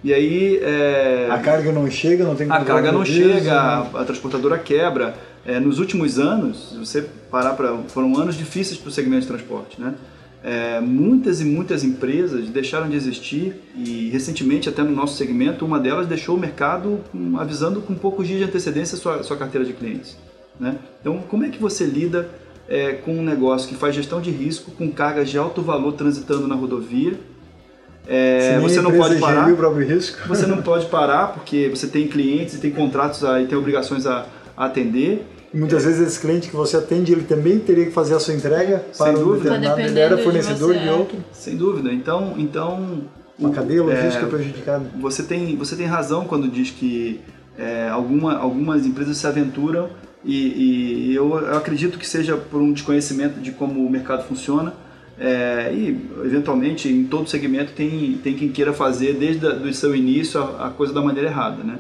E 0.03 0.13
aí... 0.13 0.59
É... 0.61 1.27
A 1.31 1.39
carga 1.39 1.71
não 1.71 1.89
chega, 1.89 2.25
não 2.25 2.35
tem 2.35 2.51
A 2.51 2.63
carga 2.63 2.91
não 2.91 3.05
chega, 3.05 3.53
a, 3.53 4.01
a 4.01 4.03
transportadora 4.03 4.57
quebra. 4.57 5.15
É, 5.45 5.59
nos 5.59 5.79
últimos 5.79 6.19
anos, 6.19 6.71
se 6.71 6.77
você 6.77 7.01
parar 7.31 7.53
para... 7.53 7.73
Foram 7.87 8.17
anos 8.17 8.35
difíceis 8.35 8.77
para 8.77 8.89
o 8.89 8.91
segmento 8.91 9.21
de 9.21 9.27
transporte, 9.27 9.79
né? 9.79 9.95
É, 10.43 10.81
muitas 10.81 11.39
e 11.39 11.45
muitas 11.45 11.85
empresas 11.85 12.49
deixaram 12.49 12.89
de 12.89 12.97
existir 12.97 13.55
e 13.77 14.09
recentemente 14.09 14.67
até 14.67 14.83
no 14.83 14.91
nosso 14.91 15.15
segmento 15.15 15.65
uma 15.65 15.79
delas 15.79 16.05
deixou 16.05 16.35
o 16.35 16.37
mercado 16.37 16.99
avisando 17.39 17.79
com 17.79 17.95
poucos 17.95 18.27
dias 18.27 18.39
de 18.39 18.43
antecedência 18.43 18.97
a 18.97 18.99
sua, 18.99 19.23
sua 19.23 19.37
carteira 19.37 19.65
de 19.65 19.71
clientes. 19.71 20.17
Né? 20.59 20.75
Então 20.99 21.19
como 21.29 21.45
é 21.45 21.49
que 21.49 21.57
você 21.57 21.85
lida 21.85 22.29
é, 22.67 22.93
com 22.93 23.13
um 23.13 23.23
negócio 23.23 23.67
que 23.67 23.75
faz 23.75 23.95
gestão 23.95 24.21
de 24.21 24.31
risco 24.31 24.71
com 24.71 24.89
cargas 24.91 25.29
de 25.29 25.37
alto 25.37 25.61
valor 25.61 25.93
transitando 25.93 26.47
na 26.47 26.55
rodovia. 26.55 27.13
É, 28.07 28.59
você 28.59 28.81
não 28.81 28.91
pode 28.91 29.15
parar. 29.17 29.51
O 29.51 29.55
próprio 29.55 29.87
risco. 29.87 30.27
Você 30.27 30.45
não 30.45 30.61
pode 30.61 30.85
parar 30.87 31.27
porque 31.27 31.69
você 31.69 31.87
tem 31.87 32.07
clientes 32.07 32.55
e 32.55 32.57
tem 32.57 32.71
contratos 32.71 33.21
e 33.41 33.45
tem 33.45 33.57
obrigações 33.57 34.05
a, 34.05 34.25
a 34.57 34.65
atender. 34.65 35.25
E 35.53 35.57
muitas 35.57 35.83
é. 35.83 35.87
vezes 35.87 36.07
esse 36.07 36.19
cliente 36.19 36.49
que 36.49 36.55
você 36.55 36.77
atende, 36.77 37.11
ele 37.11 37.23
também 37.23 37.59
teria 37.59 37.85
que 37.85 37.91
fazer 37.91 38.15
a 38.15 38.19
sua 38.19 38.33
entrega 38.33 38.83
Sem 38.91 39.05
para 39.05 39.13
dúvida. 39.13 39.51
um 39.51 39.79
Ele 39.79 39.99
era 39.99 40.17
fornecedor 40.17 40.73
de, 40.73 40.79
de, 40.79 40.89
outro. 40.89 41.17
Sem 41.31 41.55
dúvida. 41.55 41.93
Então, 41.93 42.33
então 42.37 43.03
uma 43.37 43.51
cadeia 43.51 43.83
logística 43.83 44.25
é, 44.25 44.29
prejudicada. 44.29 44.85
Você 44.99 45.23
tem, 45.23 45.55
você 45.55 45.75
tem 45.75 45.85
razão 45.85 46.25
quando 46.25 46.47
diz 46.47 46.71
que 46.71 47.21
é, 47.57 47.87
alguma, 47.89 48.35
algumas 48.35 48.85
empresas 48.85 49.17
se 49.17 49.27
aventuram 49.27 49.89
e, 50.23 51.09
e 51.09 51.15
eu, 51.15 51.37
eu, 51.37 51.57
acredito 51.57 51.97
que 51.97 52.07
seja 52.07 52.37
por 52.37 52.61
um 52.61 52.71
desconhecimento 52.71 53.39
de 53.39 53.51
como 53.51 53.85
o 53.85 53.89
mercado 53.89 54.23
funciona. 54.25 54.73
É, 55.19 55.71
e 55.71 56.09
eventualmente 56.25 56.89
em 56.89 57.05
todo 57.05 57.29
segmento 57.29 57.71
tem, 57.73 58.19
tem 58.23 58.33
quem 58.33 58.49
queira 58.49 58.73
fazer 58.73 59.13
desde 59.13 59.45
o 59.45 59.71
seu 59.71 59.95
início 59.95 60.41
a, 60.41 60.67
a, 60.67 60.69
coisa 60.71 60.91
da 60.91 61.01
maneira 61.01 61.29
errada, 61.29 61.63
né? 61.63 61.77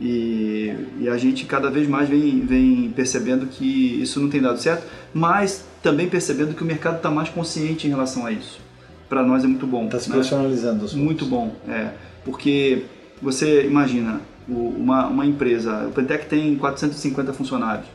E, 0.00 0.72
e, 1.00 1.08
a 1.08 1.16
gente 1.16 1.44
cada 1.44 1.68
vez 1.70 1.88
mais 1.88 2.08
vem, 2.08 2.40
vem 2.40 2.92
percebendo 2.94 3.46
que 3.46 4.00
isso 4.00 4.20
não 4.20 4.28
tem 4.28 4.40
dado 4.40 4.58
certo, 4.58 4.86
mas 5.12 5.66
também 5.82 6.08
percebendo 6.08 6.54
que 6.54 6.62
o 6.62 6.66
mercado 6.66 6.96
está 6.96 7.10
mais 7.10 7.28
consciente 7.28 7.86
em 7.86 7.90
relação 7.90 8.24
a 8.24 8.32
isso. 8.32 8.60
Para 9.08 9.22
nós 9.22 9.44
é 9.44 9.46
muito 9.46 9.66
bom. 9.66 9.86
Está 9.86 9.98
se 9.98 10.08
né? 10.08 10.14
profissionalizando. 10.14 10.96
Muito 10.96 11.26
bom, 11.26 11.54
é. 11.68 11.90
Porque 12.24 12.84
você 13.20 13.66
imagina, 13.66 14.20
uma, 14.48 15.06
uma 15.06 15.26
empresa, 15.26 15.86
o 15.86 15.92
Pentec 15.92 16.26
tem 16.26 16.56
450 16.56 17.32
funcionários, 17.32 17.86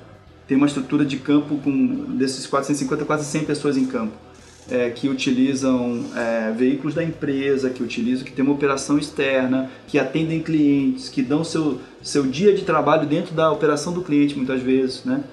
tem 0.48 0.56
uma 0.58 0.68
estrutura 0.68 1.04
de 1.06 1.18
campo 1.18 1.58
com, 1.58 2.16
desses 2.16 2.48
450, 2.48 3.06
quase 3.06 3.26
100 3.26 3.46
pessoas 3.46 3.78
em 3.78 3.86
campo, 3.86 4.14
é, 4.70 4.90
que 4.90 5.08
utilizam 5.08 6.06
é, 6.16 6.52
veículos 6.52 6.94
da 6.94 7.04
empresa, 7.04 7.70
que 7.70 7.84
utilizam, 7.84 8.26
que 8.26 8.32
tem 8.32 8.44
uma 8.44 8.54
operação 8.54 8.98
externa, 8.98 9.70
que 9.88 9.98
atendem 9.98 10.42
clientes, 10.42 11.10
que 11.10 11.22
dão 11.22 11.44
seu, 11.44 11.80
seu 12.02 12.24
dia 12.24 12.54
de 12.54 12.64
trabalho 12.64 13.08
dentro 13.08 13.34
da 13.34 13.52
operação 13.52 13.94
do 13.94 14.02
cliente 14.02 14.36
muitas 14.36 14.62
vezes, 14.62 15.04
né? 15.04 15.24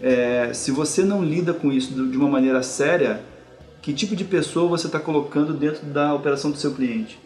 É, 0.00 0.50
se 0.52 0.70
você 0.70 1.02
não 1.02 1.24
lida 1.24 1.54
com 1.54 1.72
isso 1.72 1.94
de 1.94 2.16
uma 2.16 2.28
maneira 2.28 2.62
séria, 2.62 3.22
que 3.80 3.92
tipo 3.92 4.14
de 4.14 4.24
pessoa 4.24 4.68
você 4.68 4.86
está 4.86 5.00
colocando 5.00 5.52
dentro 5.52 5.86
da 5.86 6.14
operação 6.14 6.50
do 6.50 6.56
seu 6.56 6.72
cliente? 6.72 7.18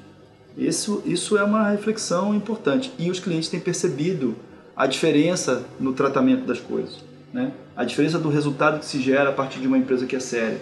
Isso, 0.58 1.00
isso 1.06 1.38
é 1.38 1.44
uma 1.44 1.70
reflexão 1.70 2.34
importante 2.34 2.92
e 2.98 3.08
os 3.08 3.20
clientes 3.20 3.48
têm 3.48 3.60
percebido 3.60 4.34
a 4.76 4.88
diferença 4.88 5.64
no 5.78 5.92
tratamento 5.92 6.44
das 6.44 6.58
coisas, 6.58 6.96
né? 7.32 7.52
a 7.76 7.84
diferença 7.84 8.18
do 8.18 8.28
resultado 8.28 8.80
que 8.80 8.86
se 8.86 9.00
gera 9.00 9.30
a 9.30 9.32
partir 9.32 9.60
de 9.60 9.68
uma 9.68 9.78
empresa 9.78 10.04
que 10.04 10.16
é 10.16 10.20
séria. 10.20 10.58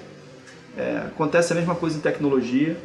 É, 0.77 0.99
acontece 1.07 1.55
a 1.55 1.57
mesma 1.57 1.75
coisa 1.75 1.97
em 1.97 2.01
tecnologia, 2.01 2.77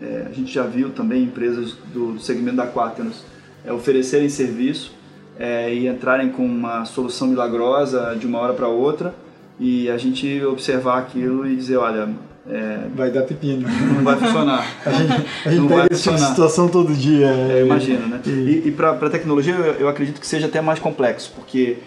é, 0.00 0.26
a 0.30 0.32
gente 0.32 0.52
já 0.52 0.62
viu 0.62 0.90
também 0.90 1.24
empresas 1.24 1.76
do, 1.92 2.20
segmento 2.20 2.56
da 2.56 2.66
Quaternos 2.66 3.24
é, 3.64 3.72
oferecerem 3.72 4.28
serviço 4.28 4.92
é, 5.36 5.74
e 5.74 5.88
entrarem 5.88 6.30
com 6.30 6.46
uma 6.46 6.84
solução 6.84 7.26
milagrosa 7.26 8.14
de 8.16 8.24
uma 8.24 8.38
hora 8.38 8.52
para 8.52 8.68
outra 8.68 9.12
e 9.58 9.90
a 9.90 9.98
gente 9.98 10.44
observar 10.44 10.98
aquilo 10.98 11.44
e 11.44 11.56
dizer, 11.56 11.76
olha, 11.76 12.08
é, 12.48 12.88
vai 12.94 13.10
dar 13.10 13.22
pepino. 13.22 13.68
Não 13.68 14.02
vai 14.02 14.16
funcionar. 14.16 14.66
a 14.84 14.90
gente, 14.90 15.26
a 15.44 15.50
gente 15.50 15.68
pega 15.68 15.88
esse 15.90 16.02
tipo 16.02 16.16
de 16.16 16.22
situação 16.22 16.68
todo 16.68 16.94
dia. 16.94 17.28
É, 17.28 17.62
imagino, 17.64 18.06
né? 18.06 18.20
E, 18.26 18.62
e 18.66 18.72
para 18.72 18.90
a 18.92 19.10
tecnologia 19.10 19.54
eu, 19.54 19.74
eu, 19.74 19.88
acredito 19.88 20.20
que 20.20 20.26
seja 20.26 20.46
até 20.46 20.60
mais 20.60 20.78
complexo, 20.78 21.32
porque 21.34 21.78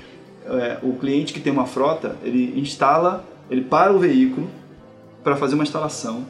é, 0.45 0.77
o 0.81 0.93
cliente 0.93 1.33
que 1.33 1.39
tem 1.39 1.51
uma 1.51 1.65
frota, 1.65 2.15
ele 2.23 2.59
instala, 2.59 3.25
ele 3.49 3.61
para 3.61 3.93
o 3.93 3.99
veículo 3.99 4.47
para 5.23 5.35
fazer 5.35 5.55
uma 5.55 5.63
instalação, 5.63 6.25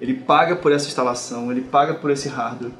ele 0.00 0.14
paga 0.14 0.56
por 0.56 0.72
essa 0.72 0.88
instalação, 0.88 1.50
ele 1.52 1.60
paga 1.60 1.94
por 1.94 2.10
esse 2.10 2.28
hardware, 2.28 2.72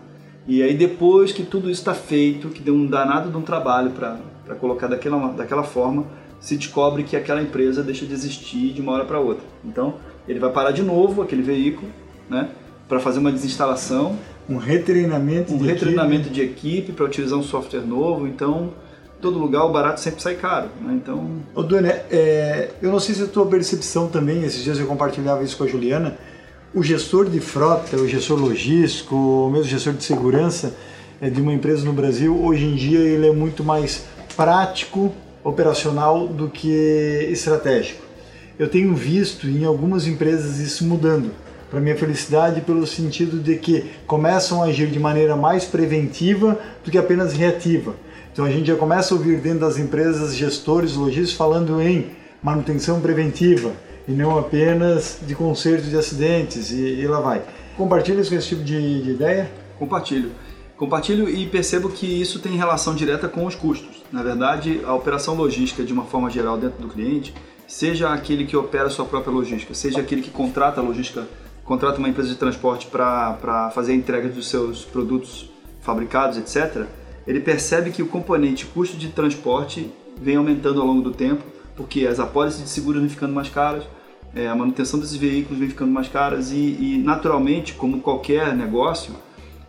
e 0.46 0.60
aí 0.60 0.74
depois 0.74 1.30
que 1.30 1.44
tudo 1.44 1.70
isso 1.70 1.80
está 1.80 1.94
feito, 1.94 2.48
que 2.48 2.60
deu 2.60 2.74
um 2.74 2.84
danado 2.84 3.30
de 3.30 3.36
um 3.36 3.42
trabalho 3.42 3.90
para 3.90 4.18
colocar 4.56 4.88
daquela, 4.88 5.28
daquela 5.28 5.62
forma, 5.62 6.04
se 6.40 6.56
descobre 6.56 7.04
que 7.04 7.16
aquela 7.16 7.40
empresa 7.40 7.80
deixa 7.80 8.04
de 8.04 8.12
existir 8.12 8.72
de 8.72 8.80
uma 8.80 8.90
hora 8.90 9.04
para 9.04 9.20
outra. 9.20 9.44
Então, 9.64 9.94
ele 10.26 10.38
vai 10.38 10.50
parar 10.50 10.70
de 10.70 10.82
novo 10.82 11.22
aquele 11.22 11.42
veículo, 11.42 11.90
né, 12.28 12.48
para 12.88 13.00
fazer 13.00 13.18
uma 13.18 13.32
desinstalação, 13.32 14.18
um 14.48 14.56
retreinamento, 14.56 15.54
um 15.54 15.58
de 15.58 15.66
retreinamento 15.66 16.28
equipe. 16.28 16.34
de 16.34 16.42
equipe 16.42 16.92
para 16.92 17.04
utilizar 17.04 17.38
um 17.38 17.42
software 17.42 17.80
novo. 17.80 18.26
Então, 18.26 18.72
todo 19.20 19.38
lugar 19.38 19.64
o 19.64 19.72
barato 19.72 20.00
sempre 20.00 20.20
sai 20.20 20.34
caro, 20.34 20.68
né? 20.80 20.94
Então. 20.94 21.30
Ô, 21.54 21.62
Duane, 21.62 21.88
é, 21.88 22.70
eu 22.82 22.90
não 22.90 22.98
sei 22.98 23.14
se 23.14 23.22
a 23.22 23.26
tua 23.26 23.46
percepção 23.46 24.08
também. 24.08 24.42
Esses 24.42 24.62
dias 24.62 24.78
eu 24.78 24.86
compartilhava 24.86 25.42
isso 25.42 25.56
com 25.56 25.64
a 25.64 25.66
Juliana. 25.66 26.18
O 26.74 26.82
gestor 26.82 27.28
de 27.28 27.38
frota, 27.38 27.96
o 27.96 28.08
gestor 28.08 28.38
logístico, 28.38 29.14
o 29.14 29.50
mesmo 29.50 29.66
gestor 29.66 29.92
de 29.92 30.02
segurança 30.04 30.74
é, 31.20 31.30
de 31.30 31.40
uma 31.40 31.52
empresa 31.52 31.84
no 31.84 31.92
Brasil, 31.92 32.36
hoje 32.42 32.64
em 32.64 32.74
dia 32.74 32.98
ele 32.98 33.28
é 33.28 33.32
muito 33.32 33.62
mais 33.62 34.06
prático, 34.36 35.12
operacional 35.44 36.26
do 36.26 36.48
que 36.48 37.28
estratégico 37.30 38.11
eu 38.58 38.68
tenho 38.68 38.94
visto 38.94 39.46
em 39.48 39.64
algumas 39.64 40.06
empresas 40.06 40.58
isso 40.58 40.84
mudando. 40.84 41.30
Para 41.70 41.80
minha 41.80 41.96
felicidade, 41.96 42.60
pelo 42.60 42.86
sentido 42.86 43.38
de 43.38 43.56
que 43.56 43.90
começam 44.06 44.62
a 44.62 44.66
agir 44.66 44.88
de 44.88 44.98
maneira 44.98 45.34
mais 45.34 45.64
preventiva 45.64 46.58
do 46.84 46.90
que 46.90 46.98
apenas 46.98 47.32
reativa. 47.32 47.94
Então 48.32 48.44
a 48.44 48.50
gente 48.50 48.66
já 48.66 48.76
começa 48.76 49.14
a 49.14 49.16
ouvir 49.16 49.38
dentro 49.38 49.60
das 49.60 49.78
empresas 49.78 50.34
gestores 50.34 50.94
logísticos 50.94 51.32
falando 51.32 51.80
em 51.80 52.10
manutenção 52.42 53.00
preventiva 53.00 53.72
e 54.06 54.12
não 54.12 54.38
apenas 54.38 55.18
de 55.26 55.34
conserto 55.34 55.84
de 55.84 55.96
acidentes 55.96 56.70
e, 56.70 57.00
e 57.00 57.06
lá 57.06 57.20
vai. 57.20 57.42
Compartilha 57.76 58.24
com 58.24 58.34
esse 58.34 58.48
tipo 58.48 58.62
de, 58.62 59.02
de 59.02 59.10
ideia? 59.10 59.50
Compartilho. 59.78 60.30
Compartilho 60.76 61.28
e 61.28 61.46
percebo 61.46 61.88
que 61.88 62.06
isso 62.06 62.38
tem 62.40 62.56
relação 62.56 62.94
direta 62.94 63.28
com 63.28 63.46
os 63.46 63.54
custos. 63.54 64.02
Na 64.10 64.22
verdade, 64.22 64.80
a 64.84 64.94
operação 64.94 65.34
logística, 65.34 65.84
de 65.84 65.92
uma 65.92 66.04
forma 66.04 66.28
geral, 66.28 66.58
dentro 66.58 66.82
do 66.82 66.88
cliente, 66.88 67.32
seja 67.72 68.10
aquele 68.10 68.44
que 68.44 68.54
opera 68.54 68.84
a 68.84 68.90
sua 68.90 69.06
própria 69.06 69.32
logística, 69.32 69.72
seja 69.72 69.98
aquele 69.98 70.20
que 70.20 70.30
contrata 70.30 70.78
a 70.78 70.84
logística, 70.84 71.26
contrata 71.64 71.98
uma 71.98 72.08
empresa 72.08 72.28
de 72.28 72.34
transporte 72.34 72.86
para 72.86 73.70
fazer 73.74 73.92
a 73.92 73.94
entrega 73.94 74.28
dos 74.28 74.46
seus 74.46 74.84
produtos 74.84 75.50
fabricados, 75.80 76.36
etc., 76.36 76.84
ele 77.26 77.40
percebe 77.40 77.90
que 77.90 78.02
o 78.02 78.06
componente 78.06 78.66
custo 78.66 78.98
de 78.98 79.08
transporte 79.08 79.90
vem 80.20 80.36
aumentando 80.36 80.82
ao 80.82 80.86
longo 80.86 81.00
do 81.00 81.12
tempo, 81.12 81.42
porque 81.74 82.06
as 82.06 82.20
apólices 82.20 82.62
de 82.62 82.68
seguro 82.68 83.00
vão 83.00 83.08
ficando 83.08 83.32
mais 83.32 83.48
caras, 83.48 83.84
é, 84.34 84.48
a 84.48 84.54
manutenção 84.54 85.00
desses 85.00 85.16
veículos 85.16 85.58
vem 85.58 85.70
ficando 85.70 85.92
mais 85.92 86.08
caras 86.08 86.52
e, 86.52 86.76
e 86.78 87.02
naturalmente, 87.02 87.72
como 87.72 88.00
qualquer 88.00 88.54
negócio, 88.54 89.14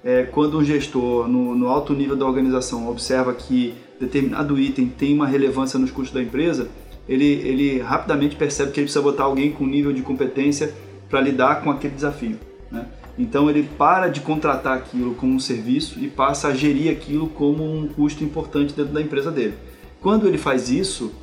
é, 0.04 0.24
quando 0.24 0.58
um 0.58 0.64
gestor 0.64 1.30
no, 1.30 1.56
no, 1.56 1.70
alto 1.70 1.94
nível 1.94 2.18
da 2.18 2.26
organização 2.26 2.90
observa 2.90 3.34
que 3.34 3.74
determinado 3.98 4.60
item 4.60 4.90
tem 4.90 5.14
uma 5.14 5.26
relevância 5.26 5.80
nos 5.80 5.90
custos 5.90 6.14
da 6.14 6.22
empresa, 6.22 6.68
ele, 7.08 7.26
ele 7.26 7.80
rapidamente 7.80 8.36
percebe 8.36 8.72
que 8.72 8.80
ele 8.80 8.86
precisa 8.86 9.04
botar 9.04 9.24
alguém 9.24 9.52
com 9.52 9.66
nível 9.66 9.92
de 9.92 10.02
competência 10.02 10.74
para 11.10 11.22
lidar 11.22 11.62
com 11.62 11.70
aquele 11.70 11.94
desafio. 11.94 12.40
Né? 12.72 12.86
Então 13.18 13.50
ele 13.50 13.64
para 13.78 14.08
de 14.08 14.22
contratar 14.22 14.78
aquilo 14.78 15.14
como 15.16 15.34
um 15.34 15.40
serviço 15.40 16.00
e 16.00 16.08
passa 16.08 16.48
a 16.48 16.54
gerir 16.54 16.92
aquilo 16.92 17.28
como 17.28 17.64
um 17.64 17.88
custo 17.88 18.24
importante 18.24 18.74
dentro 18.74 18.94
da 18.94 19.02
empresa 19.02 19.32
dele. 19.32 19.54
Quando 20.02 20.28
ele 20.28 20.38
faz 20.38 20.70
isso, 20.70 21.14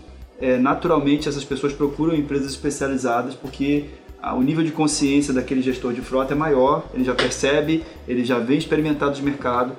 é, 0.40 0.56
naturalmente 0.56 1.28
essas 1.28 1.44
pessoas 1.44 1.72
procuram 1.72 2.14
empresas 2.14 2.52
especializadas 2.52 3.34
porque 3.34 3.86
ah, 4.22 4.34
o 4.34 4.42
nível 4.42 4.62
de 4.62 4.70
consciência 4.70 5.32
daquele 5.32 5.62
gestor 5.62 5.92
de 5.92 6.00
frota 6.00 6.34
é 6.34 6.36
maior, 6.36 6.84
ele 6.94 7.04
já 7.04 7.14
percebe, 7.14 7.82
ele 8.06 8.24
já 8.24 8.38
vem 8.38 8.58
experimentado 8.58 9.14
de 9.14 9.22
mercado. 9.22 9.72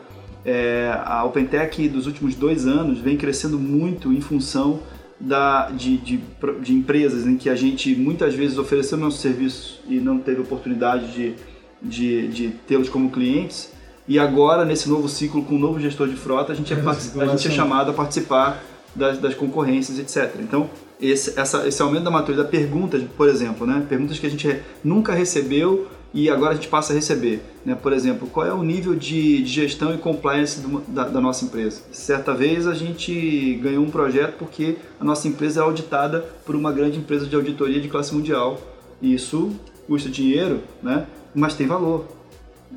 É, 0.43 0.91
a 1.05 1.23
OpenTech 1.23 1.87
dos 1.87 2.07
últimos 2.07 2.33
dois 2.33 2.65
anos 2.65 2.99
vem 2.99 3.15
crescendo 3.15 3.59
muito 3.59 4.11
em 4.11 4.19
função 4.19 4.79
da, 5.21 5.69
de, 5.69 5.97
de, 5.97 6.19
de, 6.61 6.73
empresas 6.73 7.27
em 7.27 7.37
que 7.37 7.49
a 7.49 7.55
gente 7.55 7.95
muitas 7.95 8.33
vezes 8.33 8.57
ofereceu 8.57 8.97
nosso 8.97 9.19
serviço 9.19 9.79
e 9.87 9.99
não 9.99 10.17
teve 10.17 10.41
oportunidade 10.41 11.13
de, 11.13 11.35
de, 11.81 12.27
de 12.27 12.49
tê-los 12.67 12.89
como 12.89 13.09
clientes. 13.11 13.71
E 14.07 14.17
agora, 14.17 14.65
nesse 14.65 14.89
novo 14.89 15.07
ciclo, 15.07 15.43
com 15.43 15.55
um 15.55 15.59
novo 15.59 15.79
gestor 15.79 16.07
de 16.07 16.15
frota, 16.15 16.51
a 16.51 16.55
gente 16.55 16.73
é, 16.73 16.77
a 17.21 17.25
gente 17.27 17.47
é 17.47 17.51
chamado 17.51 17.91
a 17.91 17.93
participar 17.93 18.63
das, 18.95 19.19
das 19.19 19.35
concorrências, 19.35 19.99
etc. 19.99 20.39
Então, 20.41 20.69
esse, 20.99 21.39
essa, 21.39 21.67
esse 21.67 21.81
aumento 21.81 22.03
da 22.03 22.11
maturidade, 22.11 22.49
perguntas, 22.49 23.03
por 23.15 23.29
exemplo, 23.29 23.65
né? 23.65 23.85
perguntas 23.87 24.19
que 24.19 24.25
a 24.25 24.29
gente 24.29 24.59
nunca 24.83 25.13
recebeu 25.13 25.87
e 26.13 26.29
agora 26.29 26.51
a 26.51 26.55
gente 26.55 26.67
passa 26.67 26.91
a 26.91 26.95
receber. 26.95 27.41
Né? 27.65 27.75
Por 27.75 27.93
exemplo, 27.93 28.27
qual 28.27 28.45
é 28.45 28.53
o 28.53 28.63
nível 28.63 28.95
de, 28.95 29.41
de 29.41 29.45
gestão 29.45 29.93
e 29.93 29.97
compliance 29.97 30.59
do, 30.59 30.81
da, 30.87 31.07
da, 31.07 31.21
nossa 31.21 31.45
empresa? 31.45 31.81
Certa 31.91 32.33
vez 32.33 32.67
a 32.67 32.73
gente 32.73 33.55
ganhou 33.61 33.83
um 33.83 33.89
projeto 33.89 34.35
porque 34.37 34.77
a 34.99 35.03
nossa 35.03 35.27
empresa 35.27 35.61
é 35.61 35.63
auditada 35.63 36.21
por 36.45 36.55
uma 36.55 36.71
grande 36.71 36.97
empresa 36.97 37.25
de 37.25 37.35
auditoria 37.35 37.79
de 37.79 37.87
classe 37.87 38.13
mundial. 38.13 38.59
E 39.01 39.13
isso 39.13 39.51
custa 39.87 40.09
dinheiro, 40.09 40.61
né? 40.83 41.07
mas 41.33 41.53
tem 41.53 41.65
valor. 41.65 42.05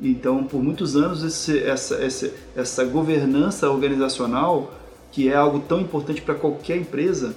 Então, 0.01 0.43
por 0.43 0.61
muitos 0.61 0.95
anos, 0.95 1.23
esse, 1.23 1.59
essa, 1.59 1.95
essa, 1.95 2.31
essa 2.55 2.83
governança 2.83 3.69
organizacional 3.69 4.73
que 5.11 5.29
é 5.29 5.35
algo 5.35 5.59
tão 5.59 5.79
importante 5.79 6.21
para 6.21 6.35
qualquer 6.35 6.75
empresa, 6.75 7.33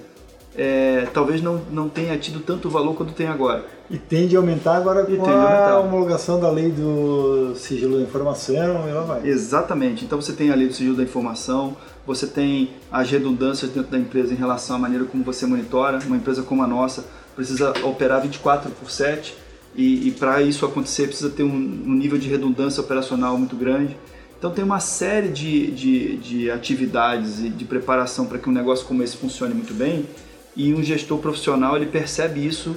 é, 0.56 1.06
talvez 1.14 1.40
não, 1.40 1.62
não 1.70 1.88
tenha 1.88 2.18
tido 2.18 2.40
tanto 2.40 2.68
valor 2.68 2.94
quanto 2.94 3.12
tem 3.12 3.28
agora. 3.28 3.64
E 3.90 3.96
tende 3.96 4.36
a 4.36 4.38
aumentar 4.38 4.76
agora 4.76 5.10
e 5.10 5.16
com 5.16 5.24
a, 5.24 5.70
a 5.70 5.80
homologação 5.80 6.38
da 6.38 6.50
lei 6.50 6.70
do 6.70 7.54
sigilo 7.56 7.96
da 7.96 8.02
informação 8.02 8.86
e 8.86 8.92
lá 8.92 9.02
vai. 9.02 9.26
Exatamente. 9.26 10.04
Então 10.04 10.20
você 10.20 10.32
tem 10.34 10.50
a 10.50 10.54
lei 10.54 10.68
do 10.68 10.74
sigilo 10.74 10.94
da 10.94 11.02
informação, 11.02 11.74
você 12.06 12.26
tem 12.26 12.70
as 12.92 13.10
redundâncias 13.10 13.70
dentro 13.70 13.90
da 13.90 13.98
empresa 13.98 14.32
em 14.34 14.36
relação 14.36 14.76
à 14.76 14.78
maneira 14.78 15.06
como 15.06 15.24
você 15.24 15.46
monitora. 15.46 15.98
Uma 16.06 16.16
empresa 16.16 16.42
como 16.42 16.62
a 16.62 16.66
nossa 16.66 17.06
precisa 17.34 17.72
operar 17.82 18.20
24 18.20 18.70
por 18.72 18.90
7 18.90 19.34
e, 19.74 20.08
e 20.08 20.10
para 20.10 20.42
isso 20.42 20.66
acontecer 20.66 21.06
precisa 21.06 21.30
ter 21.30 21.44
um, 21.44 21.48
um 21.48 21.94
nível 21.94 22.18
de 22.18 22.28
redundância 22.28 22.82
operacional 22.82 23.38
muito 23.38 23.56
grande. 23.56 23.96
Então 24.38 24.50
tem 24.50 24.64
uma 24.64 24.80
série 24.80 25.28
de, 25.28 25.70
de, 25.70 26.16
de 26.18 26.50
atividades 26.50 27.40
e 27.40 27.48
de 27.48 27.64
preparação 27.64 28.26
para 28.26 28.38
que 28.38 28.48
um 28.48 28.52
negócio 28.52 28.86
como 28.86 29.02
esse 29.02 29.16
funcione 29.16 29.54
muito 29.54 29.72
bem 29.72 30.06
e 30.54 30.74
um 30.74 30.82
gestor 30.82 31.18
profissional 31.18 31.76
ele 31.76 31.86
percebe 31.86 32.46
isso 32.46 32.76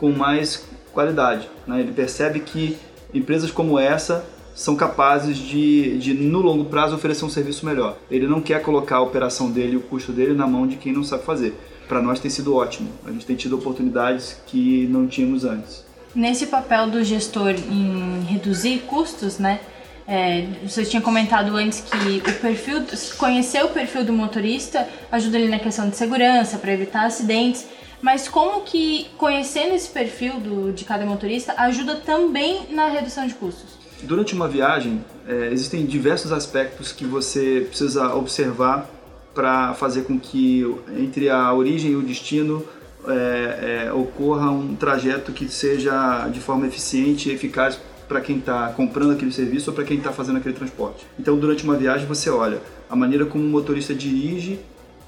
com 0.00 0.10
mais 0.10 0.64
qualidade. 0.92 1.48
Né? 1.66 1.80
Ele 1.80 1.92
percebe 1.92 2.40
que 2.40 2.76
empresas 3.12 3.50
como 3.50 3.78
essa 3.78 4.24
são 4.54 4.74
capazes 4.74 5.36
de, 5.36 5.98
de, 5.98 6.14
no 6.14 6.40
longo 6.40 6.64
prazo, 6.64 6.94
oferecer 6.94 7.24
um 7.24 7.28
serviço 7.28 7.64
melhor. 7.64 7.96
Ele 8.10 8.26
não 8.26 8.40
quer 8.40 8.60
colocar 8.62 8.96
a 8.96 9.00
operação 9.00 9.50
dele 9.50 9.76
o 9.76 9.80
custo 9.80 10.10
dele 10.10 10.34
na 10.34 10.46
mão 10.46 10.66
de 10.66 10.76
quem 10.76 10.92
não 10.92 11.04
sabe 11.04 11.24
fazer. 11.24 11.54
Para 11.86 12.02
nós 12.02 12.18
tem 12.18 12.30
sido 12.30 12.54
ótimo. 12.54 12.90
A 13.04 13.12
gente 13.12 13.26
tem 13.26 13.36
tido 13.36 13.56
oportunidades 13.56 14.40
que 14.46 14.86
não 14.90 15.06
tínhamos 15.06 15.44
antes. 15.44 15.84
Nesse 16.14 16.46
papel 16.46 16.90
do 16.90 17.04
gestor 17.04 17.50
em 17.50 18.22
reduzir 18.24 18.80
custos, 18.86 19.38
né? 19.38 19.60
É, 20.06 20.44
você 20.66 20.84
tinha 20.84 21.00
comentado 21.00 21.56
antes 21.56 21.82
que 21.82 22.18
o 22.28 22.34
perfil, 22.40 22.82
conhecer 23.16 23.64
o 23.64 23.68
perfil 23.68 24.04
do 24.04 24.12
motorista 24.12 24.88
ajuda 25.10 25.38
ele 25.38 25.48
na 25.48 25.58
questão 25.60 25.88
de 25.88 25.96
segurança, 25.96 26.58
para 26.58 26.72
evitar 26.72 27.06
acidentes. 27.06 27.64
Mas 28.02 28.28
como 28.28 28.62
que 28.62 29.08
conhecendo 29.18 29.74
esse 29.74 29.88
perfil 29.90 30.40
do, 30.40 30.72
de 30.72 30.84
cada 30.84 31.04
motorista 31.04 31.54
ajuda 31.56 31.96
também 31.96 32.66
na 32.70 32.88
redução 32.88 33.26
de 33.26 33.34
custos? 33.34 33.78
Durante 34.02 34.34
uma 34.34 34.48
viagem, 34.48 35.04
é, 35.28 35.50
existem 35.52 35.84
diversos 35.84 36.32
aspectos 36.32 36.92
que 36.92 37.04
você 37.04 37.66
precisa 37.68 38.14
observar 38.14 38.88
para 39.34 39.74
fazer 39.74 40.02
com 40.02 40.18
que 40.18 40.64
entre 40.96 41.28
a 41.28 41.52
origem 41.52 41.92
e 41.92 41.96
o 41.96 42.02
destino 42.02 42.66
é, 43.06 43.84
é, 43.86 43.92
ocorra 43.92 44.50
um 44.50 44.74
trajeto 44.74 45.32
que 45.32 45.48
seja 45.48 46.28
de 46.28 46.40
forma 46.40 46.66
eficiente 46.66 47.28
e 47.28 47.32
eficaz 47.32 47.78
para 48.08 48.20
quem 48.20 48.38
está 48.38 48.68
comprando 48.70 49.12
aquele 49.12 49.30
serviço 49.30 49.70
ou 49.70 49.76
para 49.76 49.84
quem 49.84 49.98
está 49.98 50.10
fazendo 50.10 50.38
aquele 50.38 50.54
transporte. 50.54 51.06
Então, 51.18 51.38
durante 51.38 51.62
uma 51.62 51.76
viagem, 51.76 52.06
você 52.06 52.28
olha 52.28 52.60
a 52.88 52.96
maneira 52.96 53.24
como 53.24 53.44
o 53.44 53.48
motorista 53.48 53.94
dirige 53.94 54.58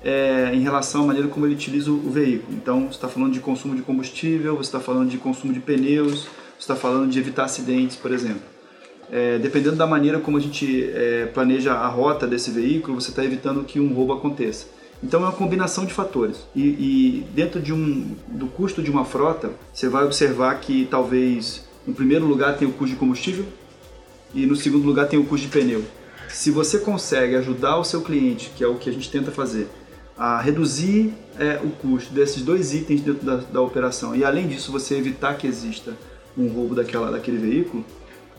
é, 0.05 0.51
em 0.53 0.61
relação 0.61 1.05
à 1.05 1.07
maneira 1.07 1.29
como 1.29 1.47
ele 1.47 1.55
utiliza 1.55 1.91
o, 1.91 2.11
veículo. 2.11 2.57
Então, 2.57 2.87
você 2.87 2.97
está 2.97 3.09
falando 3.09 3.33
de 3.33 3.41
consumo 3.41 3.75
de 3.75 3.83
combustível, 3.83 4.57
você 4.57 4.69
está 4.69 4.81
falando 4.81 5.09
de 5.09 5.19
consumo 5.19 5.53
de 5.53 5.61
pneus, 5.61 6.23
você 6.23 6.61
está 6.61 6.77
falando 6.77 7.11
de 7.11 7.19
evitar 7.19 7.45
acidentes, 7.45 7.97
por 7.97 8.11
exemplo. 8.11 8.43
É, 9.11 9.39
dependendo 9.39 9.77
da 9.77 9.87
maneira 9.87 10.19
como 10.19 10.37
a 10.37 10.41
gente 10.41 10.91
é, 10.95 11.27
planeja 11.27 11.75
a 11.75 11.87
rota 11.87 12.27
desse 12.27 12.51
veículo, 12.51 13.01
você 13.01 13.11
está 13.11 13.25
evitando 13.25 13.63
que 13.65 13.79
um 13.79 13.93
roubo 13.93 14.15
aconteça. 14.15 14.67
Então 15.03 15.21
é 15.21 15.25
uma 15.25 15.33
combinação 15.33 15.85
de 15.85 15.93
fatores. 15.93 16.39
E, 16.55 16.63
e, 16.63 17.27
dentro 17.35 17.61
de 17.61 17.73
um, 17.73 18.15
do 18.29 18.47
custo 18.47 18.83
de 18.83 18.91
uma 18.91 19.05
frota, 19.05 19.51
você 19.73 19.89
vai 19.89 20.05
observar 20.05 20.59
que 20.61 20.87
talvez 20.91 21.67
no 21.87 21.93
primeiro 21.93 22.25
lugar 22.25 22.57
tem 22.57 22.69
o 22.69 22.73
custo 22.73 22.95
de 22.95 22.99
combustível 22.99 23.45
e 24.33 24.47
no 24.47 24.55
segundo 24.55 24.87
lugar 24.87 25.09
tem 25.09 25.19
o 25.19 25.25
custo 25.25 25.47
de 25.47 25.53
pneu. 25.53 25.85
Se 26.29 26.51
você 26.51 26.79
consegue 26.79 27.35
ajudar 27.35 27.77
o 27.77 27.85
seu 27.85 28.01
cliente, 28.01 28.51
que 28.57 28.65
é 28.65 28.67
o 28.67 28.77
que 28.77 28.89
a 28.89 28.93
gente 28.93 29.11
tenta 29.11 29.31
fazer, 29.31 29.69
a 30.23 30.41
reduzir 30.41 31.13
é, 31.37 31.59
o 31.65 31.71
custo 31.71 32.15
desses 32.15 32.43
dois 32.43 32.73
itens 32.73 33.01
dentro 33.01 33.27
da, 33.27 33.39
da, 33.39 33.61
operação 33.61 34.15
e 34.15 34.25
além 34.25 34.47
disso 34.47 34.71
você 34.71 34.95
evitar 34.95 35.37
que 35.37 35.49
exista 35.49 35.97
um 36.39 36.47
roubo 36.47 36.77
daquela, 36.77 37.11
daquele 37.11 37.39
veículo, 37.39 37.85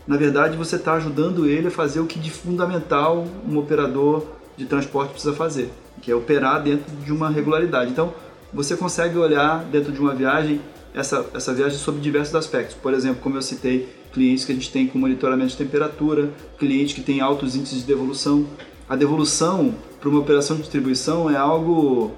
na 0.06 0.16
verdade 0.16 0.56
você 0.56 0.76
está 0.76 0.94
ajudando 0.94 1.46
ele 1.46 1.68
a 1.68 1.70
fazer 1.70 2.00
o 2.00 2.06
que 2.06 2.18
de 2.18 2.30
fundamental 2.30 3.26
um 3.46 3.58
operador 3.58 4.24
de 4.56 4.64
transporte 4.64 5.10
precisa 5.10 5.34
fazer, 5.34 5.70
que 6.00 6.10
é 6.10 6.14
operar 6.14 6.62
dentro 6.62 6.90
de 7.04 7.12
uma 7.12 7.28
regularidade. 7.28 7.90
Então 7.90 8.14
você 8.50 8.74
consegue 8.78 9.18
olhar 9.18 9.62
dentro 9.64 9.92
de 9.92 10.00
uma 10.00 10.14
viagem 10.14 10.62
essa, 10.94 11.26
essa 11.34 11.52
viagem 11.52 11.76
sob 11.76 12.00
diversos 12.00 12.34
aspectos. 12.34 12.74
Por 12.74 12.94
exemplo, 12.94 13.20
como 13.22 13.36
eu 13.36 13.42
citei, 13.42 13.90
clientes 14.10 14.46
que 14.46 14.52
a 14.52 14.54
gente 14.54 14.72
tem 14.72 14.86
com 14.86 14.98
monitoramento 14.98 15.50
de 15.50 15.58
temperatura, 15.58 16.30
clientes 16.58 16.94
que 16.94 17.02
têm 17.02 17.20
altos 17.20 17.54
índices 17.54 17.80
de 17.80 17.84
devolução. 17.84 18.46
A 18.88 18.96
devolução 18.96 19.74
para 20.04 20.10
uma 20.10 20.20
operação 20.20 20.56
de 20.56 20.62
distribuição 20.62 21.30
é 21.30 21.36
algo 21.36 22.12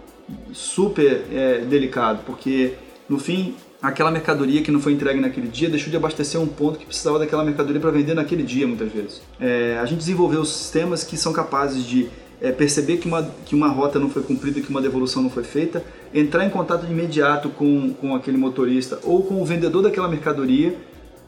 super 0.52 1.22
é, 1.32 1.58
delicado, 1.60 2.18
porque 2.26 2.74
no 3.08 3.16
fim 3.16 3.54
aquela 3.80 4.10
mercadoria 4.10 4.60
que 4.60 4.72
não 4.72 4.80
foi 4.80 4.92
entregue 4.92 5.20
naquele 5.20 5.46
dia 5.46 5.70
deixou 5.70 5.88
de 5.88 5.96
abastecer 5.96 6.40
um 6.40 6.48
ponto 6.48 6.80
que 6.80 6.86
precisava 6.86 7.20
daquela 7.20 7.44
mercadoria 7.44 7.80
para 7.80 7.92
vender 7.92 8.14
naquele 8.14 8.42
dia 8.42 8.66
muitas 8.66 8.90
vezes. 8.90 9.22
É, 9.38 9.78
a 9.80 9.86
gente 9.86 9.98
desenvolveu 9.98 10.44
sistemas 10.44 11.04
que 11.04 11.16
são 11.16 11.32
capazes 11.32 11.84
de 11.84 12.08
é, 12.40 12.50
perceber 12.50 12.96
que 12.96 13.06
uma, 13.06 13.22
que 13.44 13.54
uma 13.54 13.68
rota 13.68 14.00
não 14.00 14.10
foi 14.10 14.22
cumprida, 14.24 14.60
que 14.60 14.68
uma 14.68 14.82
devolução 14.82 15.22
não 15.22 15.30
foi 15.30 15.44
feita, 15.44 15.84
entrar 16.12 16.44
em 16.44 16.50
contato 16.50 16.90
imediato 16.90 17.50
com, 17.50 17.92
com 17.94 18.16
aquele 18.16 18.36
motorista 18.36 18.98
ou 19.04 19.22
com 19.22 19.40
o 19.40 19.44
vendedor 19.44 19.82
daquela 19.82 20.08
mercadoria 20.08 20.76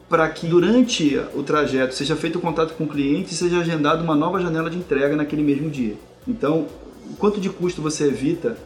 para 0.09 0.27
que 0.27 0.45
durante 0.45 1.17
o 1.33 1.41
trajeto 1.41 1.95
seja 1.95 2.17
feito 2.17 2.37
o 2.37 2.41
contato 2.41 2.73
com 2.73 2.83
o 2.83 2.87
cliente 2.87 3.33
e 3.33 3.37
seja 3.37 3.59
agendada 3.59 4.03
uma 4.03 4.15
nova 4.15 4.41
janela 4.41 4.69
de 4.69 4.77
entrega 4.77 5.15
naquele 5.15 5.41
mesmo 5.41 5.69
dia. 5.69 5.95
Então, 6.27 6.67
quanto 7.17 7.39
de 7.39 7.49
custo 7.49 7.81
você 7.81 8.05
evita 8.05 8.57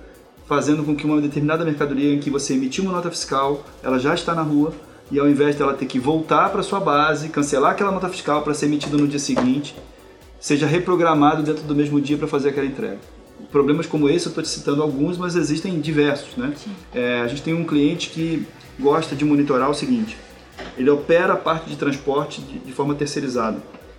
fazendo 0.46 0.84
com 0.84 0.96
que 0.96 1.06
uma 1.06 1.22
determinada 1.22 1.64
mercadoria 1.64 2.14
em 2.14 2.20
que 2.20 2.30
você 2.30 2.54
emitiu 2.54 2.84
uma 2.84 2.94
nota 2.94 3.10
fiscal, 3.10 3.64
ela 3.82 3.98
já 3.98 4.14
está 4.14 4.36
na 4.36 4.42
rua, 4.42 4.74
e 5.12 5.20
ao 5.20 5.30
invés 5.30 5.56
dela 5.56 5.74
ter 5.74 5.86
que 5.86 6.00
voltar 6.00 6.50
para 6.50 6.64
sua 6.64 6.80
base, 6.80 7.30
cancelar 7.30 7.72
aquela 7.72 7.92
nota 7.92 8.10
fiscal 8.10 8.42
para 8.42 8.54
ser 8.54 8.66
emitida 8.66 8.98
no 8.98 9.08
dia 9.08 9.20
seguinte, 9.20 9.76
seja 10.40 10.66
reprogramado 10.66 11.44
dentro 11.44 11.64
do 11.64 11.76
mesmo 11.76 12.02
dia 12.02 12.18
para 12.18 12.28
fazer 12.28 12.50
aquela 12.50 12.66
entrega. 12.66 13.00
Problemas 13.52 13.86
como 13.86 14.10
esse, 14.10 14.26
eu 14.26 14.30
estou 14.30 14.44
te 14.44 14.50
citando 14.50 14.82
alguns, 14.82 15.18
mas 15.18 15.36
existem 15.36 15.80
diversos. 15.80 16.36
Né? 16.36 16.54
É, 16.94 17.22
a 17.22 17.28
gente 17.28 17.44
tem 17.44 17.54
um 17.54 17.64
cliente 17.64 18.10
que 18.10 18.46
gosta 18.80 19.16
de 19.16 19.24
monitorar 19.24 19.70
o 19.70 19.74
seguinte: 19.74 20.18
ele 20.78 20.90
opera 20.90 21.34
a 21.34 21.38
parte 21.38 21.70
de 21.70 21.76
transporte 21.76 22.42
de, 22.42 22.60
de 22.60 22.72
forma 22.72 22.96
terceirizada. 22.96 23.58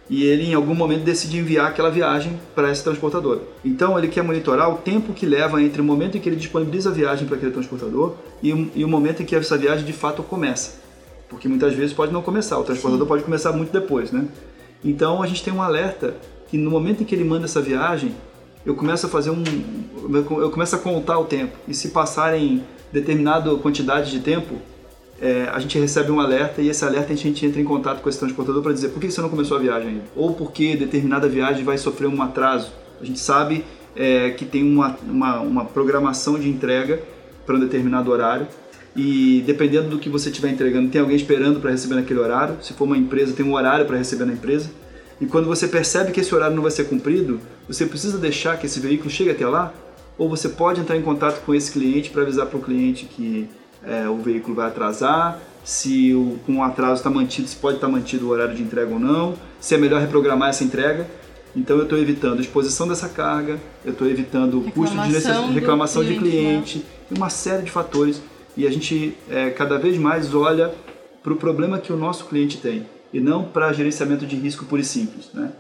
E 0.09 0.25
ele 0.25 0.45
em 0.45 0.55
algum 0.55 0.75
momento 0.75 1.03
decide 1.03 1.39
enviar 1.39 1.69
aquela 1.69 1.91
viagem 1.91 2.39
para 2.55 2.69
essa 2.69 2.85
transportadora. 2.85 3.41
Então 3.65 3.99
ele 3.99 4.09
quer 4.09 4.23
monitorar 4.23 4.71
o 4.71 4.77
tempo 4.77 5.13
que 5.13 5.25
leva 5.25 5.63
entre 5.63 5.81
o 5.81 5.85
momento 5.85 6.17
em 6.17 6.21
que 6.21 6.29
ele 6.29 6.37
disponibiliza 6.37 6.91
a 6.91 6.93
viagem 6.93 7.27
para 7.27 7.37
aquele 7.37 7.53
transportador 7.53 8.15
e, 8.43 8.51
e, 8.75 8.85
o 8.85 8.89
momento 8.89 9.23
em 9.23 9.27
que 9.27 9.35
essa 9.35 9.57
viagem 9.57 9.85
de 9.85 9.93
fato 9.93 10.23
começa. 10.23 10.83
Porque 11.29 11.49
muitas 11.49 11.75
vezes 11.75 11.95
pode 11.95 12.13
não 12.13 12.23
começar, 12.23 12.59
o 12.59 12.65
transportador 12.65 13.07
Sim. 13.07 13.09
pode 13.09 13.23
começar 13.25 13.53
muito 13.53 13.73
depois, 13.73 14.13
né? 14.13 14.27
Então 14.85 15.23
a 15.23 15.27
gente 15.27 15.43
tem 15.43 15.53
um 15.53 15.63
alerta 15.63 16.15
que 16.49 16.59
no 16.59 16.71
momento 16.71 17.03
em 17.03 17.07
que 17.07 17.15
ele 17.15 17.25
manda 17.25 17.47
essa 17.47 17.63
viagem, 17.63 18.15
eu 18.65 18.75
começo 18.75 19.07
a 19.07 19.09
fazer 19.09 19.31
um 19.31 19.43
eu 20.39 20.51
começo 20.51 20.77
a 20.77 20.79
contar 20.79 21.19
o 21.19 21.25
tempo 21.25 21.57
e 21.67 21.75
se 21.75 21.89
passarem 21.89 22.63
determinada 22.93 23.55
quantidade 23.57 24.11
de 24.11 24.21
tempo, 24.21 24.57
é, 25.25 25.49
a 25.51 25.59
gente 25.59 25.79
recebe 25.79 26.13
um 26.13 26.21
alerta 26.21 26.61
e 26.61 26.69
esse 26.69 26.85
alerta 26.85 27.15
a 27.15 27.17
gente 27.17 27.47
entra 27.47 27.59
em 27.59 27.65
contato 27.65 28.03
com 28.03 28.11
esse 28.11 28.19
transportador 28.19 28.63
para 28.63 28.75
dizer 28.75 28.91
por 28.91 29.01
que 29.01 29.11
você 29.11 29.23
não 29.23 29.31
começou 29.31 29.57
a 29.57 29.61
viagem 29.61 29.89
ainda? 29.89 30.03
Ou 30.15 30.35
porque 30.35 30.77
determinada 30.77 31.27
viagem 31.27 31.65
vai 31.65 31.79
sofrer 31.79 32.09
um 32.09 32.21
atraso. 32.21 32.71
A 33.01 33.05
gente 33.07 33.19
sabe 33.19 33.65
é, 33.97 34.33
que 34.33 34.45
tem 34.45 34.63
uma, 34.63 34.95
uma, 35.03 35.41
uma 35.41 35.65
programação 35.65 36.39
de 36.39 36.47
entrega 36.47 37.01
para 37.47 37.57
um 37.57 37.59
determinado 37.59 38.11
horário 38.11 38.47
e 38.95 39.43
dependendo 39.47 39.89
do 39.89 39.99
que 39.99 40.11
você 40.11 40.29
estiver 40.29 40.51
entregando, 40.51 40.91
tem 40.91 41.01
alguém 41.01 41.17
esperando 41.17 41.59
para 41.59 41.71
receber 41.71 41.95
naquele 41.95 42.21
horário. 42.21 42.59
Se 42.61 42.75
for 42.75 42.85
uma 42.85 42.99
empresa, 42.99 43.33
tem 43.33 43.47
um 43.47 43.55
horário 43.55 43.87
para 43.87 43.97
receber 43.97 44.27
na 44.27 44.35
empresa. 44.35 44.71
E 45.19 45.25
quando 45.25 45.47
você 45.47 45.67
percebe 45.67 46.13
que 46.13 46.21
esse 46.21 46.35
horário 46.35 46.55
não 46.55 46.63
vai 46.63 46.71
ser 46.71 46.85
cumprido, 46.85 47.41
você 47.67 47.87
precisa 47.87 48.19
deixar 48.19 48.59
que 48.59 48.67
esse 48.67 48.79
veículo 48.79 49.09
chegue 49.09 49.31
até 49.31 49.47
lá, 49.47 49.73
ou 50.19 50.29
você 50.29 50.51
pode 50.51 50.83
entrar 50.83 50.99
em 50.99 51.03
contato 51.03 51.43
com 51.47 51.55
esse 51.55 51.73
cliente 51.73 52.11
para 52.11 52.21
avisar 52.21 52.45
para 52.45 52.59
o 52.59 52.63
cliente 52.63 53.07
que 53.07 53.49
é, 53.87 54.09
o 54.09 54.17
veículo 54.17 54.55
vai 54.55 54.67
atrasar, 54.67 55.41
se 55.65 56.13
o, 56.15 56.39
com 56.45 56.59
o 56.59 56.63
atraso 56.63 56.97
está 56.97 57.11
mantido, 57.11 57.49
se 57.49 57.57
pode 57.57 57.77
estar 57.77 57.87
tá 57.87 57.93
mantido 57.93 58.27
o 58.27 58.29
horário 58.29 58.55
de 58.55 58.63
entrega 58.63 58.93
ou 58.93 59.01
não, 59.01 59.35
se 59.59 59.75
é 59.75 59.79
melhor 59.79 60.01
reprogramar 60.01 60.51
essa 60.51 60.63
entrega. 60.63 61.09
Então 61.57 61.77
eu 61.77 61.85
estou 61.85 61.99
evitando 61.99 62.39
a 62.39 62.41
exposição 62.41 62.87
dessa 62.87 63.09
carga, 63.09 63.59
eu 63.85 63.93
estou 63.93 64.09
evitando 64.09 64.59
o 64.59 64.71
custo 64.73 64.97
de 64.97 65.13
necess... 65.13 65.37
reclamação 65.53 66.03
cliente, 66.03 66.23
de 66.23 66.31
cliente, 66.31 66.79
né? 66.79 66.85
uma 67.17 67.31
série 67.31 67.63
de 67.63 67.71
fatores. 67.71 68.21
E 68.57 68.67
a 68.67 68.71
gente 68.71 69.17
é, 69.31 69.51
cada 69.51 69.79
vez 69.79 69.97
mais 69.97 70.35
olha 70.35 70.73
para 71.23 71.33
o 71.33 71.37
problema 71.37 71.79
que 71.79 71.93
o 71.93 71.97
nosso 71.97 72.27
cliente 72.27 72.59
tem 72.59 72.87
e 73.13 73.21
não 73.21 73.45
para 73.45 73.73
gerenciamento 73.73 74.27
de 74.27 74.37
risco 74.37 74.65
puro 74.65 74.83
e 74.83 74.85
simples. 74.85 75.31
Né? 75.33 75.53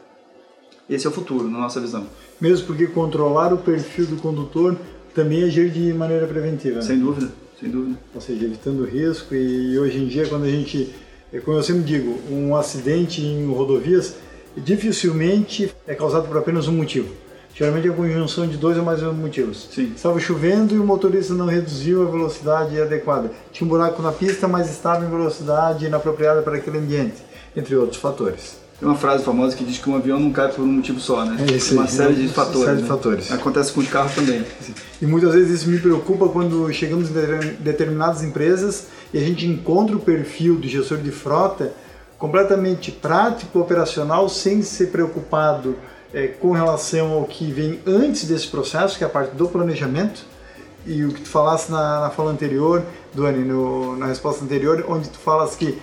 Esse 0.90 1.06
é 1.06 1.10
o 1.10 1.12
futuro, 1.12 1.48
na 1.48 1.58
nossa 1.58 1.80
visão. 1.80 2.06
Mesmo 2.40 2.66
porque 2.66 2.86
controlar 2.88 3.52
o 3.52 3.58
perfil 3.58 4.06
do 4.06 4.16
condutor 4.16 4.76
também 5.14 5.42
é 5.42 5.44
agir 5.44 5.70
de 5.70 5.92
maneira 5.94 6.26
preventiva. 6.26 6.76
Né? 6.76 6.82
Sem 6.82 6.98
dúvida 6.98 7.43
sem 7.60 7.70
dúvida. 7.70 7.98
Ou 8.14 8.20
seja, 8.20 8.44
evitando 8.44 8.84
risco 8.84 9.34
e 9.34 9.78
hoje 9.78 9.98
em 9.98 10.06
dia 10.06 10.26
quando 10.28 10.44
a 10.44 10.50
gente, 10.50 10.94
é 11.32 11.40
como 11.40 11.56
eu 11.58 11.62
sempre 11.62 11.82
digo, 11.82 12.18
um 12.30 12.54
acidente 12.56 13.22
em 13.22 13.46
rodovias 13.46 14.16
dificilmente 14.56 15.74
é 15.86 15.94
causado 15.94 16.28
por 16.28 16.36
apenas 16.36 16.68
um 16.68 16.72
motivo. 16.72 17.12
Geralmente 17.54 17.86
é 17.86 17.90
a 17.90 17.94
conjunção 17.94 18.48
de 18.48 18.56
dois 18.56 18.76
ou 18.76 18.84
mais 18.84 19.00
motivos. 19.00 19.68
Sim. 19.70 19.92
Estava 19.94 20.18
chovendo 20.18 20.74
e 20.74 20.78
o 20.78 20.84
motorista 20.84 21.34
não 21.34 21.46
reduziu 21.46 22.02
a 22.02 22.10
velocidade 22.10 22.80
adequada. 22.80 23.30
Tinha 23.52 23.64
um 23.64 23.70
buraco 23.70 24.02
na 24.02 24.10
pista, 24.10 24.48
mas 24.48 24.68
estava 24.68 25.04
em 25.04 25.08
velocidade 25.08 25.86
inapropriada 25.86 26.42
para 26.42 26.56
aquele 26.56 26.78
ambiente, 26.78 27.22
entre 27.56 27.76
outros 27.76 28.00
fatores. 28.00 28.63
Tem 28.84 28.90
uma 28.90 28.98
frase 28.98 29.24
famosa 29.24 29.56
que 29.56 29.64
diz 29.64 29.78
que 29.78 29.88
um 29.88 29.96
avião 29.96 30.20
não 30.20 30.30
cai 30.30 30.52
por 30.52 30.60
um 30.60 30.66
motivo 30.66 31.00
só, 31.00 31.24
né? 31.24 31.42
É 31.48 31.54
isso, 31.54 31.72
uma 31.72 31.86
série 31.86 32.12
de 32.16 32.28
fatores. 32.28 32.64
Série 32.64 32.76
de 32.76 32.82
né? 32.82 32.88
fatores. 32.88 33.32
Acontece 33.32 33.72
com 33.72 33.80
os 33.80 33.88
carros 33.88 34.14
também. 34.14 34.44
E 35.00 35.06
muitas 35.06 35.32
vezes 35.32 35.62
isso 35.62 35.70
me 35.70 35.78
preocupa 35.78 36.28
quando 36.28 36.70
chegamos 36.70 37.08
em 37.08 37.14
determinadas 37.60 38.22
empresas 38.22 38.88
e 39.10 39.16
a 39.16 39.22
gente 39.22 39.46
encontra 39.46 39.96
o 39.96 40.00
perfil 40.00 40.56
do 40.56 40.68
gestor 40.68 40.98
de 40.98 41.10
frota 41.10 41.72
completamente 42.18 42.92
prático, 42.92 43.58
operacional, 43.58 44.28
sem 44.28 44.60
ser 44.60 44.88
preocupado 44.88 45.76
é, 46.12 46.26
com 46.26 46.52
relação 46.52 47.12
ao 47.12 47.24
que 47.24 47.50
vem 47.50 47.80
antes 47.86 48.24
desse 48.26 48.48
processo, 48.48 48.98
que 48.98 49.04
é 49.04 49.06
a 49.06 49.10
parte 49.10 49.34
do 49.34 49.48
planejamento. 49.48 50.26
E 50.86 51.02
o 51.06 51.08
que 51.08 51.22
tu 51.22 51.28
falaste 51.30 51.70
na, 51.70 52.02
na 52.02 52.10
fala 52.10 52.30
anterior, 52.30 52.82
Duane, 53.14 53.46
no, 53.46 53.96
na 53.96 54.04
resposta 54.04 54.44
anterior, 54.44 54.84
onde 54.86 55.08
tu 55.08 55.18
falas 55.18 55.54
que 55.54 55.78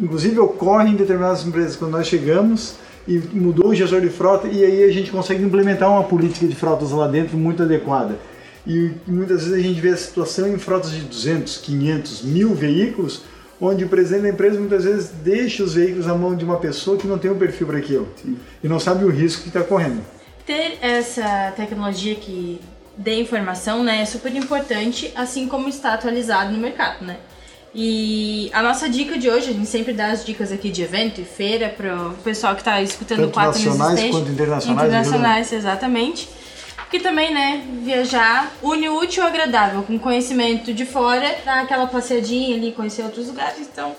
inclusive 0.00 0.38
ocorre 0.38 0.90
em 0.90 0.96
determinadas 0.96 1.46
empresas 1.46 1.76
quando 1.76 1.92
nós 1.92 2.06
chegamos 2.06 2.76
e 3.06 3.18
mudou 3.32 3.68
o 3.68 3.74
gestor 3.74 4.00
de 4.00 4.10
frota 4.10 4.46
e 4.48 4.64
aí 4.64 4.84
a 4.84 4.92
gente 4.92 5.10
consegue 5.10 5.42
implementar 5.42 5.90
uma 5.90 6.04
política 6.04 6.46
de 6.46 6.54
frotas 6.54 6.90
lá 6.90 7.06
dentro 7.06 7.38
muito 7.38 7.62
adequada. 7.62 8.18
E 8.66 8.92
muitas 9.06 9.44
vezes 9.44 9.54
a 9.54 9.66
gente 9.66 9.80
vê 9.80 9.88
a 9.88 9.96
situação 9.96 10.46
em 10.46 10.58
frotas 10.58 10.90
de 10.90 11.00
200, 11.00 11.56
500, 11.56 12.22
mil 12.22 12.54
veículos, 12.54 13.22
onde 13.58 13.84
o 13.84 13.88
presidente 13.88 14.22
da 14.22 14.28
empresa 14.28 14.60
muitas 14.60 14.84
vezes 14.84 15.10
deixa 15.24 15.64
os 15.64 15.74
veículos 15.74 16.06
na 16.06 16.14
mão 16.14 16.36
de 16.36 16.44
uma 16.44 16.58
pessoa 16.58 16.98
que 16.98 17.06
não 17.06 17.18
tem 17.18 17.30
um 17.30 17.38
perfil 17.38 17.66
para 17.66 17.78
aquilo 17.78 18.06
Sim. 18.22 18.38
e 18.62 18.68
não 18.68 18.78
sabe 18.78 19.04
o 19.06 19.10
risco 19.10 19.42
que 19.42 19.48
está 19.48 19.62
correndo. 19.62 20.02
Ter 20.44 20.78
essa 20.82 21.52
tecnologia 21.56 22.14
que 22.14 22.60
dê 22.96 23.20
informação 23.20 23.82
né, 23.82 24.02
é 24.02 24.04
super 24.04 24.34
importante, 24.34 25.10
assim 25.14 25.48
como 25.48 25.68
está 25.68 25.94
atualizado 25.94 26.52
no 26.52 26.58
mercado, 26.58 27.04
né? 27.04 27.16
E 27.74 28.50
a 28.52 28.62
nossa 28.62 28.88
dica 28.88 29.18
de 29.18 29.28
hoje, 29.28 29.50
a 29.50 29.52
gente 29.52 29.66
sempre 29.66 29.92
dá 29.92 30.06
as 30.06 30.24
dicas 30.24 30.50
aqui 30.50 30.70
de 30.70 30.82
evento 30.82 31.20
e 31.20 31.24
feira 31.24 31.68
para 31.68 32.08
o 32.08 32.14
pessoal 32.24 32.54
que 32.54 32.62
está 32.62 32.80
escutando 32.80 33.20
Tanto 33.20 33.32
quatro 33.32 33.62
nacionais 33.62 34.10
quanto 34.10 34.30
internacionais. 34.30 34.86
Internacionais, 34.86 35.52
exatamente. 35.52 36.28
Que 36.90 36.98
também, 36.98 37.32
né, 37.32 37.62
viajar 37.84 38.50
une 38.62 38.88
o 38.88 38.98
útil 38.98 39.22
ao 39.22 39.28
agradável, 39.28 39.82
com 39.82 39.98
conhecimento 39.98 40.72
de 40.72 40.86
fora, 40.86 41.36
dar 41.44 41.62
aquela 41.62 41.86
passeadinha 41.86 42.56
ali, 42.56 42.72
conhecer 42.72 43.02
outros 43.02 43.26
lugares. 43.26 43.60
Então, 43.60 43.94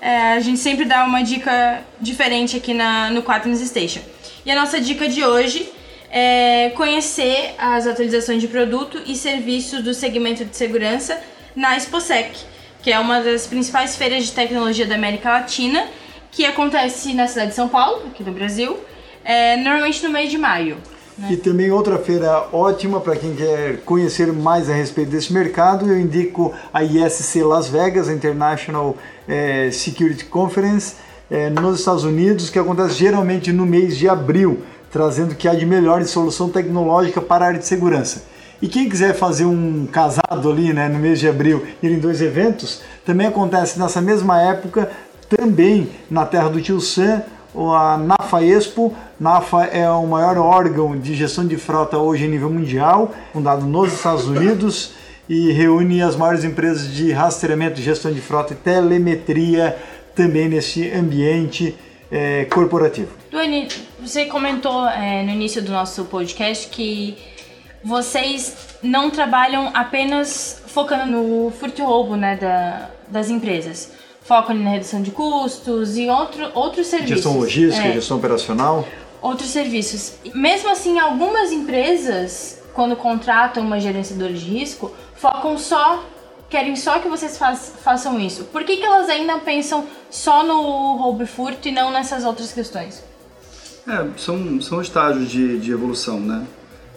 é, 0.00 0.34
a 0.34 0.40
gente 0.40 0.60
sempre 0.60 0.84
dá 0.84 1.04
uma 1.04 1.22
dica 1.22 1.82
diferente 2.00 2.56
aqui 2.56 2.72
na, 2.72 3.10
no 3.10 3.24
Quaternos 3.24 3.58
Station. 3.60 4.00
E 4.46 4.50
a 4.52 4.54
nossa 4.54 4.80
dica 4.80 5.08
de 5.08 5.24
hoje 5.24 5.68
é 6.10 6.70
conhecer 6.76 7.54
as 7.58 7.84
atualizações 7.84 8.40
de 8.40 8.46
produto 8.46 9.00
e 9.04 9.16
serviços 9.16 9.82
do 9.82 9.92
segmento 9.92 10.44
de 10.44 10.56
segurança 10.56 11.20
na 11.56 11.76
Exposec 11.76 12.38
que 12.82 12.92
é 12.92 12.98
uma 12.98 13.20
das 13.20 13.46
principais 13.46 13.96
feiras 13.96 14.24
de 14.24 14.32
tecnologia 14.32 14.86
da 14.86 14.94
América 14.94 15.30
Latina, 15.30 15.86
que 16.30 16.44
acontece 16.44 17.12
na 17.14 17.26
cidade 17.26 17.50
de 17.50 17.56
São 17.56 17.68
Paulo, 17.68 18.06
aqui 18.06 18.22
no 18.22 18.32
Brasil, 18.32 18.76
é, 19.24 19.56
normalmente 19.56 20.02
no 20.04 20.10
mês 20.10 20.30
de 20.30 20.38
maio. 20.38 20.76
Né? 21.18 21.32
E 21.32 21.36
também 21.36 21.70
outra 21.72 21.98
feira 21.98 22.46
ótima 22.52 23.00
para 23.00 23.16
quem 23.16 23.34
quer 23.34 23.78
conhecer 23.80 24.32
mais 24.32 24.70
a 24.70 24.74
respeito 24.74 25.10
desse 25.10 25.32
mercado, 25.32 25.90
eu 25.90 25.98
indico 25.98 26.54
a 26.72 26.84
ISC 26.84 27.42
Las 27.42 27.68
Vegas, 27.68 28.08
International 28.08 28.96
é, 29.26 29.70
Security 29.72 30.24
Conference, 30.26 30.94
é, 31.30 31.50
nos 31.50 31.80
Estados 31.80 32.04
Unidos, 32.04 32.48
que 32.48 32.58
acontece 32.58 32.94
geralmente 32.94 33.52
no 33.52 33.66
mês 33.66 33.96
de 33.96 34.08
abril, 34.08 34.62
trazendo 34.90 35.32
o 35.32 35.34
que 35.34 35.48
há 35.48 35.54
de 35.54 35.66
melhor 35.66 36.00
de 36.00 36.08
solução 36.08 36.48
tecnológica 36.48 37.20
para 37.20 37.44
a 37.44 37.48
área 37.48 37.58
de 37.58 37.66
segurança. 37.66 38.27
E 38.60 38.66
quem 38.66 38.88
quiser 38.88 39.14
fazer 39.14 39.44
um 39.44 39.86
casado 39.86 40.50
ali 40.50 40.72
né, 40.72 40.88
no 40.88 40.98
mês 40.98 41.20
de 41.20 41.28
abril, 41.28 41.66
ir 41.82 41.92
em 41.92 41.98
dois 41.98 42.20
eventos, 42.20 42.82
também 43.04 43.26
acontece 43.26 43.78
nessa 43.78 44.00
mesma 44.00 44.42
época, 44.42 44.90
também 45.28 45.88
na 46.10 46.26
terra 46.26 46.48
do 46.48 46.60
tio 46.60 46.80
Sam, 46.80 47.22
a 47.54 47.96
NAFA 47.98 48.42
Expo. 48.42 48.94
NAFA 49.18 49.64
é 49.64 49.88
o 49.90 50.06
maior 50.06 50.38
órgão 50.38 50.98
de 50.98 51.14
gestão 51.14 51.46
de 51.46 51.56
frota 51.56 51.98
hoje 51.98 52.24
em 52.24 52.28
nível 52.28 52.50
mundial, 52.50 53.14
fundado 53.32 53.64
nos 53.64 53.92
Estados 53.92 54.26
Unidos 54.26 54.92
e 55.28 55.52
reúne 55.52 56.02
as 56.02 56.16
maiores 56.16 56.44
empresas 56.44 56.92
de 56.92 57.12
rastreamento, 57.12 57.80
gestão 57.80 58.12
de 58.12 58.20
frota 58.20 58.54
e 58.54 58.56
telemetria 58.56 59.76
também 60.14 60.48
nesse 60.48 60.90
ambiente 60.90 61.76
é, 62.10 62.46
corporativo. 62.46 63.08
Duane, 63.30 63.68
você 64.00 64.24
comentou 64.24 64.88
é, 64.88 65.22
no 65.22 65.30
início 65.30 65.62
do 65.62 65.70
nosso 65.70 66.04
podcast 66.06 66.68
que 66.68 67.18
vocês 67.82 68.56
não 68.82 69.10
trabalham 69.10 69.70
apenas 69.74 70.62
focando 70.66 71.06
no 71.06 71.50
furto 71.50 71.80
e 71.80 71.84
roubo 71.84 72.16
né, 72.16 72.36
da, 72.36 72.90
das 73.08 73.30
empresas. 73.30 73.92
Focam 74.22 74.54
na 74.54 74.70
redução 74.70 75.00
de 75.00 75.10
custos 75.10 75.96
e 75.96 76.08
outro, 76.08 76.50
outros 76.54 76.86
serviços. 76.86 77.16
Gestão 77.16 77.38
logística, 77.38 77.86
é, 77.86 77.92
gestão 77.92 78.18
operacional. 78.18 78.86
Outros 79.22 79.48
serviços. 79.48 80.14
Mesmo 80.34 80.70
assim, 80.70 80.98
algumas 80.98 81.50
empresas, 81.50 82.60
quando 82.74 82.94
contratam 82.94 83.64
uma 83.64 83.80
gerenciadora 83.80 84.32
de 84.32 84.44
risco, 84.44 84.92
focam 85.14 85.56
só, 85.56 86.04
querem 86.50 86.76
só 86.76 86.98
que 86.98 87.08
vocês 87.08 87.38
faz, 87.38 87.72
façam 87.82 88.20
isso. 88.20 88.44
Por 88.44 88.64
que, 88.64 88.76
que 88.76 88.84
elas 88.84 89.08
ainda 89.08 89.38
pensam 89.38 89.86
só 90.10 90.42
no 90.42 90.96
roubo 90.96 91.22
e 91.22 91.26
furto 91.26 91.68
e 91.68 91.72
não 91.72 91.90
nessas 91.90 92.24
outras 92.24 92.52
questões? 92.52 93.02
É, 93.88 94.06
são, 94.18 94.60
são 94.60 94.82
estágios 94.82 95.30
de, 95.30 95.58
de 95.58 95.72
evolução, 95.72 96.20
né? 96.20 96.46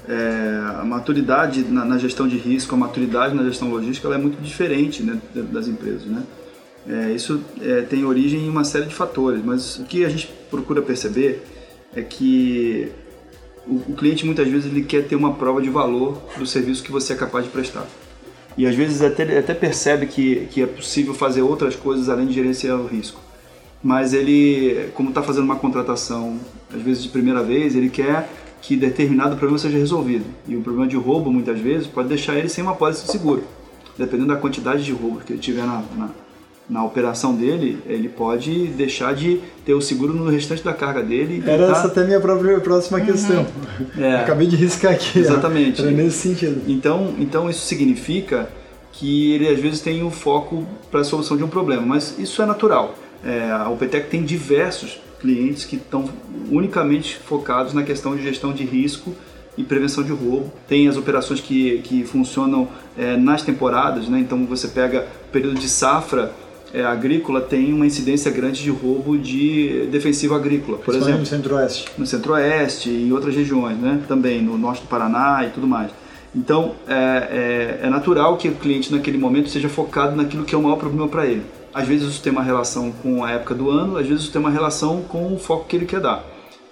É, 0.07 0.79
a 0.79 0.83
maturidade 0.83 1.63
na, 1.63 1.85
na, 1.85 1.97
gestão 1.97 2.27
de 2.27 2.37
risco, 2.37 2.73
a 2.73 2.77
maturidade 2.77 3.35
na 3.35 3.43
gestão 3.43 3.69
logística, 3.69 4.07
ela 4.07 4.15
é 4.15 4.19
muito 4.19 4.41
diferente 4.41 5.03
né, 5.03 5.19
das 5.33 5.67
empresas, 5.67 6.05
né? 6.05 6.23
É, 6.87 7.11
isso 7.11 7.43
é, 7.61 7.81
tem 7.81 8.03
origem 8.03 8.45
em 8.45 8.49
uma 8.49 8.63
série 8.63 8.85
de 8.85 8.95
fatores, 8.95 9.41
mas 9.43 9.77
o 9.77 9.83
que 9.83 10.03
a 10.03 10.09
gente 10.09 10.27
procura 10.49 10.81
perceber 10.81 11.43
é 11.95 12.01
que 12.01 12.91
o, 13.67 13.75
o 13.75 13.95
cliente 13.95 14.25
muitas 14.25 14.47
vezes 14.47 14.65
ele 14.65 14.83
quer 14.83 15.07
ter 15.07 15.15
uma 15.15 15.33
prova 15.33 15.61
de 15.61 15.69
valor 15.69 16.19
do 16.37 16.45
serviço 16.45 16.83
que 16.83 16.91
você 16.91 17.13
é 17.13 17.15
capaz 17.15 17.45
de 17.45 17.51
prestar. 17.51 17.85
E 18.57 18.65
às 18.65 18.75
vezes 18.75 19.01
até, 19.01 19.37
até 19.37 19.53
percebe 19.53 20.07
que, 20.07 20.47
que 20.47 20.61
é 20.61 20.65
possível 20.65 21.13
fazer 21.13 21.41
outras 21.41 21.75
coisas 21.75 22.09
além 22.09 22.25
de 22.25 22.33
gerenciar 22.33 22.77
o 22.79 22.87
risco. 22.87 23.21
mas 23.83 24.13
ele, 24.13 24.89
como 24.93 25.09
está 25.09 25.21
fazendo 25.21 25.45
uma 25.45 25.55
contratação, 25.55 26.39
às 26.73 26.81
vezes 26.81 27.03
de 27.03 27.09
primeira 27.09 27.43
vez, 27.43 27.75
ele 27.75 27.89
quer 27.89 28.27
que 28.61 28.75
determinado 28.75 29.35
problema 29.35 29.57
seja 29.57 29.77
resolvido. 29.77 30.25
E 30.47 30.55
o 30.55 30.61
problema 30.61 30.87
de 30.87 30.95
roubo, 30.95 31.31
muitas 31.31 31.59
vezes, 31.59 31.87
pode 31.87 32.07
deixar 32.07 32.35
ele 32.35 32.47
sem 32.47 32.63
uma 32.63 32.75
pólice 32.75 33.05
de 33.05 33.11
seguro. 33.11 33.43
Dependendo 33.97 34.29
da 34.29 34.35
quantidade 34.35 34.83
de 34.83 34.91
roubo 34.91 35.19
que 35.19 35.33
ele 35.33 35.39
tiver 35.39 35.65
na, 35.65 35.83
na, 35.97 36.09
na 36.69 36.85
operação 36.85 37.35
dele, 37.35 37.79
ele 37.87 38.07
pode 38.07 38.67
deixar 38.67 39.15
de 39.15 39.41
ter 39.65 39.73
o 39.73 39.81
seguro 39.81 40.13
no 40.13 40.29
restante 40.29 40.63
da 40.63 40.73
carga 40.73 41.01
dele. 41.01 41.43
Era 41.45 41.65
tá... 41.65 41.71
essa 41.71 41.87
até 41.87 42.01
a 42.01 42.05
minha 42.05 42.19
própria 42.19 42.59
próxima 42.59 42.99
uhum. 42.99 43.05
questão. 43.05 43.45
É. 43.97 44.17
Acabei 44.21 44.47
de 44.47 44.55
riscar 44.55 44.93
aqui. 44.93 45.19
Exatamente. 45.19 45.81
Era 45.81 45.91
nesse 45.91 46.29
sentido. 46.29 46.61
Então, 46.67 47.15
então 47.19 47.49
isso 47.49 47.65
significa 47.65 48.47
que 48.91 49.33
ele 49.33 49.47
às 49.47 49.59
vezes 49.59 49.81
tem 49.81 50.03
o 50.03 50.07
um 50.07 50.11
foco 50.11 50.65
para 50.91 51.01
a 51.01 51.03
solução 51.03 51.35
de 51.35 51.43
um 51.43 51.47
problema, 51.47 51.81
mas 51.83 52.17
isso 52.19 52.41
é 52.41 52.45
natural. 52.45 52.95
É, 53.23 53.49
a 53.51 53.69
OPTEC 53.69 54.09
tem 54.09 54.23
diversos 54.23 54.99
clientes 55.21 55.63
que 55.63 55.75
estão 55.75 56.09
unicamente 56.49 57.17
focados 57.17 57.73
na 57.73 57.83
questão 57.83 58.15
de 58.15 58.23
gestão 58.23 58.51
de 58.51 58.63
risco 58.63 59.13
e 59.57 59.63
prevenção 59.63 60.03
de 60.03 60.11
roubo. 60.11 60.51
Tem 60.67 60.87
as 60.87 60.97
operações 60.97 61.39
que, 61.39 61.79
que 61.83 62.03
funcionam 62.03 62.67
é, 62.97 63.15
nas 63.15 63.43
temporadas, 63.43 64.07
né? 64.07 64.19
então 64.19 64.45
você 64.45 64.67
pega 64.67 65.07
o 65.27 65.31
período 65.31 65.59
de 65.59 65.69
safra 65.69 66.33
é, 66.73 66.83
agrícola, 66.83 67.41
tem 67.41 67.73
uma 67.73 67.85
incidência 67.85 68.31
grande 68.31 68.63
de 68.63 68.69
roubo 68.69 69.17
de 69.17 69.87
defensivo 69.91 70.33
agrícola, 70.33 70.77
por 70.77 70.95
exemplo. 70.95 71.19
no 71.19 71.25
centro-oeste. 71.25 71.85
No 71.97 72.05
centro-oeste 72.05 72.89
e 72.89 73.07
em 73.07 73.11
outras 73.11 73.35
regiões, 73.35 73.77
né? 73.77 74.01
também 74.07 74.41
no 74.41 74.57
norte 74.57 74.81
do 74.81 74.87
Paraná 74.87 75.45
e 75.45 75.49
tudo 75.51 75.67
mais. 75.67 75.91
Então 76.33 76.75
é, 76.87 77.79
é, 77.81 77.87
é 77.87 77.89
natural 77.89 78.37
que 78.37 78.47
o 78.47 78.55
cliente 78.55 78.91
naquele 78.91 79.17
momento 79.17 79.49
seja 79.49 79.67
focado 79.67 80.15
naquilo 80.15 80.45
que 80.45 80.55
é 80.55 80.57
o 80.57 80.63
maior 80.63 80.77
problema 80.77 81.07
para 81.07 81.25
ele. 81.25 81.43
Às 81.73 81.87
vezes 81.87 82.09
isso 82.09 82.21
tem 82.21 82.31
uma 82.31 82.43
relação 82.43 82.91
com 82.91 83.23
a 83.23 83.31
época 83.31 83.53
do 83.53 83.69
ano, 83.69 83.97
às 83.97 84.05
vezes 84.05 84.23
isso 84.23 84.31
tem 84.31 84.41
uma 84.41 84.49
relação 84.49 85.01
com 85.03 85.33
o 85.33 85.39
foco 85.39 85.65
que 85.67 85.75
ele 85.75 85.85
quer 85.85 86.01
dar. 86.01 86.23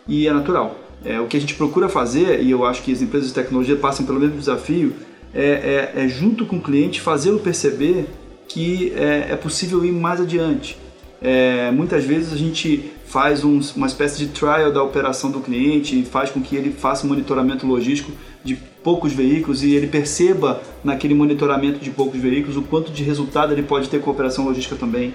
E 0.07 0.27
é 0.27 0.33
natural. 0.33 0.75
É, 1.05 1.19
o 1.19 1.27
que 1.27 1.37
a 1.37 1.39
gente 1.39 1.55
procura 1.55 1.87
fazer, 1.87 2.41
e 2.41 2.51
eu 2.51 2.65
acho 2.65 2.83
que 2.83 2.91
as 2.91 3.01
empresas 3.01 3.29
de 3.29 3.33
tecnologia 3.33 3.75
passam 3.75 4.05
pelo 4.05 4.19
mesmo 4.19 4.37
desafio, 4.37 4.93
é, 5.33 5.91
é, 5.95 6.03
é 6.03 6.07
junto 6.07 6.45
com 6.45 6.57
o 6.57 6.61
cliente 6.61 6.99
fazê-lo 6.99 7.39
perceber 7.39 8.07
que 8.47 8.91
é, 8.95 9.27
é, 9.31 9.35
possível 9.35 9.85
ir 9.85 9.91
mais 9.91 10.19
adiante. 10.19 10.77
É, 11.21 11.69
muitas 11.71 12.03
vezes 12.03 12.33
a 12.33 12.37
gente 12.37 12.91
faz 13.05 13.43
um, 13.43 13.59
uma 13.75 13.87
espécie 13.87 14.17
de 14.17 14.27
trial 14.27 14.71
da 14.71 14.81
operação 14.81 15.29
do 15.29 15.39
cliente 15.39 15.99
e 15.99 16.03
faz 16.03 16.31
com 16.31 16.41
que 16.41 16.55
ele 16.55 16.71
faça 16.71 17.05
um 17.05 17.09
monitoramento 17.09 17.65
logístico 17.65 18.11
de 18.43 18.57
poucos 18.83 19.13
veículos 19.13 19.63
e 19.63 19.73
ele 19.73 19.87
perceba 19.87 20.61
naquele 20.83 21.13
monitoramento 21.13 21.79
de 21.79 21.89
poucos 21.89 22.19
veículos 22.19 22.57
o 22.57 22.61
quanto 22.61 22.91
de 22.91 23.03
resultado 23.03 23.53
ele 23.53 23.63
pode 23.63 23.89
ter 23.89 23.99
com 23.99 24.09
a 24.09 24.13
operação 24.13 24.45
logística 24.45 24.75
também. 24.75 25.13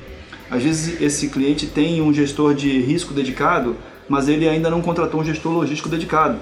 Às 0.51 0.63
vezes 0.63 1.01
esse 1.01 1.29
cliente 1.29 1.67
tem 1.67 2.03
um 2.03 2.13
gestor 2.13 2.55
de 2.55 2.81
risco 2.81 3.15
dedicado, 3.15 3.77
mas 4.09 4.29
ele 4.29 4.49
ainda 4.49 4.69
não 4.69 4.83
contratou 4.83 5.21
um 5.21 5.25
gestor 5.25 5.53
logístico 5.53 5.89
dedicado. 5.89 6.39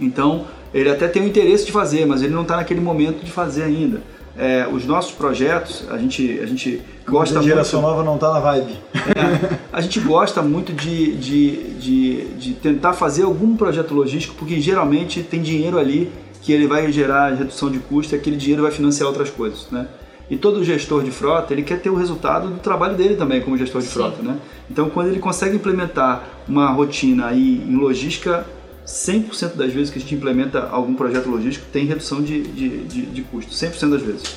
Então 0.00 0.46
ele 0.72 0.90
até 0.90 1.06
tem 1.08 1.22
o 1.22 1.26
interesse 1.26 1.66
de 1.66 1.72
fazer, 1.72 2.06
mas 2.06 2.22
ele 2.22 2.34
não 2.34 2.42
está 2.42 2.56
naquele 2.56 2.80
momento 2.80 3.24
de 3.24 3.30
fazer 3.30 3.62
ainda. 3.62 4.02
É, 4.36 4.68
os 4.70 4.86
nossos 4.86 5.10
projetos, 5.10 5.84
a 5.90 5.98
gente, 5.98 6.38
a 6.40 6.46
gente 6.46 6.80
gosta 7.04 7.40
a 7.40 7.42
geração 7.42 7.82
muito, 7.82 7.90
nova 7.90 8.04
não 8.04 8.14
está 8.14 8.32
na 8.32 8.38
vibe. 8.38 8.78
É, 8.94 9.58
a 9.72 9.80
gente 9.80 9.98
gosta 9.98 10.40
muito 10.42 10.72
de, 10.72 11.16
de, 11.16 11.56
de, 11.74 12.24
de 12.34 12.52
tentar 12.54 12.92
fazer 12.92 13.24
algum 13.24 13.56
projeto 13.56 13.92
logístico, 13.92 14.36
porque 14.38 14.60
geralmente 14.60 15.24
tem 15.24 15.42
dinheiro 15.42 15.76
ali 15.76 16.12
que 16.48 16.52
ele 16.54 16.66
vai 16.66 16.90
gerar 16.90 17.34
redução 17.34 17.70
de 17.70 17.78
custo 17.78 18.14
e 18.14 18.16
aquele 18.16 18.34
dinheiro 18.34 18.62
vai 18.62 18.72
financiar 18.72 19.06
outras 19.06 19.28
coisas, 19.28 19.66
né? 19.70 19.86
E 20.30 20.36
todo 20.38 20.64
gestor 20.64 21.04
de 21.04 21.10
frota, 21.10 21.52
ele 21.52 21.62
quer 21.62 21.78
ter 21.78 21.90
o 21.90 21.94
resultado 21.94 22.48
do 22.48 22.58
trabalho 22.58 22.96
dele 22.96 23.16
também 23.16 23.42
como 23.42 23.54
gestor 23.58 23.82
de 23.82 23.88
Sim. 23.88 23.92
frota, 23.92 24.22
né? 24.22 24.38
Então, 24.70 24.88
quando 24.88 25.08
ele 25.08 25.18
consegue 25.18 25.56
implementar 25.56 26.26
uma 26.48 26.70
rotina 26.70 27.26
aí 27.26 27.62
em 27.68 27.76
logística, 27.76 28.46
100% 28.86 29.56
das 29.56 29.74
vezes 29.74 29.90
que 29.90 29.98
a 29.98 30.00
gente 30.00 30.14
implementa 30.14 30.66
algum 30.70 30.94
projeto 30.94 31.28
logístico 31.28 31.66
tem 31.70 31.84
redução 31.84 32.22
de, 32.22 32.40
de, 32.40 32.78
de, 32.84 33.02
de 33.02 33.22
custo, 33.24 33.52
100% 33.52 33.90
das 33.90 34.00
vezes. 34.00 34.36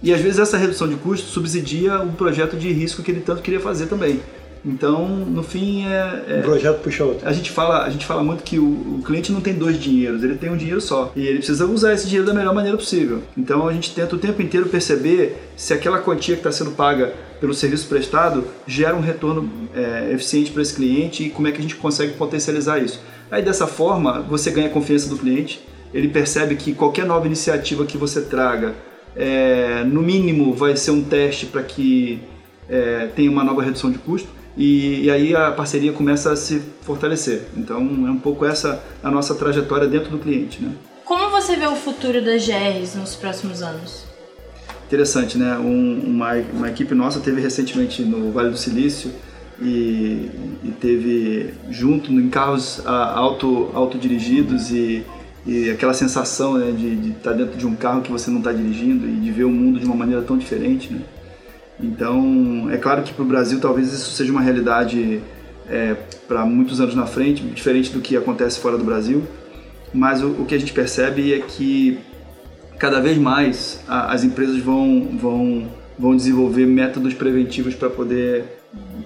E 0.00 0.14
às 0.14 0.20
vezes 0.20 0.38
essa 0.38 0.56
redução 0.56 0.86
de 0.86 0.94
custo 0.94 1.26
subsidia 1.26 2.00
o 2.00 2.12
projeto 2.12 2.56
de 2.56 2.70
risco 2.70 3.02
que 3.02 3.10
ele 3.10 3.22
tanto 3.22 3.42
queria 3.42 3.58
fazer 3.58 3.86
também. 3.86 4.20
Então, 4.64 5.08
no 5.08 5.42
fim, 5.42 5.86
é, 5.86 6.24
é, 6.28 6.38
um 6.38 6.42
projeto 6.42 6.80
puxa 6.82 7.04
outro. 7.04 7.26
A 7.26 7.32
gente 7.32 7.50
fala, 7.50 7.84
a 7.84 7.90
gente 7.90 8.04
fala 8.04 8.22
muito 8.22 8.42
que 8.42 8.58
o, 8.58 8.64
o, 8.98 9.02
cliente 9.02 9.32
não 9.32 9.40
tem 9.40 9.54
dois 9.54 9.80
dinheiros, 9.80 10.22
ele 10.22 10.36
tem 10.36 10.50
um 10.50 10.56
dinheiro 10.56 10.80
só 10.80 11.12
e 11.16 11.26
ele 11.26 11.38
precisa 11.38 11.66
usar 11.66 11.94
esse 11.94 12.06
dinheiro 12.06 12.26
da 12.26 12.34
melhor 12.34 12.54
maneira 12.54 12.76
possível. 12.76 13.22
Então, 13.36 13.66
a 13.66 13.72
gente 13.72 13.94
tenta 13.94 14.14
o 14.14 14.18
tempo 14.18 14.42
inteiro 14.42 14.68
perceber 14.68 15.36
se 15.56 15.72
aquela 15.72 15.98
quantia 15.98 16.34
que 16.34 16.40
está 16.40 16.52
sendo 16.52 16.72
paga 16.72 17.12
pelo 17.40 17.54
serviço 17.54 17.88
prestado 17.88 18.44
gera 18.66 18.94
um 18.94 19.00
retorno 19.00 19.50
é, 19.74 20.12
eficiente 20.12 20.50
para 20.50 20.60
esse 20.60 20.74
cliente 20.74 21.24
e 21.24 21.30
como 21.30 21.48
é 21.48 21.52
que 21.52 21.58
a 21.58 21.62
gente 21.62 21.76
consegue 21.76 22.12
potencializar 22.12 22.78
isso. 22.78 23.00
Aí, 23.30 23.42
dessa 23.42 23.66
forma, 23.66 24.20
você 24.20 24.50
ganha 24.50 24.66
a 24.66 24.70
confiança 24.70 25.08
do 25.08 25.16
cliente. 25.16 25.60
Ele 25.94 26.08
percebe 26.08 26.54
que 26.56 26.74
qualquer 26.74 27.06
nova 27.06 27.26
iniciativa 27.26 27.86
que 27.86 27.96
você 27.96 28.20
traga, 28.20 28.74
é, 29.16 29.82
no 29.84 30.02
mínimo, 30.02 30.52
vai 30.52 30.76
ser 30.76 30.90
um 30.90 31.02
teste 31.02 31.46
para 31.46 31.62
que 31.62 32.20
é, 32.68 33.08
tenha 33.16 33.30
uma 33.30 33.42
nova 33.42 33.62
redução 33.62 33.90
de 33.90 33.98
custo 33.98 34.39
e, 34.56 35.04
e, 35.04 35.10
aí 35.10 35.34
a 35.34 35.52
parceria 35.52 35.92
começa 35.92 36.32
a 36.32 36.36
se 36.36 36.60
fortalecer. 36.82 37.42
Então 37.56 37.78
é 37.78 38.10
um 38.10 38.18
pouco 38.18 38.44
essa 38.44 38.82
a 39.02 39.10
nossa 39.10 39.34
trajetória 39.34 39.86
dentro 39.86 40.10
do 40.10 40.18
cliente, 40.18 40.62
né? 40.62 40.72
Como 41.04 41.30
você 41.30 41.56
vê 41.56 41.66
o 41.66 41.76
futuro 41.76 42.22
das 42.24 42.46
GRs 42.46 42.94
nos 42.94 43.16
próximos 43.16 43.62
anos? 43.62 44.04
Interessante, 44.86 45.38
né? 45.38 45.56
Um, 45.58 46.02
uma, 46.04 46.34
uma 46.52 46.68
equipe 46.68 46.94
nossa 46.94 47.20
teve 47.20 47.40
recentemente 47.40 48.02
no 48.02 48.32
Vale 48.32 48.50
do 48.50 48.56
Silício 48.56 49.12
e, 49.60 50.30
e 50.64 50.74
teve 50.80 51.54
junto 51.70 52.12
em 52.12 52.28
carros 52.28 52.82
auto 52.86 53.70
autodirigidos 53.74 54.70
e, 54.70 55.04
e 55.46 55.70
aquela 55.70 55.94
sensação 55.94 56.54
né, 56.58 56.72
de, 56.72 56.96
de 56.96 57.10
estar 57.10 57.32
dentro 57.32 57.56
de 57.56 57.66
um 57.66 57.74
carro 57.74 58.02
que 58.02 58.10
você 58.10 58.30
não 58.30 58.38
está 58.38 58.52
dirigindo 58.52 59.06
e 59.06 59.12
de 59.12 59.30
ver 59.30 59.44
o 59.44 59.50
mundo 59.50 59.78
de 59.78 59.86
uma 59.86 59.94
maneira 59.94 60.22
tão 60.22 60.36
diferente, 60.36 60.92
né? 60.92 61.00
Então, 61.82 62.68
é 62.70 62.76
claro 62.76 63.02
que 63.02 63.12
para 63.12 63.22
o 63.22 63.26
Brasil 63.26 63.60
talvez 63.60 63.92
isso 63.92 64.10
seja 64.12 64.30
uma 64.30 64.40
realidade 64.40 65.20
é, 65.68 65.96
para 66.28 66.44
muitos 66.44 66.80
anos 66.80 66.94
na 66.94 67.06
frente, 67.06 67.42
diferente 67.42 67.90
do 67.90 68.00
que 68.00 68.16
acontece 68.16 68.58
fora 68.58 68.76
do 68.76 68.84
Brasil, 68.84 69.22
mas 69.92 70.22
o, 70.22 70.28
o 70.28 70.44
que 70.44 70.54
a 70.54 70.58
gente 70.58 70.72
percebe 70.72 71.32
é 71.32 71.38
que 71.40 71.98
cada 72.78 73.00
vez 73.00 73.16
mais 73.18 73.80
a, 73.88 74.12
as 74.12 74.24
empresas 74.24 74.58
vão, 74.58 75.08
vão, 75.20 75.68
vão 75.98 76.16
desenvolver 76.16 76.66
métodos 76.66 77.14
preventivos 77.14 77.74
para 77.74 77.88
poder 77.88 78.44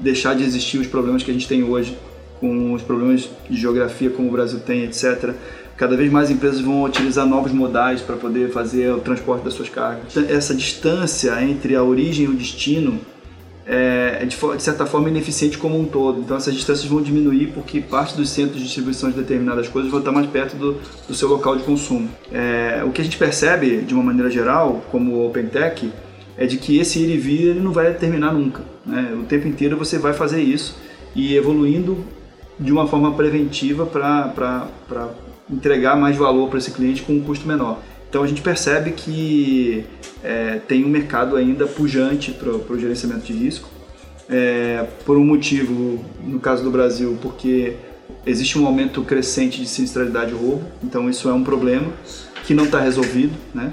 deixar 0.00 0.34
de 0.34 0.42
existir 0.42 0.78
os 0.78 0.86
problemas 0.86 1.22
que 1.22 1.30
a 1.30 1.34
gente 1.34 1.48
tem 1.48 1.62
hoje, 1.62 1.96
com 2.40 2.72
os 2.72 2.82
problemas 2.82 3.30
de 3.48 3.56
geografia 3.56 4.10
como 4.10 4.28
o 4.28 4.32
Brasil 4.32 4.60
tem, 4.60 4.84
etc 4.84 5.34
Cada 5.76 5.96
vez 5.96 6.10
mais 6.10 6.30
empresas 6.30 6.60
vão 6.60 6.84
utilizar 6.84 7.26
novos 7.26 7.52
modais 7.52 8.00
para 8.00 8.16
poder 8.16 8.50
fazer 8.50 8.92
o 8.92 9.00
transporte 9.00 9.44
das 9.44 9.54
suas 9.54 9.68
cargas. 9.68 10.16
Essa 10.28 10.54
distância 10.54 11.42
entre 11.42 11.74
a 11.74 11.82
origem 11.82 12.26
e 12.26 12.28
o 12.28 12.34
destino 12.34 13.00
é, 13.66 14.18
é 14.20 14.24
de, 14.26 14.36
de, 14.36 14.62
certa 14.62 14.86
forma, 14.86 15.08
ineficiente 15.08 15.58
como 15.58 15.78
um 15.80 15.84
todo. 15.84 16.20
Então, 16.20 16.36
essas 16.36 16.54
distâncias 16.54 16.86
vão 16.86 17.02
diminuir 17.02 17.48
porque 17.48 17.80
parte 17.80 18.16
dos 18.16 18.28
centros 18.30 18.58
de 18.58 18.64
distribuição 18.64 19.10
de 19.10 19.16
determinadas 19.16 19.68
coisas 19.68 19.90
vão 19.90 20.00
estar 20.00 20.12
mais 20.12 20.26
perto 20.26 20.56
do, 20.56 20.80
do 21.08 21.14
seu 21.14 21.28
local 21.28 21.56
de 21.56 21.64
consumo. 21.64 22.08
É, 22.30 22.82
o 22.86 22.90
que 22.90 23.00
a 23.00 23.04
gente 23.04 23.16
percebe, 23.16 23.78
de 23.78 23.94
uma 23.94 24.02
maneira 24.02 24.30
geral, 24.30 24.84
como 24.90 25.26
OpenTech, 25.26 25.90
é 26.36 26.46
de 26.46 26.56
que 26.56 26.78
esse 26.78 26.98
ir 26.98 27.14
e 27.14 27.16
vir 27.16 27.48
ele 27.48 27.60
não 27.60 27.72
vai 27.72 27.92
terminar 27.94 28.32
nunca. 28.32 28.62
Né? 28.84 29.16
O 29.18 29.24
tempo 29.24 29.48
inteiro 29.48 29.76
você 29.76 29.98
vai 29.98 30.12
fazer 30.12 30.42
isso 30.42 30.76
e 31.14 31.36
evoluindo 31.36 32.04
de 32.58 32.72
uma 32.72 32.86
forma 32.86 33.12
preventiva 33.14 33.86
para 33.86 34.68
entregar 35.50 35.96
mais 35.96 36.16
valor 36.16 36.48
para 36.48 36.58
esse 36.58 36.70
cliente 36.70 37.02
com 37.02 37.14
um 37.14 37.20
custo 37.20 37.46
menor. 37.46 37.80
Então 38.08 38.22
a 38.22 38.26
gente 38.26 38.42
percebe 38.42 38.92
que 38.92 39.84
é, 40.22 40.60
tem 40.68 40.84
um 40.84 40.88
mercado 40.88 41.36
ainda 41.36 41.66
pujante 41.66 42.32
para 42.32 42.50
o 42.50 42.78
gerenciamento 42.78 43.24
de 43.24 43.32
risco, 43.32 43.68
é, 44.28 44.86
por 45.04 45.16
um 45.16 45.24
motivo, 45.24 46.02
no 46.22 46.38
caso 46.38 46.62
do 46.62 46.70
Brasil, 46.70 47.18
porque 47.20 47.74
existe 48.24 48.58
um 48.58 48.66
aumento 48.66 49.02
crescente 49.02 49.60
de 49.60 49.68
sinistralidade 49.68 50.30
e 50.30 50.34
roubo, 50.34 50.62
então 50.82 51.10
isso 51.10 51.28
é 51.28 51.32
um 51.32 51.44
problema 51.44 51.92
que 52.44 52.54
não 52.54 52.64
está 52.64 52.80
resolvido, 52.80 53.34
né? 53.54 53.72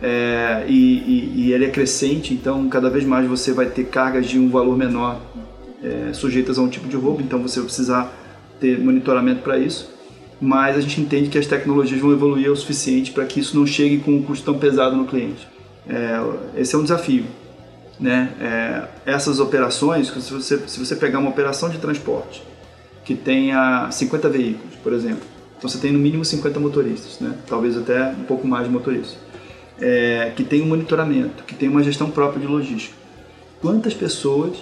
É, 0.00 0.64
e, 0.66 0.72
e, 0.74 1.32
e, 1.36 1.52
ele 1.52 1.64
é 1.64 1.68
crescente, 1.68 2.34
então 2.34 2.68
cada 2.68 2.90
vez 2.90 3.04
mais 3.04 3.28
você 3.28 3.52
vai 3.52 3.66
ter 3.66 3.84
cargas 3.84 4.26
de 4.26 4.36
um 4.36 4.48
valor 4.48 4.76
menor 4.76 5.20
é, 5.80 6.12
sujeitas 6.12 6.58
a 6.58 6.62
um 6.62 6.68
tipo 6.68 6.88
de 6.88 6.96
roubo, 6.96 7.22
então 7.22 7.40
você 7.40 7.60
vai 7.60 7.66
precisar 7.66 8.12
ter 8.58 8.80
monitoramento 8.80 9.42
para 9.42 9.58
isso 9.58 9.92
mas 10.42 10.76
a 10.76 10.80
gente 10.80 11.00
entende 11.00 11.28
que 11.28 11.38
as 11.38 11.46
tecnologias 11.46 12.00
vão 12.00 12.10
evoluir 12.10 12.50
o 12.50 12.56
suficiente 12.56 13.12
para 13.12 13.24
que 13.24 13.38
isso 13.38 13.56
não 13.56 13.64
chegue 13.64 13.98
com 13.98 14.10
um 14.10 14.22
custo 14.24 14.44
tão 14.44 14.58
pesado 14.58 14.96
no 14.96 15.06
cliente. 15.06 15.46
É, 15.88 16.60
esse 16.60 16.74
é 16.74 16.78
um 16.78 16.82
desafio. 16.82 17.24
Né? 18.00 18.32
É, 18.40 19.12
essas 19.12 19.38
operações, 19.38 20.08
se 20.08 20.32
você, 20.32 20.58
se 20.66 20.80
você 20.80 20.96
pegar 20.96 21.20
uma 21.20 21.30
operação 21.30 21.68
de 21.68 21.78
transporte 21.78 22.42
que 23.04 23.14
tenha 23.14 23.88
50 23.92 24.28
veículos, 24.28 24.74
por 24.82 24.92
exemplo, 24.92 25.22
então 25.56 25.70
você 25.70 25.78
tem 25.78 25.92
no 25.92 25.98
mínimo 26.00 26.24
50 26.24 26.58
motoristas, 26.58 27.20
né? 27.20 27.36
talvez 27.46 27.76
até 27.76 28.08
um 28.08 28.24
pouco 28.24 28.44
mais 28.44 28.66
de 28.66 28.72
motoristas, 28.72 29.18
é, 29.80 30.32
que 30.34 30.42
tem 30.42 30.60
um 30.60 30.66
monitoramento, 30.66 31.44
que 31.44 31.54
tem 31.54 31.68
uma 31.68 31.84
gestão 31.84 32.10
própria 32.10 32.40
de 32.40 32.48
logística. 32.48 32.96
Quantas 33.60 33.94
pessoas 33.94 34.56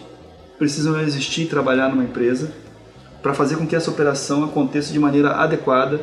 precisam 0.58 1.00
existir 1.00 1.44
e 1.44 1.46
trabalhar 1.46 1.88
numa 1.88 2.04
empresa 2.04 2.52
para 3.22 3.34
fazer 3.34 3.56
com 3.56 3.66
que 3.66 3.76
essa 3.76 3.90
operação 3.90 4.44
aconteça 4.44 4.92
de 4.92 4.98
maneira 4.98 5.32
adequada 5.32 6.00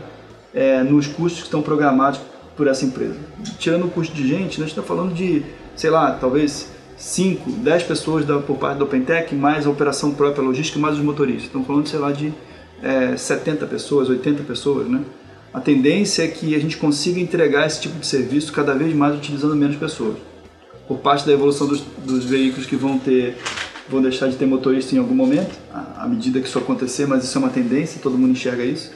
é, 0.53 0.83
nos 0.83 1.07
custos 1.07 1.41
que 1.41 1.47
estão 1.47 1.61
programados 1.61 2.19
por 2.55 2.67
essa 2.67 2.85
empresa. 2.85 3.15
Tirando 3.59 3.85
o 3.85 3.89
custo 3.89 4.15
de 4.15 4.27
gente, 4.27 4.59
nós 4.59 4.69
estamos 4.69 4.87
falando 4.87 5.13
de, 5.13 5.43
sei 5.75 5.89
lá, 5.89 6.11
talvez 6.11 6.71
5, 6.97 7.51
10 7.51 7.83
pessoas 7.83 8.25
da, 8.25 8.39
por 8.39 8.57
parte 8.57 8.79
da 8.79 8.83
OpenTech, 8.83 9.35
mais 9.35 9.67
a 9.67 9.69
operação 9.69 10.11
própria 10.13 10.43
logística, 10.43 10.79
mais 10.79 10.97
os 10.97 11.03
motoristas. 11.03 11.45
Estamos 11.45 11.67
falando, 11.67 11.87
sei 11.87 11.99
lá, 11.99 12.11
de 12.11 12.33
é, 12.81 13.15
70 13.15 13.65
pessoas, 13.67 14.09
80 14.09 14.43
pessoas, 14.43 14.87
né? 14.87 15.01
A 15.53 15.59
tendência 15.59 16.23
é 16.23 16.27
que 16.27 16.55
a 16.55 16.59
gente 16.59 16.77
consiga 16.77 17.19
entregar 17.19 17.65
esse 17.65 17.81
tipo 17.81 17.99
de 17.99 18.05
serviço 18.05 18.51
cada 18.51 18.73
vez 18.73 18.93
mais 18.93 19.15
utilizando 19.15 19.55
menos 19.55 19.75
pessoas. 19.75 20.17
Por 20.87 20.97
parte 20.99 21.25
da 21.25 21.31
evolução 21.31 21.67
dos, 21.67 21.81
dos 22.03 22.25
veículos 22.25 22.65
que 22.65 22.75
vão 22.75 22.97
ter 22.97 23.37
vão 23.89 24.01
deixar 24.01 24.27
de 24.27 24.35
ter 24.35 24.45
motorista 24.45 24.95
em 24.95 24.97
algum 24.97 25.15
momento, 25.15 25.55
à 25.97 26.07
medida 26.07 26.39
que 26.39 26.47
isso 26.47 26.57
acontecer, 26.57 27.05
mas 27.05 27.23
isso 27.23 27.37
é 27.37 27.39
uma 27.39 27.49
tendência, 27.49 27.99
todo 28.01 28.17
mundo 28.17 28.31
enxerga 28.31 28.63
isso. 28.63 28.91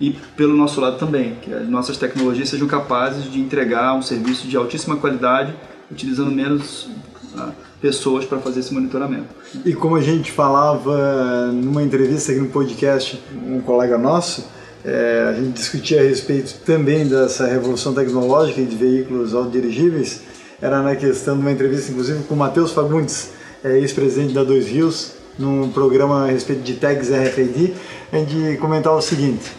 E 0.00 0.12
pelo 0.34 0.56
nosso 0.56 0.80
lado 0.80 0.98
também, 0.98 1.36
que 1.42 1.52
as 1.52 1.68
nossas 1.68 1.98
tecnologias 1.98 2.48
sejam 2.48 2.66
capazes 2.66 3.30
de 3.30 3.38
entregar 3.38 3.94
um 3.94 4.00
serviço 4.00 4.48
de 4.48 4.56
altíssima 4.56 4.96
qualidade, 4.96 5.54
utilizando 5.90 6.30
menos 6.30 6.88
uh, 7.34 7.52
pessoas 7.80 8.24
para 8.24 8.38
fazer 8.38 8.60
esse 8.60 8.72
monitoramento. 8.72 9.28
E 9.64 9.74
como 9.74 9.96
a 9.96 10.00
gente 10.00 10.32
falava 10.32 11.52
numa 11.52 11.82
entrevista 11.82 12.32
aqui 12.32 12.40
no 12.40 12.48
podcast, 12.48 13.22
um 13.46 13.60
colega 13.60 13.98
nosso, 13.98 14.46
é, 14.82 15.26
a 15.28 15.34
gente 15.34 15.52
discutia 15.52 16.00
a 16.00 16.02
respeito 16.02 16.54
também 16.64 17.06
dessa 17.06 17.46
revolução 17.46 17.92
tecnológica 17.92 18.62
de 18.62 18.76
veículos 18.76 19.34
autodirigíveis, 19.34 20.22
era 20.60 20.82
na 20.82 20.96
questão 20.96 21.36
de 21.36 21.42
uma 21.42 21.52
entrevista, 21.52 21.90
inclusive, 21.90 22.24
com 22.24 22.34
o 22.34 22.38
Matheus 22.38 22.72
Fagundes, 22.72 23.32
é, 23.64 23.78
ex-presidente 23.78 24.32
da 24.32 24.44
Dois 24.44 24.68
Rios, 24.68 25.12
num 25.38 25.70
programa 25.70 26.24
a 26.24 26.30
respeito 26.30 26.62
de 26.62 26.74
tags 26.74 27.10
RFID, 27.10 27.74
a 28.12 28.16
gente 28.16 28.56
comentava 28.58 28.96
o 28.96 29.02
seguinte, 29.02 29.50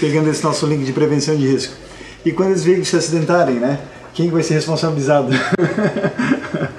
pegando 0.00 0.28
esse 0.28 0.42
nosso 0.42 0.66
link 0.66 0.84
de 0.84 0.92
prevenção 0.92 1.36
de 1.36 1.46
risco. 1.46 1.74
E 2.24 2.32
quando 2.32 2.52
esses 2.52 2.64
veículos 2.64 2.88
se 2.88 2.96
acidentarem, 2.96 3.56
né? 3.56 3.78
Quem 4.14 4.30
vai 4.30 4.42
ser 4.42 4.54
responsabilizado? 4.54 5.30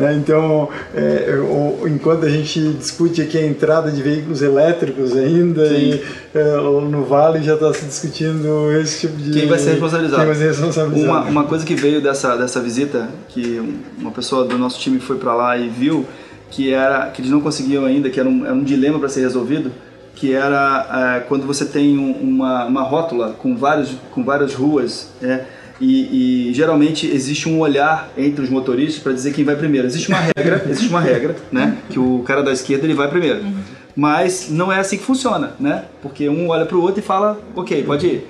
Né, 0.00 0.14
então, 0.14 0.66
é, 0.94 1.36
o, 1.36 1.86
enquanto 1.86 2.24
a 2.24 2.28
gente 2.30 2.72
discute 2.72 3.20
aqui 3.20 3.36
a 3.36 3.46
entrada 3.46 3.90
de 3.90 4.02
veículos 4.02 4.40
elétricos 4.40 5.14
ainda, 5.14 5.66
e, 5.66 6.02
é, 6.34 6.56
no 6.56 7.04
Vale 7.04 7.42
já 7.42 7.52
está 7.52 7.70
se 7.74 7.84
discutindo 7.84 8.72
esse 8.80 9.00
tipo 9.00 9.16
de. 9.18 9.30
Quem 9.38 9.46
vai 9.46 9.58
ser 9.58 9.72
responsabilizado? 9.72 10.22
Quem 10.22 10.26
vai 10.26 10.36
ser 10.36 10.46
responsabilizado? 10.48 11.10
Uma, 11.10 11.20
uma 11.24 11.44
coisa 11.44 11.66
que 11.66 11.74
veio 11.74 12.00
dessa, 12.00 12.34
dessa 12.34 12.60
visita, 12.60 13.10
que 13.28 13.60
uma 13.98 14.10
pessoa 14.10 14.46
do 14.46 14.56
nosso 14.56 14.80
time 14.80 14.98
foi 15.00 15.16
para 15.16 15.34
lá 15.34 15.58
e 15.58 15.68
viu, 15.68 16.06
que 16.50 16.72
era 16.72 17.10
que 17.10 17.20
eles 17.20 17.30
não 17.30 17.42
conseguiam 17.42 17.84
ainda, 17.84 18.08
que 18.08 18.18
era 18.18 18.28
um, 18.28 18.46
era 18.46 18.54
um 18.54 18.64
dilema 18.64 18.98
para 18.98 19.10
ser 19.10 19.20
resolvido, 19.20 19.70
que 20.14 20.32
era 20.32 21.18
é, 21.18 21.20
quando 21.20 21.46
você 21.46 21.66
tem 21.66 21.98
um, 21.98 22.12
uma, 22.12 22.64
uma 22.64 22.82
rótula 22.82 23.34
com, 23.38 23.54
vários, 23.54 23.90
com 24.12 24.24
várias 24.24 24.54
ruas. 24.54 25.08
É, 25.22 25.44
e, 25.80 26.50
e, 26.50 26.54
geralmente 26.54 27.06
existe 27.06 27.48
um 27.48 27.58
olhar 27.58 28.10
entre 28.16 28.44
os 28.44 28.50
motoristas 28.50 29.02
para 29.02 29.12
dizer 29.12 29.32
quem 29.32 29.44
vai 29.44 29.56
primeiro. 29.56 29.86
Existe 29.86 30.08
uma 30.08 30.18
regra, 30.18 30.64
existe 30.68 30.88
uma 30.88 31.00
regra, 31.00 31.36
né? 31.50 31.78
Que 31.88 31.98
o 31.98 32.22
cara 32.24 32.42
da 32.42 32.52
esquerda 32.52 32.84
ele 32.84 32.94
vai 32.94 33.08
primeiro. 33.08 33.40
Uhum. 33.40 33.60
Mas 33.96 34.48
não 34.50 34.70
é 34.70 34.78
assim 34.78 34.98
que 34.98 35.04
funciona, 35.04 35.54
né? 35.58 35.84
Porque 36.02 36.28
um 36.28 36.48
olha 36.48 36.66
para 36.66 36.76
o 36.76 36.82
outro 36.82 37.00
e 37.00 37.02
fala, 37.02 37.40
ok, 37.54 37.82
pode 37.82 38.06
ir. 38.06 38.26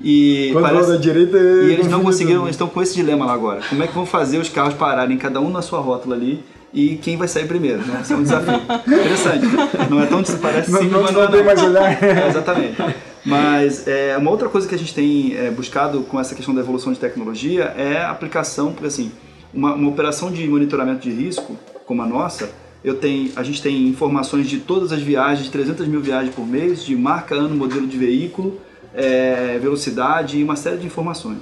E 0.00 0.50
Quando 0.52 0.64
parece... 0.64 0.88
da 0.88 0.96
direita, 0.96 1.36
e 1.38 1.72
eles 1.72 1.88
não 1.88 2.02
conseguiram, 2.02 2.42
eles 2.42 2.54
estão 2.54 2.68
com 2.68 2.82
esse 2.82 2.94
dilema 2.94 3.24
lá 3.24 3.32
agora. 3.32 3.60
Como 3.68 3.82
é 3.82 3.86
que 3.86 3.94
vão 3.94 4.06
fazer 4.06 4.38
os 4.38 4.48
carros 4.48 4.74
pararem 4.74 5.16
cada 5.16 5.40
um 5.40 5.50
na 5.50 5.62
sua 5.62 5.80
rótula 5.80 6.16
ali 6.16 6.42
e 6.72 6.96
quem 6.96 7.16
vai 7.16 7.28
sair 7.28 7.46
primeiro, 7.46 7.78
né? 7.86 8.00
Isso 8.02 8.12
é 8.12 8.16
um 8.16 8.22
desafio. 8.22 8.54
Interessante. 8.86 9.46
Não 9.90 10.00
é 10.00 10.06
tão 10.06 10.22
parece 10.40 10.70
não, 10.70 10.80
simples, 10.80 11.02
não, 11.02 11.12
não, 11.12 11.22
não 11.22 11.30
tem 11.30 11.44
mais 11.44 11.62
olhar. 11.62 12.02
É, 12.02 12.28
exatamente. 12.28 12.76
Mas 13.24 13.86
é, 13.86 14.16
uma 14.16 14.30
outra 14.30 14.48
coisa 14.48 14.66
que 14.68 14.74
a 14.74 14.78
gente 14.78 14.94
tem 14.94 15.36
é, 15.36 15.50
buscado 15.50 16.02
com 16.02 16.18
essa 16.18 16.34
questão 16.34 16.54
da 16.54 16.60
evolução 16.60 16.92
de 16.92 16.98
tecnologia 16.98 17.64
é 17.76 17.98
a 17.98 18.10
aplicação, 18.10 18.72
porque 18.72 18.86
assim, 18.86 19.12
uma, 19.54 19.74
uma, 19.74 19.88
operação 19.88 20.30
de 20.30 20.46
monitoramento 20.48 21.00
de 21.02 21.10
risco, 21.10 21.56
como 21.86 22.02
a 22.02 22.06
nossa, 22.06 22.50
eu 22.82 22.96
tenho, 22.96 23.30
a 23.36 23.42
gente 23.44 23.62
tem 23.62 23.86
informações 23.86 24.48
de 24.48 24.58
todas 24.58 24.92
as 24.92 25.00
viagens, 25.00 25.48
300 25.48 25.86
mil 25.86 26.00
viagens 26.00 26.34
por 26.34 26.46
mês, 26.46 26.84
de 26.84 26.96
marca, 26.96 27.34
ano, 27.34 27.54
modelo 27.54 27.86
de 27.86 27.96
veículo, 27.96 28.60
é, 28.92 29.58
velocidade 29.60 30.38
e 30.38 30.42
uma 30.42 30.56
série 30.56 30.78
de 30.78 30.86
informações. 30.86 31.38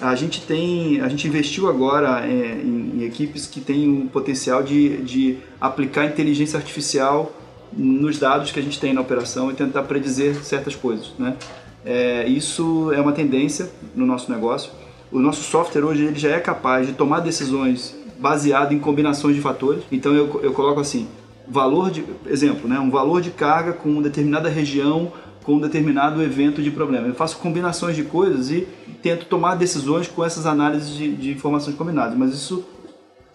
A 0.00 0.14
gente 0.14 0.42
tem, 0.42 1.00
a 1.00 1.08
gente 1.08 1.26
investiu 1.26 1.68
agora 1.68 2.26
é, 2.26 2.60
em, 2.62 2.98
em, 2.98 3.04
equipes 3.04 3.46
que 3.46 3.60
têm 3.60 4.02
o 4.02 4.08
potencial 4.08 4.62
de, 4.62 4.98
de 4.98 5.38
aplicar 5.60 6.04
inteligência 6.04 6.58
artificial 6.58 7.32
nos 7.76 8.18
dados 8.18 8.52
que 8.52 8.60
a 8.60 8.62
gente 8.62 8.78
tem 8.78 8.92
na 8.92 9.00
operação 9.00 9.50
e 9.50 9.54
tentar 9.54 9.82
predizer 9.82 10.42
certas 10.44 10.74
coisas, 10.74 11.12
né? 11.18 11.36
É, 11.84 12.26
isso 12.26 12.90
é 12.92 13.00
uma 13.00 13.12
tendência 13.12 13.70
no 13.94 14.06
nosso 14.06 14.30
negócio. 14.32 14.70
O 15.12 15.18
nosso 15.18 15.42
software 15.42 15.84
hoje 15.84 16.04
ele 16.04 16.18
já 16.18 16.30
é 16.30 16.40
capaz 16.40 16.86
de 16.86 16.94
tomar 16.94 17.20
decisões 17.20 17.94
baseado 18.18 18.72
em 18.72 18.78
combinações 18.78 19.36
de 19.36 19.42
fatores. 19.42 19.82
Então 19.92 20.14
eu, 20.14 20.40
eu 20.42 20.52
coloco 20.52 20.80
assim, 20.80 21.06
valor 21.46 21.90
de, 21.90 22.04
exemplo, 22.26 22.68
né, 22.68 22.78
um 22.78 22.90
valor 22.90 23.20
de 23.20 23.30
carga 23.30 23.72
com 23.72 23.90
uma 23.90 24.02
determinada 24.02 24.48
região 24.48 25.12
com 25.44 25.56
um 25.56 25.60
determinado 25.60 26.22
evento 26.22 26.62
de 26.62 26.70
problema. 26.70 27.06
Eu 27.06 27.14
faço 27.14 27.36
combinações 27.36 27.94
de 27.94 28.02
coisas 28.02 28.50
e 28.50 28.66
tento 29.02 29.26
tomar 29.26 29.54
decisões 29.54 30.08
com 30.08 30.24
essas 30.24 30.46
análises 30.46 30.96
de, 30.96 31.14
de 31.14 31.32
informações 31.32 31.76
combinadas. 31.76 32.16
Mas 32.16 32.32
isso 32.32 32.64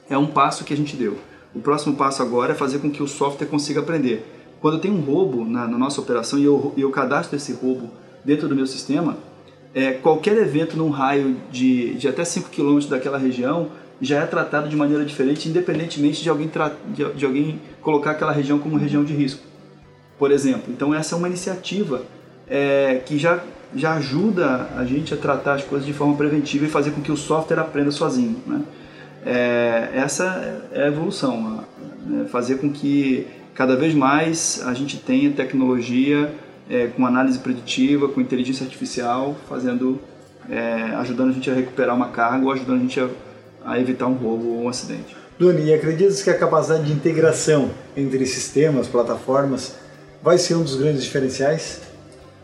é 0.10 0.18
um 0.18 0.26
passo 0.26 0.64
que 0.64 0.74
a 0.74 0.78
gente 0.78 0.96
deu. 0.96 1.18
O 1.54 1.60
próximo 1.60 1.96
passo 1.96 2.22
agora 2.22 2.54
é 2.54 2.56
fazer 2.56 2.80
com 2.80 2.90
que 2.92 3.02
o 3.02 3.08
software 3.08 3.48
consiga 3.48 3.80
aprender. 3.80 4.26
Quando 4.62 4.80
tenho 4.80 4.96
um 4.96 5.02
roubo 5.02 5.46
na, 5.46 5.68
na 5.68 5.78
nossa 5.78 6.02
operação 6.02 6.38
e 6.38 6.44
eu, 6.44 6.74
eu 6.78 6.90
cadastro 6.92 7.36
esse 7.36 7.54
roubo 7.54 7.90
dentro 8.24 8.48
do 8.48 8.56
meu 8.56 8.68
sistema, 8.68 9.18
é, 9.74 9.94
qualquer 9.94 10.38
evento 10.38 10.76
num 10.76 10.90
raio 10.90 11.38
de, 11.52 11.94
de 11.96 12.08
até 12.08 12.24
5 12.24 12.50
km 12.50 12.80
daquela 12.90 13.18
região 13.18 13.70
já 14.02 14.22
é 14.22 14.26
tratado 14.26 14.70
de 14.70 14.76
maneira 14.76 15.04
diferente, 15.04 15.50
independentemente 15.50 16.24
de 16.24 16.30
alguém, 16.30 16.50
de, 16.88 17.14
de 17.14 17.26
alguém 17.26 17.60
colocar 17.82 18.12
aquela 18.12 18.32
região 18.32 18.58
como 18.58 18.78
região 18.78 19.04
de 19.04 19.14
risco, 19.14 19.44
por 20.18 20.32
exemplo. 20.32 20.64
Então, 20.70 20.94
essa 20.94 21.16
é 21.16 21.18
uma 21.18 21.28
iniciativa 21.28 22.04
é, 22.48 23.02
que 23.06 23.18
já, 23.18 23.44
já 23.76 23.96
ajuda 23.96 24.70
a 24.76 24.86
gente 24.86 25.14
a 25.14 25.18
tratar 25.18 25.56
as 25.56 25.64
coisas 25.64 25.86
de 25.86 25.94
forma 25.94 26.16
preventiva 26.16 26.66
e 26.66 26.70
fazer 26.70 26.92
com 26.92 27.02
que 27.02 27.12
o 27.12 27.18
software 27.18 27.60
aprenda 27.60 27.92
sozinho. 27.92 28.38
Né? 28.48 28.64
É, 29.26 29.90
essa 29.94 30.24
é 30.72 30.84
a 30.84 30.88
evolução, 30.88 31.66
né? 32.08 32.26
fazer 32.30 32.58
com 32.58 32.72
que 32.72 33.28
cada 33.54 33.76
vez 33.76 33.94
mais 33.94 34.64
a 34.66 34.74
gente 34.74 34.98
tenha 34.98 35.32
tecnologia 35.32 36.34
é, 36.70 36.88
com 36.88 37.06
análise 37.06 37.40
preditiva, 37.40 38.08
com 38.08 38.22
inteligência 38.22 38.64
artificial, 38.64 39.36
fazendo, 39.48 40.00
é, 40.50 40.96
ajudando 40.98 41.30
a 41.30 41.34
gente 41.34 41.50
a 41.50 41.54
recuperar 41.54 41.96
uma 41.96 42.10
carga 42.10 42.46
ou 42.46 42.52
ajudando 42.52 42.78
a 42.78 42.82
gente 42.82 43.00
a, 43.00 43.10
a 43.66 43.80
evitar 43.80 44.08
um 44.08 44.14
roubo 44.14 44.48
ou 44.48 44.64
um 44.64 44.70
acidente. 44.70 45.16
Doni, 45.38 45.64
e 45.64 45.74
acreditas 45.74 46.22
que 46.22 46.30
a 46.30 46.38
capacidade 46.38 46.86
de 46.86 46.94
integração 46.94 47.72
entre 47.96 48.26
sistemas, 48.26 48.88
plataformas, 48.88 49.76
vai 50.22 50.38
ser 50.38 50.56
um 50.56 50.64
dos 50.64 50.76
grandes 50.76 51.04
diferenciais? 51.04 51.82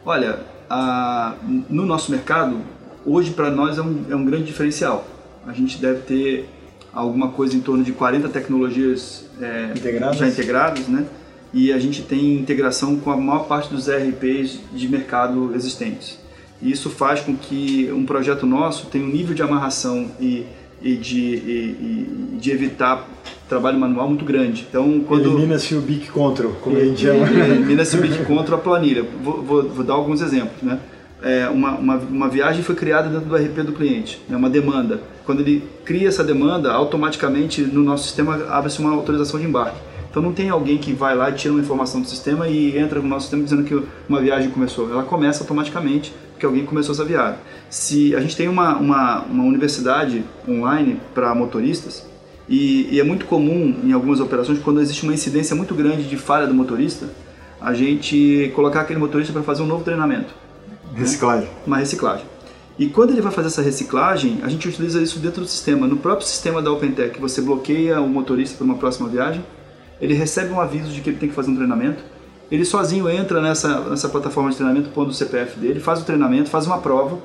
Olha, 0.05 0.39
a, 0.69 1.35
no 1.69 1.85
nosso 1.85 2.11
mercado, 2.11 2.61
hoje 3.05 3.31
para 3.31 3.51
nós 3.51 3.77
é 3.77 3.81
um, 3.81 4.05
é 4.09 4.15
um 4.15 4.25
grande 4.25 4.45
diferencial. 4.45 5.05
A 5.45 5.53
gente 5.53 5.77
deve 5.77 6.01
ter 6.01 6.49
alguma 6.95 7.27
coisa 7.27 7.55
em 7.55 7.59
torno 7.59 7.83
de 7.83 7.91
40 7.91 8.29
tecnologias 8.29 9.25
é, 9.41 9.73
integradas. 9.75 10.17
já 10.17 10.27
integradas, 10.27 10.87
né? 10.87 11.05
E 11.53 11.71
a 11.71 11.77
gente 11.77 12.01
tem 12.01 12.35
integração 12.35 12.97
com 12.97 13.11
a 13.11 13.17
maior 13.17 13.45
parte 13.47 13.69
dos 13.69 13.87
ERPs 13.87 14.59
de 14.73 14.87
mercado 14.87 15.53
existentes. 15.53 16.19
E 16.61 16.71
isso 16.71 16.89
faz 16.89 17.19
com 17.19 17.35
que 17.35 17.91
um 17.91 18.05
projeto 18.05 18.45
nosso 18.45 18.87
tenha 18.87 19.05
um 19.05 19.09
nível 19.09 19.35
de 19.35 19.41
amarração 19.41 20.09
e, 20.19 20.45
e 20.81 20.95
de, 20.95 21.19
e, 21.19 22.33
e 22.33 22.37
de 22.37 22.51
evitar 22.51 23.07
trabalho 23.47 23.79
manual 23.79 24.07
muito 24.07 24.25
grande. 24.25 24.65
Então, 24.67 25.01
quando 25.07 25.31
elimina-se 25.31 25.75
o 25.75 25.81
Big 25.81 26.07
Control, 26.07 26.53
como 26.61 26.77
a 26.77 26.83
gente 26.83 27.01
chama. 27.01 27.29
Elimina-se 27.29 27.97
o 27.97 28.01
Big 28.01 28.25
Control 28.25 28.57
a 28.57 28.61
planilha. 28.61 29.05
Vou, 29.23 29.41
vou, 29.41 29.63
vou 29.63 29.83
dar 29.83 29.93
alguns 29.93 30.21
exemplos, 30.21 30.61
né? 30.61 30.79
É, 31.23 31.47
uma, 31.49 31.71
uma, 31.75 31.95
uma, 31.95 32.29
viagem 32.29 32.61
foi 32.61 32.75
criada 32.75 33.09
dentro 33.09 33.27
do 33.27 33.35
RP 33.35 33.63
do 33.65 33.71
cliente, 33.71 34.21
é 34.29 34.35
uma 34.35 34.49
demanda. 34.49 34.99
Quando 35.25 35.39
ele 35.39 35.63
cria 35.83 36.07
essa 36.07 36.23
demanda, 36.23 36.71
automaticamente 36.71 37.61
no 37.61 37.83
nosso 37.83 38.03
sistema 38.03 38.45
abre-se 38.49 38.79
uma 38.79 38.91
autorização 38.91 39.39
de 39.39 39.45
embarque. 39.45 39.77
Então 40.09 40.23
não 40.23 40.31
tem 40.31 40.49
alguém 40.49 40.77
que 40.77 40.93
vai 40.93 41.13
lá 41.13 41.29
e 41.29 41.33
tira 41.33 41.53
uma 41.53 41.61
informação 41.61 41.99
do 41.99 42.07
sistema 42.07 42.47
e 42.47 42.77
entra 42.77 43.01
no 43.01 43.07
nosso 43.07 43.23
sistema 43.23 43.43
dizendo 43.43 43.63
que 43.63 43.83
uma 44.07 44.21
viagem 44.21 44.49
começou. 44.49 44.89
Ela 44.89 45.03
começa 45.03 45.43
automaticamente 45.43 46.13
porque 46.31 46.45
alguém 46.45 46.65
começou 46.65 46.93
essa 46.93 47.03
viagem. 47.03 47.39
Se 47.69 48.15
a 48.15 48.21
gente 48.21 48.35
tem 48.35 48.47
uma, 48.47 48.77
uma, 48.77 49.21
uma 49.23 49.43
universidade 49.43 50.23
online 50.47 51.01
para 51.13 51.35
motoristas 51.35 52.05
e, 52.47 52.87
e 52.91 52.99
é 52.99 53.03
muito 53.03 53.25
comum 53.25 53.75
em 53.83 53.91
algumas 53.91 54.19
operações 54.19 54.59
quando 54.59 54.79
existe 54.79 55.03
uma 55.03 55.13
incidência 55.13 55.55
muito 55.55 55.73
grande 55.73 56.03
de 56.03 56.15
falha 56.15 56.47
do 56.47 56.53
motorista, 56.53 57.09
a 57.59 57.73
gente 57.73 58.51
colocar 58.55 58.81
aquele 58.81 58.99
motorista 58.99 59.33
para 59.33 59.43
fazer 59.43 59.63
um 59.63 59.67
novo 59.67 59.83
treinamento. 59.83 60.44
Reciclagem. 60.95 61.49
Uma 61.65 61.77
reciclagem. 61.77 62.25
E 62.77 62.87
quando 62.87 63.11
ele 63.11 63.21
vai 63.21 63.31
fazer 63.31 63.47
essa 63.47 63.61
reciclagem, 63.61 64.39
a 64.43 64.49
gente 64.49 64.67
utiliza 64.67 65.01
isso 65.01 65.19
dentro 65.19 65.41
do 65.41 65.47
sistema. 65.47 65.87
No 65.87 65.97
próprio 65.97 66.27
sistema 66.27 66.61
da 66.61 66.71
OpenTech, 66.71 67.19
você 67.19 67.41
bloqueia 67.41 68.01
o 68.01 68.07
motorista 68.09 68.57
para 68.57 68.65
uma 68.65 68.75
próxima 68.75 69.07
viagem 69.07 69.43
ele 69.99 70.13
recebe 70.13 70.51
um 70.51 70.59
aviso 70.59 70.91
de 70.91 71.01
que 71.01 71.09
ele 71.09 71.17
tem 71.17 71.29
que 71.29 71.35
fazer 71.35 71.51
um 71.51 71.55
treinamento, 71.55 72.03
ele 72.51 72.65
sozinho 72.65 73.09
entra 73.09 73.41
nessa, 73.41 73.79
nessa 73.89 74.09
plataforma 74.09 74.49
de 74.49 74.57
treinamento, 74.57 74.89
pondo 74.89 75.09
o 75.09 75.13
CPF 75.13 75.59
dele, 75.59 75.79
faz 75.79 76.01
o 76.01 76.05
treinamento, 76.05 76.49
faz 76.49 76.65
uma 76.65 76.77
prova, 76.77 77.17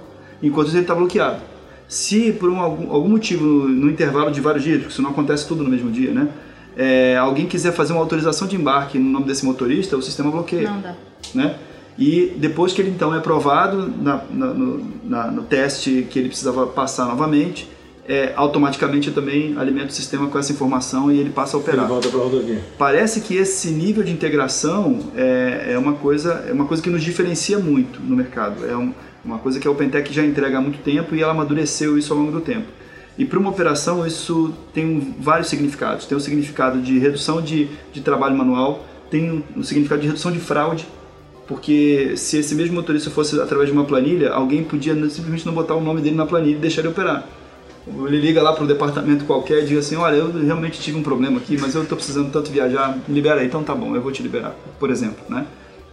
enquanto 0.43 0.68
ele 0.68 0.81
está 0.81 0.95
bloqueado. 0.95 1.41
Se 1.87 2.33
por 2.33 2.49
um, 2.49 2.61
algum, 2.61 2.93
algum 2.93 3.09
motivo 3.09 3.45
no, 3.45 3.68
no, 3.68 3.91
intervalo 3.91 4.31
de 4.31 4.41
vários 4.41 4.62
dias, 4.62 4.79
porque 4.79 4.93
isso 4.93 5.03
não 5.03 5.11
acontece 5.11 5.47
tudo 5.47 5.64
no 5.64 5.68
mesmo 5.68 5.91
dia, 5.91 6.12
né? 6.12 6.29
É, 6.77 7.16
alguém 7.16 7.47
quiser 7.47 7.73
fazer 7.73 7.93
uma 7.93 8.01
autorização 8.01 8.47
de 8.47 8.55
embarque 8.55 8.97
no 8.97 9.11
nome 9.11 9.27
desse 9.27 9.45
motorista, 9.45 9.97
o 9.97 10.03
sistema 10.03 10.31
bloqueia. 10.31 10.71
Não 10.71 10.81
dá. 10.81 10.95
Né? 11.35 11.59
E 12.01 12.33
depois 12.35 12.73
que 12.73 12.81
ele 12.81 12.89
então 12.89 13.15
é 13.15 13.19
aprovado 13.19 13.93
na, 14.01 14.25
na, 14.31 14.47
no, 14.47 14.87
na, 15.05 15.31
no 15.31 15.43
teste 15.43 16.07
que 16.09 16.19
ele 16.19 16.29
precisava 16.29 16.67
passar 16.67 17.05
novamente, 17.05 17.69
é, 18.09 18.33
automaticamente 18.35 19.11
também 19.11 19.55
alimenta 19.59 19.89
o 19.89 19.93
sistema 19.93 20.27
com 20.27 20.39
essa 20.39 20.51
informação 20.51 21.13
e 21.13 21.19
ele 21.19 21.29
passa 21.29 21.59
a 21.59 21.61
operar. 21.61 21.85
Ele 21.85 21.89
volta 21.89 22.09
para 22.09 22.19
a 22.19 22.23
rodovia. 22.23 22.65
Parece 22.79 23.21
que 23.21 23.37
esse 23.37 23.71
nível 23.71 24.03
de 24.03 24.11
integração 24.11 24.99
é, 25.15 25.73
é, 25.73 25.79
uma 25.79 25.93
coisa, 25.93 26.47
é 26.49 26.53
uma 26.53 26.65
coisa 26.65 26.83
que 26.83 26.89
nos 26.89 27.03
diferencia 27.03 27.59
muito 27.59 28.01
no 28.01 28.17
mercado. 28.17 28.67
É 28.67 28.75
um, 28.75 28.95
uma 29.23 29.39
coisa 29.39 29.61
que 29.61 29.69
a 29.69 29.71
OpenTech 29.71 30.11
já 30.11 30.25
entrega 30.25 30.57
há 30.57 30.61
muito 30.61 30.79
tempo 30.79 31.15
e 31.15 31.21
ela 31.23 31.33
amadureceu 31.33 31.99
isso 31.99 32.15
ao 32.15 32.19
longo 32.19 32.33
do 32.33 32.41
tempo. 32.41 32.67
E 33.19 33.27
para 33.27 33.39
uma 33.39 33.51
operação 33.51 34.07
isso 34.07 34.55
tem 34.73 35.15
vários 35.21 35.49
significados. 35.49 36.07
Tem 36.07 36.17
o 36.17 36.21
significado 36.21 36.81
de 36.81 36.99
redução 36.99 37.43
de, 37.43 37.69
de 37.93 38.01
trabalho 38.01 38.35
manual, 38.35 38.87
tem 39.11 39.45
o 39.55 39.63
significado 39.63 40.01
de 40.01 40.07
redução 40.07 40.33
de 40.33 40.39
fraude, 40.39 40.87
porque 41.51 42.13
se 42.17 42.39
esse 42.39 42.55
mesmo 42.55 42.77
motorista 42.77 43.11
fosse 43.11 43.41
através 43.41 43.69
de 43.69 43.73
uma 43.73 43.85
planilha, 43.85 44.31
alguém 44.31 44.63
podia 44.63 44.95
simplesmente 45.11 45.45
não 45.45 45.53
botar 45.53 45.75
o 45.75 45.81
nome 45.81 46.01
dele 46.01 46.15
na 46.15 46.25
planilha 46.25 46.57
e 46.57 46.61
deixar 46.61 46.81
ele 46.81 46.91
operar. 46.91 47.27
Ele 47.89 48.21
liga 48.21 48.41
lá 48.41 48.53
para 48.53 48.63
o 48.63 48.69
departamento 48.69 49.25
qualquer 49.25 49.65
e 49.65 49.67
diz 49.67 49.79
assim, 49.79 49.97
olha, 49.97 50.15
eu 50.15 50.31
realmente 50.31 50.79
tive 50.79 50.97
um 50.97 51.03
problema 51.03 51.39
aqui, 51.39 51.59
mas 51.61 51.75
eu 51.75 51.83
estou 51.83 51.97
precisando 51.97 52.31
tanto 52.31 52.53
viajar, 52.53 52.97
me 52.97 53.13
libera 53.13 53.41
aí, 53.41 53.49
então 53.49 53.65
tá 53.65 53.75
bom, 53.75 53.97
eu 53.97 54.01
vou 54.01 54.13
te 54.13 54.23
liberar, 54.23 54.55
por 54.79 54.91
exemplo, 54.91 55.25
né? 55.29 55.45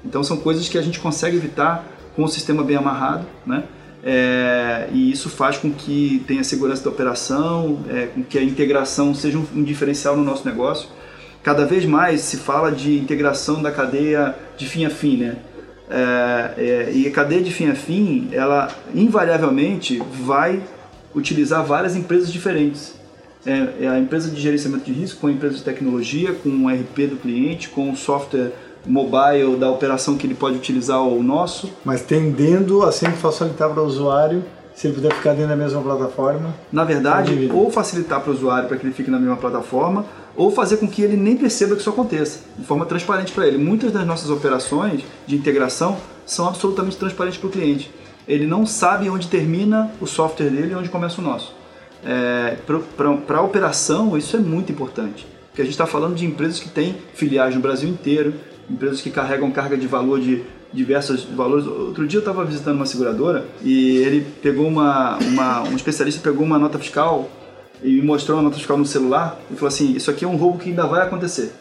Então 0.05 0.23
são 0.23 0.37
coisas 0.37 0.69
que 0.69 0.77
a 0.77 0.81
gente 0.83 0.99
consegue 0.99 1.37
evitar 1.37 1.83
com 2.15 2.23
o 2.23 2.27
sistema 2.27 2.63
bem 2.63 2.75
amarrado, 2.75 3.25
né? 3.43 3.63
É, 4.03 4.89
e 4.93 5.11
isso 5.11 5.27
faz 5.27 5.57
com 5.57 5.71
que 5.71 6.23
tenha 6.27 6.43
segurança 6.43 6.83
da 6.83 6.91
operação, 6.91 7.79
é, 7.89 8.05
com 8.05 8.23
que 8.23 8.37
a 8.37 8.43
integração 8.43 9.15
seja 9.15 9.39
um, 9.39 9.45
um, 9.55 9.63
diferencial 9.63 10.15
no 10.15 10.23
nosso 10.23 10.47
negócio. 10.47 10.87
Cada 11.41 11.65
vez 11.65 11.83
mais 11.83 12.21
se 12.21 12.37
fala 12.37 12.71
de 12.71 12.95
integração 12.95 13.59
da 13.59 13.71
cadeia 13.71 14.35
de 14.55 14.67
fim 14.67 14.85
a 14.85 14.89
fim, 14.91 15.17
né? 15.17 15.37
É, 15.89 16.53
é 16.57 16.91
e 16.93 17.07
a 17.07 17.11
cadeia 17.11 17.41
de 17.41 17.51
fim 17.51 17.69
a 17.69 17.75
fim, 17.75 18.29
ela 18.31 18.69
invariavelmente 18.93 20.01
vai 20.23 20.61
utilizar 21.15 21.65
várias 21.65 21.95
empresas 21.95 22.31
diferentes. 22.31 22.95
É, 23.45 23.85
é 23.85 23.87
a 23.87 23.99
empresa 23.99 24.29
de 24.29 24.41
gerenciamento 24.41 24.85
de 24.85 24.91
risco 24.91 25.21
com 25.21 25.27
a 25.27 25.31
empresa 25.31 25.55
de 25.55 25.63
tecnologia, 25.63 26.33
com 26.33 26.49
o 26.49 26.69
RP 26.69 27.07
do 27.09 27.15
cliente, 27.15 27.69
com 27.69 27.91
o 27.91 27.95
software 27.95 28.51
mobile 28.85 29.57
da 29.57 29.69
operação 29.69 30.17
que 30.17 30.25
ele 30.25 30.35
pode 30.35 30.57
utilizar 30.57 31.01
o 31.01 31.21
nosso. 31.21 31.71
Mas 31.83 32.01
tendendo 32.01 32.83
a 32.83 32.91
sempre 32.91 33.17
facilitar 33.17 33.69
para 33.69 33.81
o 33.81 33.85
usuário 33.85 34.43
se 34.77 34.85
ele 34.85 34.93
puder 34.93 35.11
ficar 35.11 35.33
dentro 35.33 35.49
da 35.49 35.55
mesma 35.55 35.81
plataforma. 35.81 36.53
Na 36.71 36.83
verdade, 36.83 37.49
ou 37.51 37.71
facilitar 37.71 38.21
para 38.21 38.29
o 38.29 38.33
usuário 38.35 38.67
para 38.67 38.77
que 38.77 38.85
ele 38.85 38.93
fique 38.93 39.09
na 39.09 39.17
mesma 39.17 39.35
plataforma, 39.35 40.05
ou 40.35 40.51
fazer 40.51 40.77
com 40.77 40.87
que 40.87 41.01
ele 41.01 41.17
nem 41.17 41.35
perceba 41.35 41.73
que 41.73 41.81
isso 41.81 41.89
aconteça, 41.89 42.41
de 42.55 42.63
forma 42.63 42.85
transparente 42.85 43.31
para 43.31 43.47
ele. 43.47 43.57
Muitas 43.57 43.91
das 43.91 44.05
nossas 44.05 44.29
operações 44.29 45.03
de 45.25 45.35
integração 45.35 45.97
são 46.27 46.47
absolutamente 46.47 46.95
transparentes 46.95 47.39
para 47.39 47.47
o 47.47 47.51
cliente. 47.51 47.91
Ele 48.27 48.45
não 48.45 48.67
sabe 48.67 49.09
onde 49.09 49.27
termina 49.27 49.89
o 49.99 50.05
software 50.05 50.51
dele 50.51 50.73
e 50.73 50.75
onde 50.75 50.89
começa 50.89 51.19
o 51.19 51.23
nosso. 51.23 51.55
É, 52.05 52.57
para 52.95 53.39
a 53.39 53.41
operação, 53.41 54.15
isso 54.15 54.37
é 54.37 54.39
muito 54.39 54.71
importante, 54.71 55.25
porque 55.47 55.63
a 55.63 55.65
gente 55.65 55.73
está 55.73 55.87
falando 55.87 56.13
de 56.13 56.23
empresas 56.23 56.59
que 56.59 56.69
têm 56.69 56.95
filiais 57.15 57.55
no 57.55 57.61
Brasil 57.61 57.89
inteiro, 57.89 58.35
empresas 58.69 59.01
que 59.01 59.09
carregam 59.09 59.49
carga 59.49 59.75
de 59.75 59.87
valor 59.87 60.19
de 60.19 60.43
diversos 60.73 61.23
valores. 61.23 61.65
Outro 61.65 62.07
dia 62.07 62.17
eu 62.17 62.21
estava 62.21 62.43
visitando 62.43 62.75
uma 62.75 62.85
seguradora 62.85 63.45
e 63.63 63.97
ele 63.97 64.25
pegou 64.41 64.67
uma, 64.67 65.17
uma, 65.17 65.63
um 65.63 65.75
especialista 65.75 66.21
pegou 66.21 66.45
uma 66.45 66.59
nota 66.59 66.77
fiscal 66.77 67.29
e 67.83 67.95
me 67.95 68.01
mostrou 68.01 68.39
a 68.39 68.41
nota 68.41 68.57
fiscal 68.57 68.77
no 68.77 68.85
celular 68.85 69.39
e 69.51 69.55
falou 69.55 69.67
assim, 69.67 69.95
isso 69.95 70.09
aqui 70.09 70.25
é 70.25 70.27
um 70.27 70.35
roubo 70.35 70.59
que 70.59 70.69
ainda 70.69 70.85
vai 70.85 71.05
acontecer. 71.05 71.53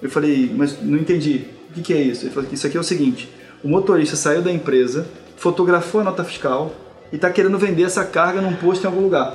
Eu 0.00 0.10
falei, 0.10 0.52
mas 0.54 0.80
não 0.82 0.96
entendi. 0.96 1.46
O 1.70 1.74
que, 1.74 1.82
que 1.82 1.92
é 1.92 2.00
isso? 2.00 2.24
Ele 2.24 2.30
falou, 2.32 2.48
isso 2.52 2.66
aqui 2.66 2.76
é 2.76 2.80
o 2.80 2.84
seguinte, 2.84 3.28
o 3.62 3.68
motorista 3.68 4.16
saiu 4.16 4.40
da 4.40 4.52
empresa, 4.52 5.06
fotografou 5.36 6.00
a 6.00 6.04
nota 6.04 6.24
fiscal 6.24 6.72
e 7.12 7.16
está 7.16 7.30
querendo 7.30 7.58
vender 7.58 7.82
essa 7.82 8.04
carga 8.04 8.40
num 8.40 8.54
posto 8.54 8.84
em 8.84 8.86
algum 8.86 9.02
lugar. 9.02 9.34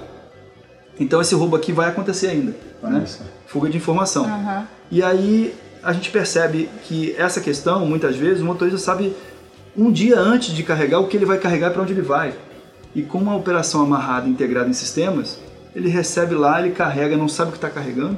Então 0.99 1.19
esse 1.19 1.35
roubo 1.35 1.55
aqui 1.55 1.71
vai 1.71 1.89
acontecer 1.89 2.27
ainda. 2.27 2.55
Né? 2.81 3.05
Fuga 3.47 3.69
de 3.69 3.77
informação. 3.77 4.25
Uhum. 4.25 4.63
E 4.91 5.01
aí 5.01 5.53
a 5.83 5.91
gente 5.91 6.09
percebe 6.09 6.69
que 6.85 7.13
essa 7.17 7.41
questão, 7.41 7.85
muitas 7.85 8.15
vezes, 8.15 8.41
o 8.41 8.45
motorista 8.45 8.77
sabe 8.79 9.13
um 9.75 9.91
dia 9.91 10.19
antes 10.19 10.55
de 10.55 10.63
carregar 10.63 10.99
o 10.99 11.07
que 11.07 11.17
ele 11.17 11.25
vai 11.25 11.37
carregar 11.37 11.71
para 11.71 11.81
onde 11.81 11.93
ele 11.93 12.01
vai. 12.01 12.33
E 12.95 13.01
com 13.01 13.17
uma 13.17 13.35
operação 13.35 13.81
amarrada, 13.81 14.29
integrada 14.29 14.69
em 14.69 14.73
sistemas, 14.73 15.39
ele 15.75 15.89
recebe 15.89 16.35
lá, 16.35 16.59
ele 16.59 16.73
carrega, 16.73 17.17
não 17.17 17.27
sabe 17.27 17.49
o 17.49 17.51
que 17.51 17.57
está 17.57 17.69
carregando. 17.69 18.17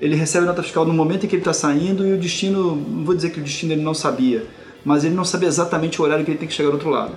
Ele 0.00 0.14
recebe 0.14 0.44
a 0.44 0.48
nota 0.48 0.62
fiscal 0.62 0.86
no 0.86 0.94
momento 0.94 1.26
em 1.26 1.28
que 1.28 1.34
ele 1.34 1.40
está 1.40 1.52
saindo 1.52 2.06
e 2.06 2.12
o 2.12 2.18
destino, 2.18 2.76
não 2.76 3.04
vou 3.04 3.14
dizer 3.14 3.30
que 3.30 3.40
o 3.40 3.42
destino 3.42 3.72
ele 3.72 3.82
não 3.82 3.94
sabia, 3.94 4.46
mas 4.84 5.04
ele 5.04 5.14
não 5.14 5.24
sabe 5.24 5.46
exatamente 5.46 6.00
o 6.00 6.04
horário 6.04 6.24
que 6.24 6.30
ele 6.30 6.38
tem 6.38 6.46
que 6.46 6.54
chegar 6.54 6.68
do 6.68 6.74
outro 6.74 6.88
lado. 6.88 7.16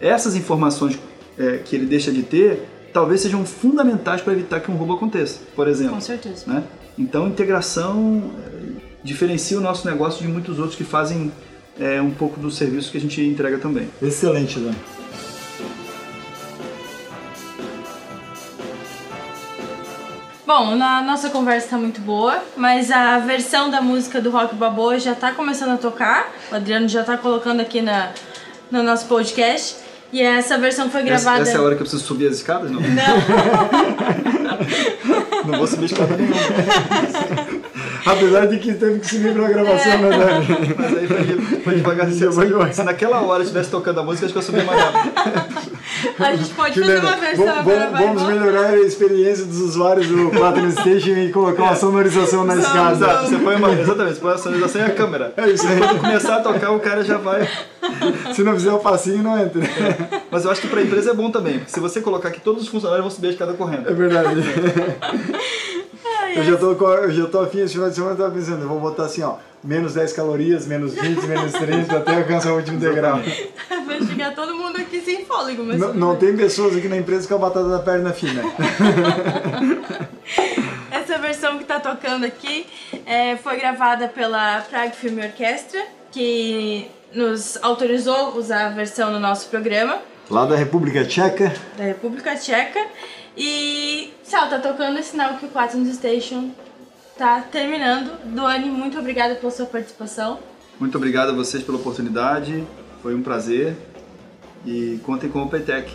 Essas 0.00 0.36
informações 0.36 0.98
é, 1.36 1.58
que 1.58 1.74
ele 1.74 1.86
deixa 1.86 2.12
de 2.12 2.22
ter 2.22 2.68
talvez 2.92 3.20
sejam 3.20 3.44
fundamentais 3.44 4.22
para 4.22 4.32
evitar 4.32 4.60
que 4.60 4.70
um 4.70 4.76
roubo 4.76 4.94
aconteça, 4.94 5.40
por 5.56 5.66
exemplo. 5.66 5.94
Com 5.94 6.00
certeza. 6.00 6.44
Né? 6.46 6.62
Então, 6.96 7.26
integração 7.26 8.30
diferencia 9.04 9.58
o 9.58 9.60
nosso 9.60 9.86
negócio 9.86 10.22
de 10.22 10.32
muitos 10.32 10.58
outros 10.58 10.76
que 10.76 10.82
fazem 10.82 11.30
é, 11.78 12.00
um 12.00 12.10
pouco 12.10 12.40
do 12.40 12.50
serviço 12.50 12.90
que 12.90 12.96
a 12.96 13.00
gente 13.00 13.20
entrega 13.20 13.58
também. 13.58 13.88
Excelente, 14.02 14.58
Dan. 14.58 14.72
Bom, 20.46 20.82
a 20.82 21.02
nossa 21.02 21.30
conversa 21.30 21.66
está 21.66 21.78
muito 21.78 22.00
boa, 22.00 22.42
mas 22.56 22.90
a 22.90 23.18
versão 23.18 23.70
da 23.70 23.80
música 23.80 24.20
do 24.20 24.30
Rock 24.30 24.54
Balboa 24.54 24.98
já 24.98 25.12
está 25.12 25.32
começando 25.32 25.72
a 25.72 25.76
tocar. 25.76 26.32
O 26.50 26.54
Adriano 26.54 26.88
já 26.88 27.00
está 27.00 27.16
colocando 27.16 27.60
aqui 27.60 27.82
na, 27.82 28.10
no 28.70 28.82
nosso 28.82 29.06
podcast. 29.06 29.76
E 30.12 30.22
essa 30.22 30.56
versão 30.56 30.90
foi 30.90 31.02
gravada. 31.02 31.40
Essa, 31.40 31.50
essa 31.50 31.58
é 31.58 31.60
a 31.60 31.64
hora 31.64 31.74
que 31.74 31.82
eu 31.82 31.86
preciso 31.86 32.04
subir 32.04 32.28
as 32.28 32.36
escadas? 32.36 32.70
Não. 32.70 32.80
Não. 32.80 32.86
não 35.44 35.58
vou 35.58 35.66
subir 35.66 35.86
escada 35.86 36.16
nenhuma. 36.16 36.36
Apesar 38.06 38.46
de 38.46 38.58
que 38.58 38.74
teve 38.74 39.00
que 39.00 39.08
subir 39.08 39.32
pra 39.32 39.48
gravação, 39.48 39.92
é. 39.92 39.96
né, 39.96 40.10
Dani? 40.10 40.74
Mas 40.76 40.98
aí 40.98 41.06
foi, 41.06 41.60
foi 41.60 41.74
devagar. 41.76 42.10
Se, 42.10 42.18
se, 42.18 42.72
se 42.74 42.82
naquela 42.82 43.22
hora 43.22 43.42
estivesse 43.42 43.70
tocando 43.70 44.00
a 44.00 44.02
música, 44.02 44.26
acho 44.26 44.32
que 44.34 44.38
eu 44.38 44.42
subi 44.42 44.62
mais 44.62 44.80
rápido. 44.80 45.64
A 46.18 46.36
gente 46.36 46.50
pode 46.54 46.80
fazer 46.80 46.98
uma 46.98 47.16
versão 47.16 47.46
vamos, 47.46 47.58
agora. 47.60 47.90
Vamos 47.90 48.22
melhorar 48.24 48.70
a 48.70 48.76
experiência 48.76 49.44
dos 49.44 49.60
usuários 49.60 50.06
do 50.06 50.30
Platinum 50.30 50.70
Station 50.70 51.10
e 51.10 51.32
colocar 51.32 51.62
uma 51.62 51.76
sonorização 51.76 52.44
na 52.44 52.56
escada. 52.56 52.92
Exato, 52.92 53.28
você 53.28 53.36
põe 53.38 53.56
uma, 53.56 53.72
exatamente, 53.72 54.14
você 54.14 54.20
põe 54.20 54.32
a 54.32 54.38
sonorização 54.38 54.82
e 54.82 54.84
a 54.84 54.90
câmera. 54.90 55.32
É 55.36 55.48
isso 55.48 55.66
aí. 55.66 55.78
Quando 55.78 56.00
começar 56.00 56.36
a 56.36 56.40
tocar, 56.40 56.70
o 56.72 56.80
cara 56.80 57.02
já 57.02 57.16
vai. 57.16 57.48
Se 58.34 58.42
não 58.42 58.54
fizer 58.54 58.72
o 58.72 58.78
passinho, 58.78 59.22
não 59.22 59.38
entra. 59.38 59.62
É. 59.64 60.20
Mas 60.30 60.44
eu 60.44 60.50
acho 60.50 60.60
que 60.60 60.68
pra 60.68 60.82
empresa 60.82 61.10
é 61.10 61.14
bom 61.14 61.30
também, 61.30 61.62
se 61.66 61.80
você 61.80 62.00
colocar 62.00 62.28
aqui, 62.28 62.40
todos 62.40 62.62
os 62.62 62.68
funcionários 62.68 63.04
vão 63.04 63.10
subir 63.10 63.28
a 63.28 63.30
escada 63.30 63.52
correndo. 63.54 63.88
É 63.88 63.92
verdade. 63.92 64.40
Eu 66.34 66.44
já 66.44 66.56
tô, 66.56 66.72
eu 66.72 67.10
já 67.12 67.26
tô 67.26 67.40
afim 67.40 67.60
esse 67.60 67.74
final 67.74 67.88
de 67.88 67.94
semana, 67.94 68.14
eu 68.14 68.18
tava 68.18 68.30
pensando, 68.34 68.62
eu 68.62 68.68
vou 68.68 68.80
botar 68.80 69.04
assim, 69.04 69.22
ó, 69.22 69.36
menos 69.62 69.94
10 69.94 70.12
calorias, 70.12 70.66
menos 70.66 70.94
20, 70.94 71.22
menos 71.26 71.52
30, 71.52 71.96
até 71.96 72.16
alcançar 72.16 72.52
o 72.52 72.56
último 72.56 72.78
degrau. 72.78 73.20
Vai 73.86 74.02
chegar 74.02 74.34
todo 74.34 74.54
mundo 74.54 74.76
aqui 74.78 75.00
sem 75.00 75.24
fôlego, 75.24 75.64
mas. 75.64 75.78
Não, 75.78 75.94
não 75.94 76.16
tem 76.16 76.36
pessoas 76.36 76.76
aqui 76.76 76.88
na 76.88 76.96
empresa 76.96 77.26
com 77.28 77.34
a 77.34 77.38
batata 77.38 77.68
da 77.68 77.78
perna 77.78 78.12
fina. 78.12 78.42
Essa 80.90 81.18
versão 81.18 81.58
que 81.58 81.64
tá 81.64 81.80
tocando 81.80 82.24
aqui 82.24 82.66
é, 83.04 83.36
foi 83.36 83.56
gravada 83.56 84.08
pela 84.08 84.60
Prague 84.62 84.96
Film 84.96 85.18
Orchestra, 85.18 85.80
que 86.12 86.88
nos 87.12 87.58
autorizou 87.62 88.14
a 88.14 88.28
usar 88.30 88.66
a 88.66 88.70
versão 88.70 89.10
no 89.10 89.20
nosso 89.20 89.48
programa. 89.48 89.98
Lá 90.30 90.46
da 90.46 90.56
República 90.56 91.04
Tcheca. 91.04 91.52
Da 91.76 91.84
República 91.84 92.34
Tcheca. 92.34 92.80
E, 93.36 94.13
Sal, 94.24 94.48
tá 94.48 94.58
tocando 94.58 94.98
esse 94.98 95.10
sinal 95.10 95.34
que 95.34 95.46
o 95.46 95.48
Quaternos 95.50 95.94
Station 95.94 96.50
tá 97.16 97.42
terminando. 97.42 98.10
Doane, 98.34 98.70
muito 98.70 98.98
obrigada 98.98 99.34
pela 99.34 99.52
sua 99.52 99.66
participação. 99.66 100.38
Muito 100.80 100.96
obrigado 100.96 101.30
a 101.30 101.32
vocês 101.32 101.62
pela 101.62 101.78
oportunidade. 101.78 102.64
Foi 103.02 103.14
um 103.14 103.22
prazer. 103.22 103.76
E 104.64 104.98
contem 105.04 105.28
com 105.28 105.42
o 105.42 105.48
PTEC. 105.48 105.92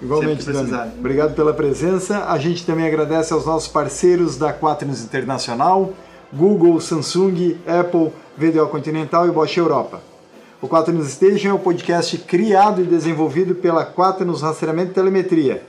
Igualmente, 0.00 0.44
Dani. 0.44 0.92
Obrigado 0.98 1.34
pela 1.34 1.52
presença. 1.52 2.26
A 2.26 2.38
gente 2.38 2.64
também 2.64 2.86
agradece 2.86 3.32
aos 3.32 3.44
nossos 3.44 3.68
parceiros 3.68 4.36
da 4.36 4.52
Quaternos 4.52 5.02
Internacional, 5.02 5.92
Google, 6.32 6.80
Samsung, 6.80 7.58
Apple, 7.66 8.12
VDO 8.36 8.68
Continental 8.68 9.26
e 9.26 9.32
Bosch 9.32 9.56
Europa. 9.56 10.00
O 10.62 10.68
Quaternos 10.68 11.08
Station 11.08 11.48
é 11.48 11.54
um 11.54 11.58
podcast 11.58 12.16
criado 12.18 12.80
e 12.80 12.84
desenvolvido 12.84 13.56
pela 13.56 13.84
Quaternos 13.84 14.42
Rastreamento 14.42 14.92
e 14.92 14.94
Telemetria. 14.94 15.62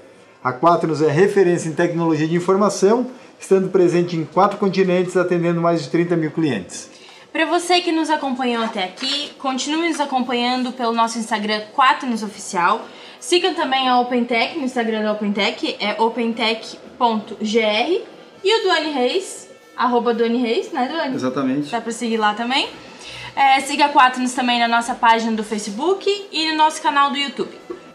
A 0.44 0.54
Quaternos 0.54 1.02
é 1.02 1.12
referência 1.12 1.68
em 1.68 1.74
tecnologia 1.74 2.28
de 2.28 2.36
informação 2.36 3.08
estando 3.40 3.70
presente 3.70 4.16
em 4.16 4.26
quatro 4.26 4.58
continentes, 4.58 5.16
atendendo 5.16 5.62
mais 5.62 5.84
de 5.84 5.90
30 5.90 6.16
mil 6.16 6.32
clientes. 6.32 6.90
Para 7.32 7.46
você 7.46 7.80
que 7.80 7.92
nos 7.92 8.10
acompanhou 8.10 8.64
até 8.64 8.84
aqui, 8.84 9.32
continue 9.38 9.90
nos 9.90 10.00
acompanhando 10.00 10.72
pelo 10.72 10.94
nosso 10.94 11.18
Instagram 11.20 11.62
Quaternos 11.74 12.24
Oficial. 12.24 12.86
Sigam 13.20 13.54
também 13.54 13.88
a 13.88 14.00
OpenTech 14.00 14.58
no 14.58 14.66
Instagram 14.66 15.04
da 15.04 15.14
OpenTech, 15.14 15.78
é 15.80 16.02
opentech.gr. 16.02 16.78
E 18.42 18.60
o 18.60 18.64
Duane 18.64 18.92
Reis, 18.92 19.50
arroba 19.76 20.14
Duane 20.14 20.38
Reis, 20.38 20.72
né, 20.72 20.88
Duane? 20.92 21.16
Exatamente. 21.16 21.70
Dá 21.70 21.82
para 21.82 21.92
seguir 21.92 22.18
lá 22.18 22.34
também. 22.34 22.70
É, 23.36 23.60
siga 23.62 23.86
a 23.86 23.90
Quaternos 23.90 24.34
também 24.34 24.60
na 24.60 24.68
nossa 24.68 24.96
página 24.96 25.32
do 25.34 25.44
Facebook 25.44 26.10
e 26.32 26.52
no 26.52 26.58
nosso 26.58 26.82
canal 26.82 27.12
do 27.12 27.18
YouTube. 27.18 27.52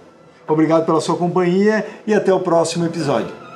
Obrigado 0.46 0.86
pela 0.86 1.02
sua 1.02 1.16
companhia 1.16 1.86
e 2.06 2.14
até 2.14 2.32
o 2.32 2.40
próximo 2.40 2.86
episódio. 2.86 3.47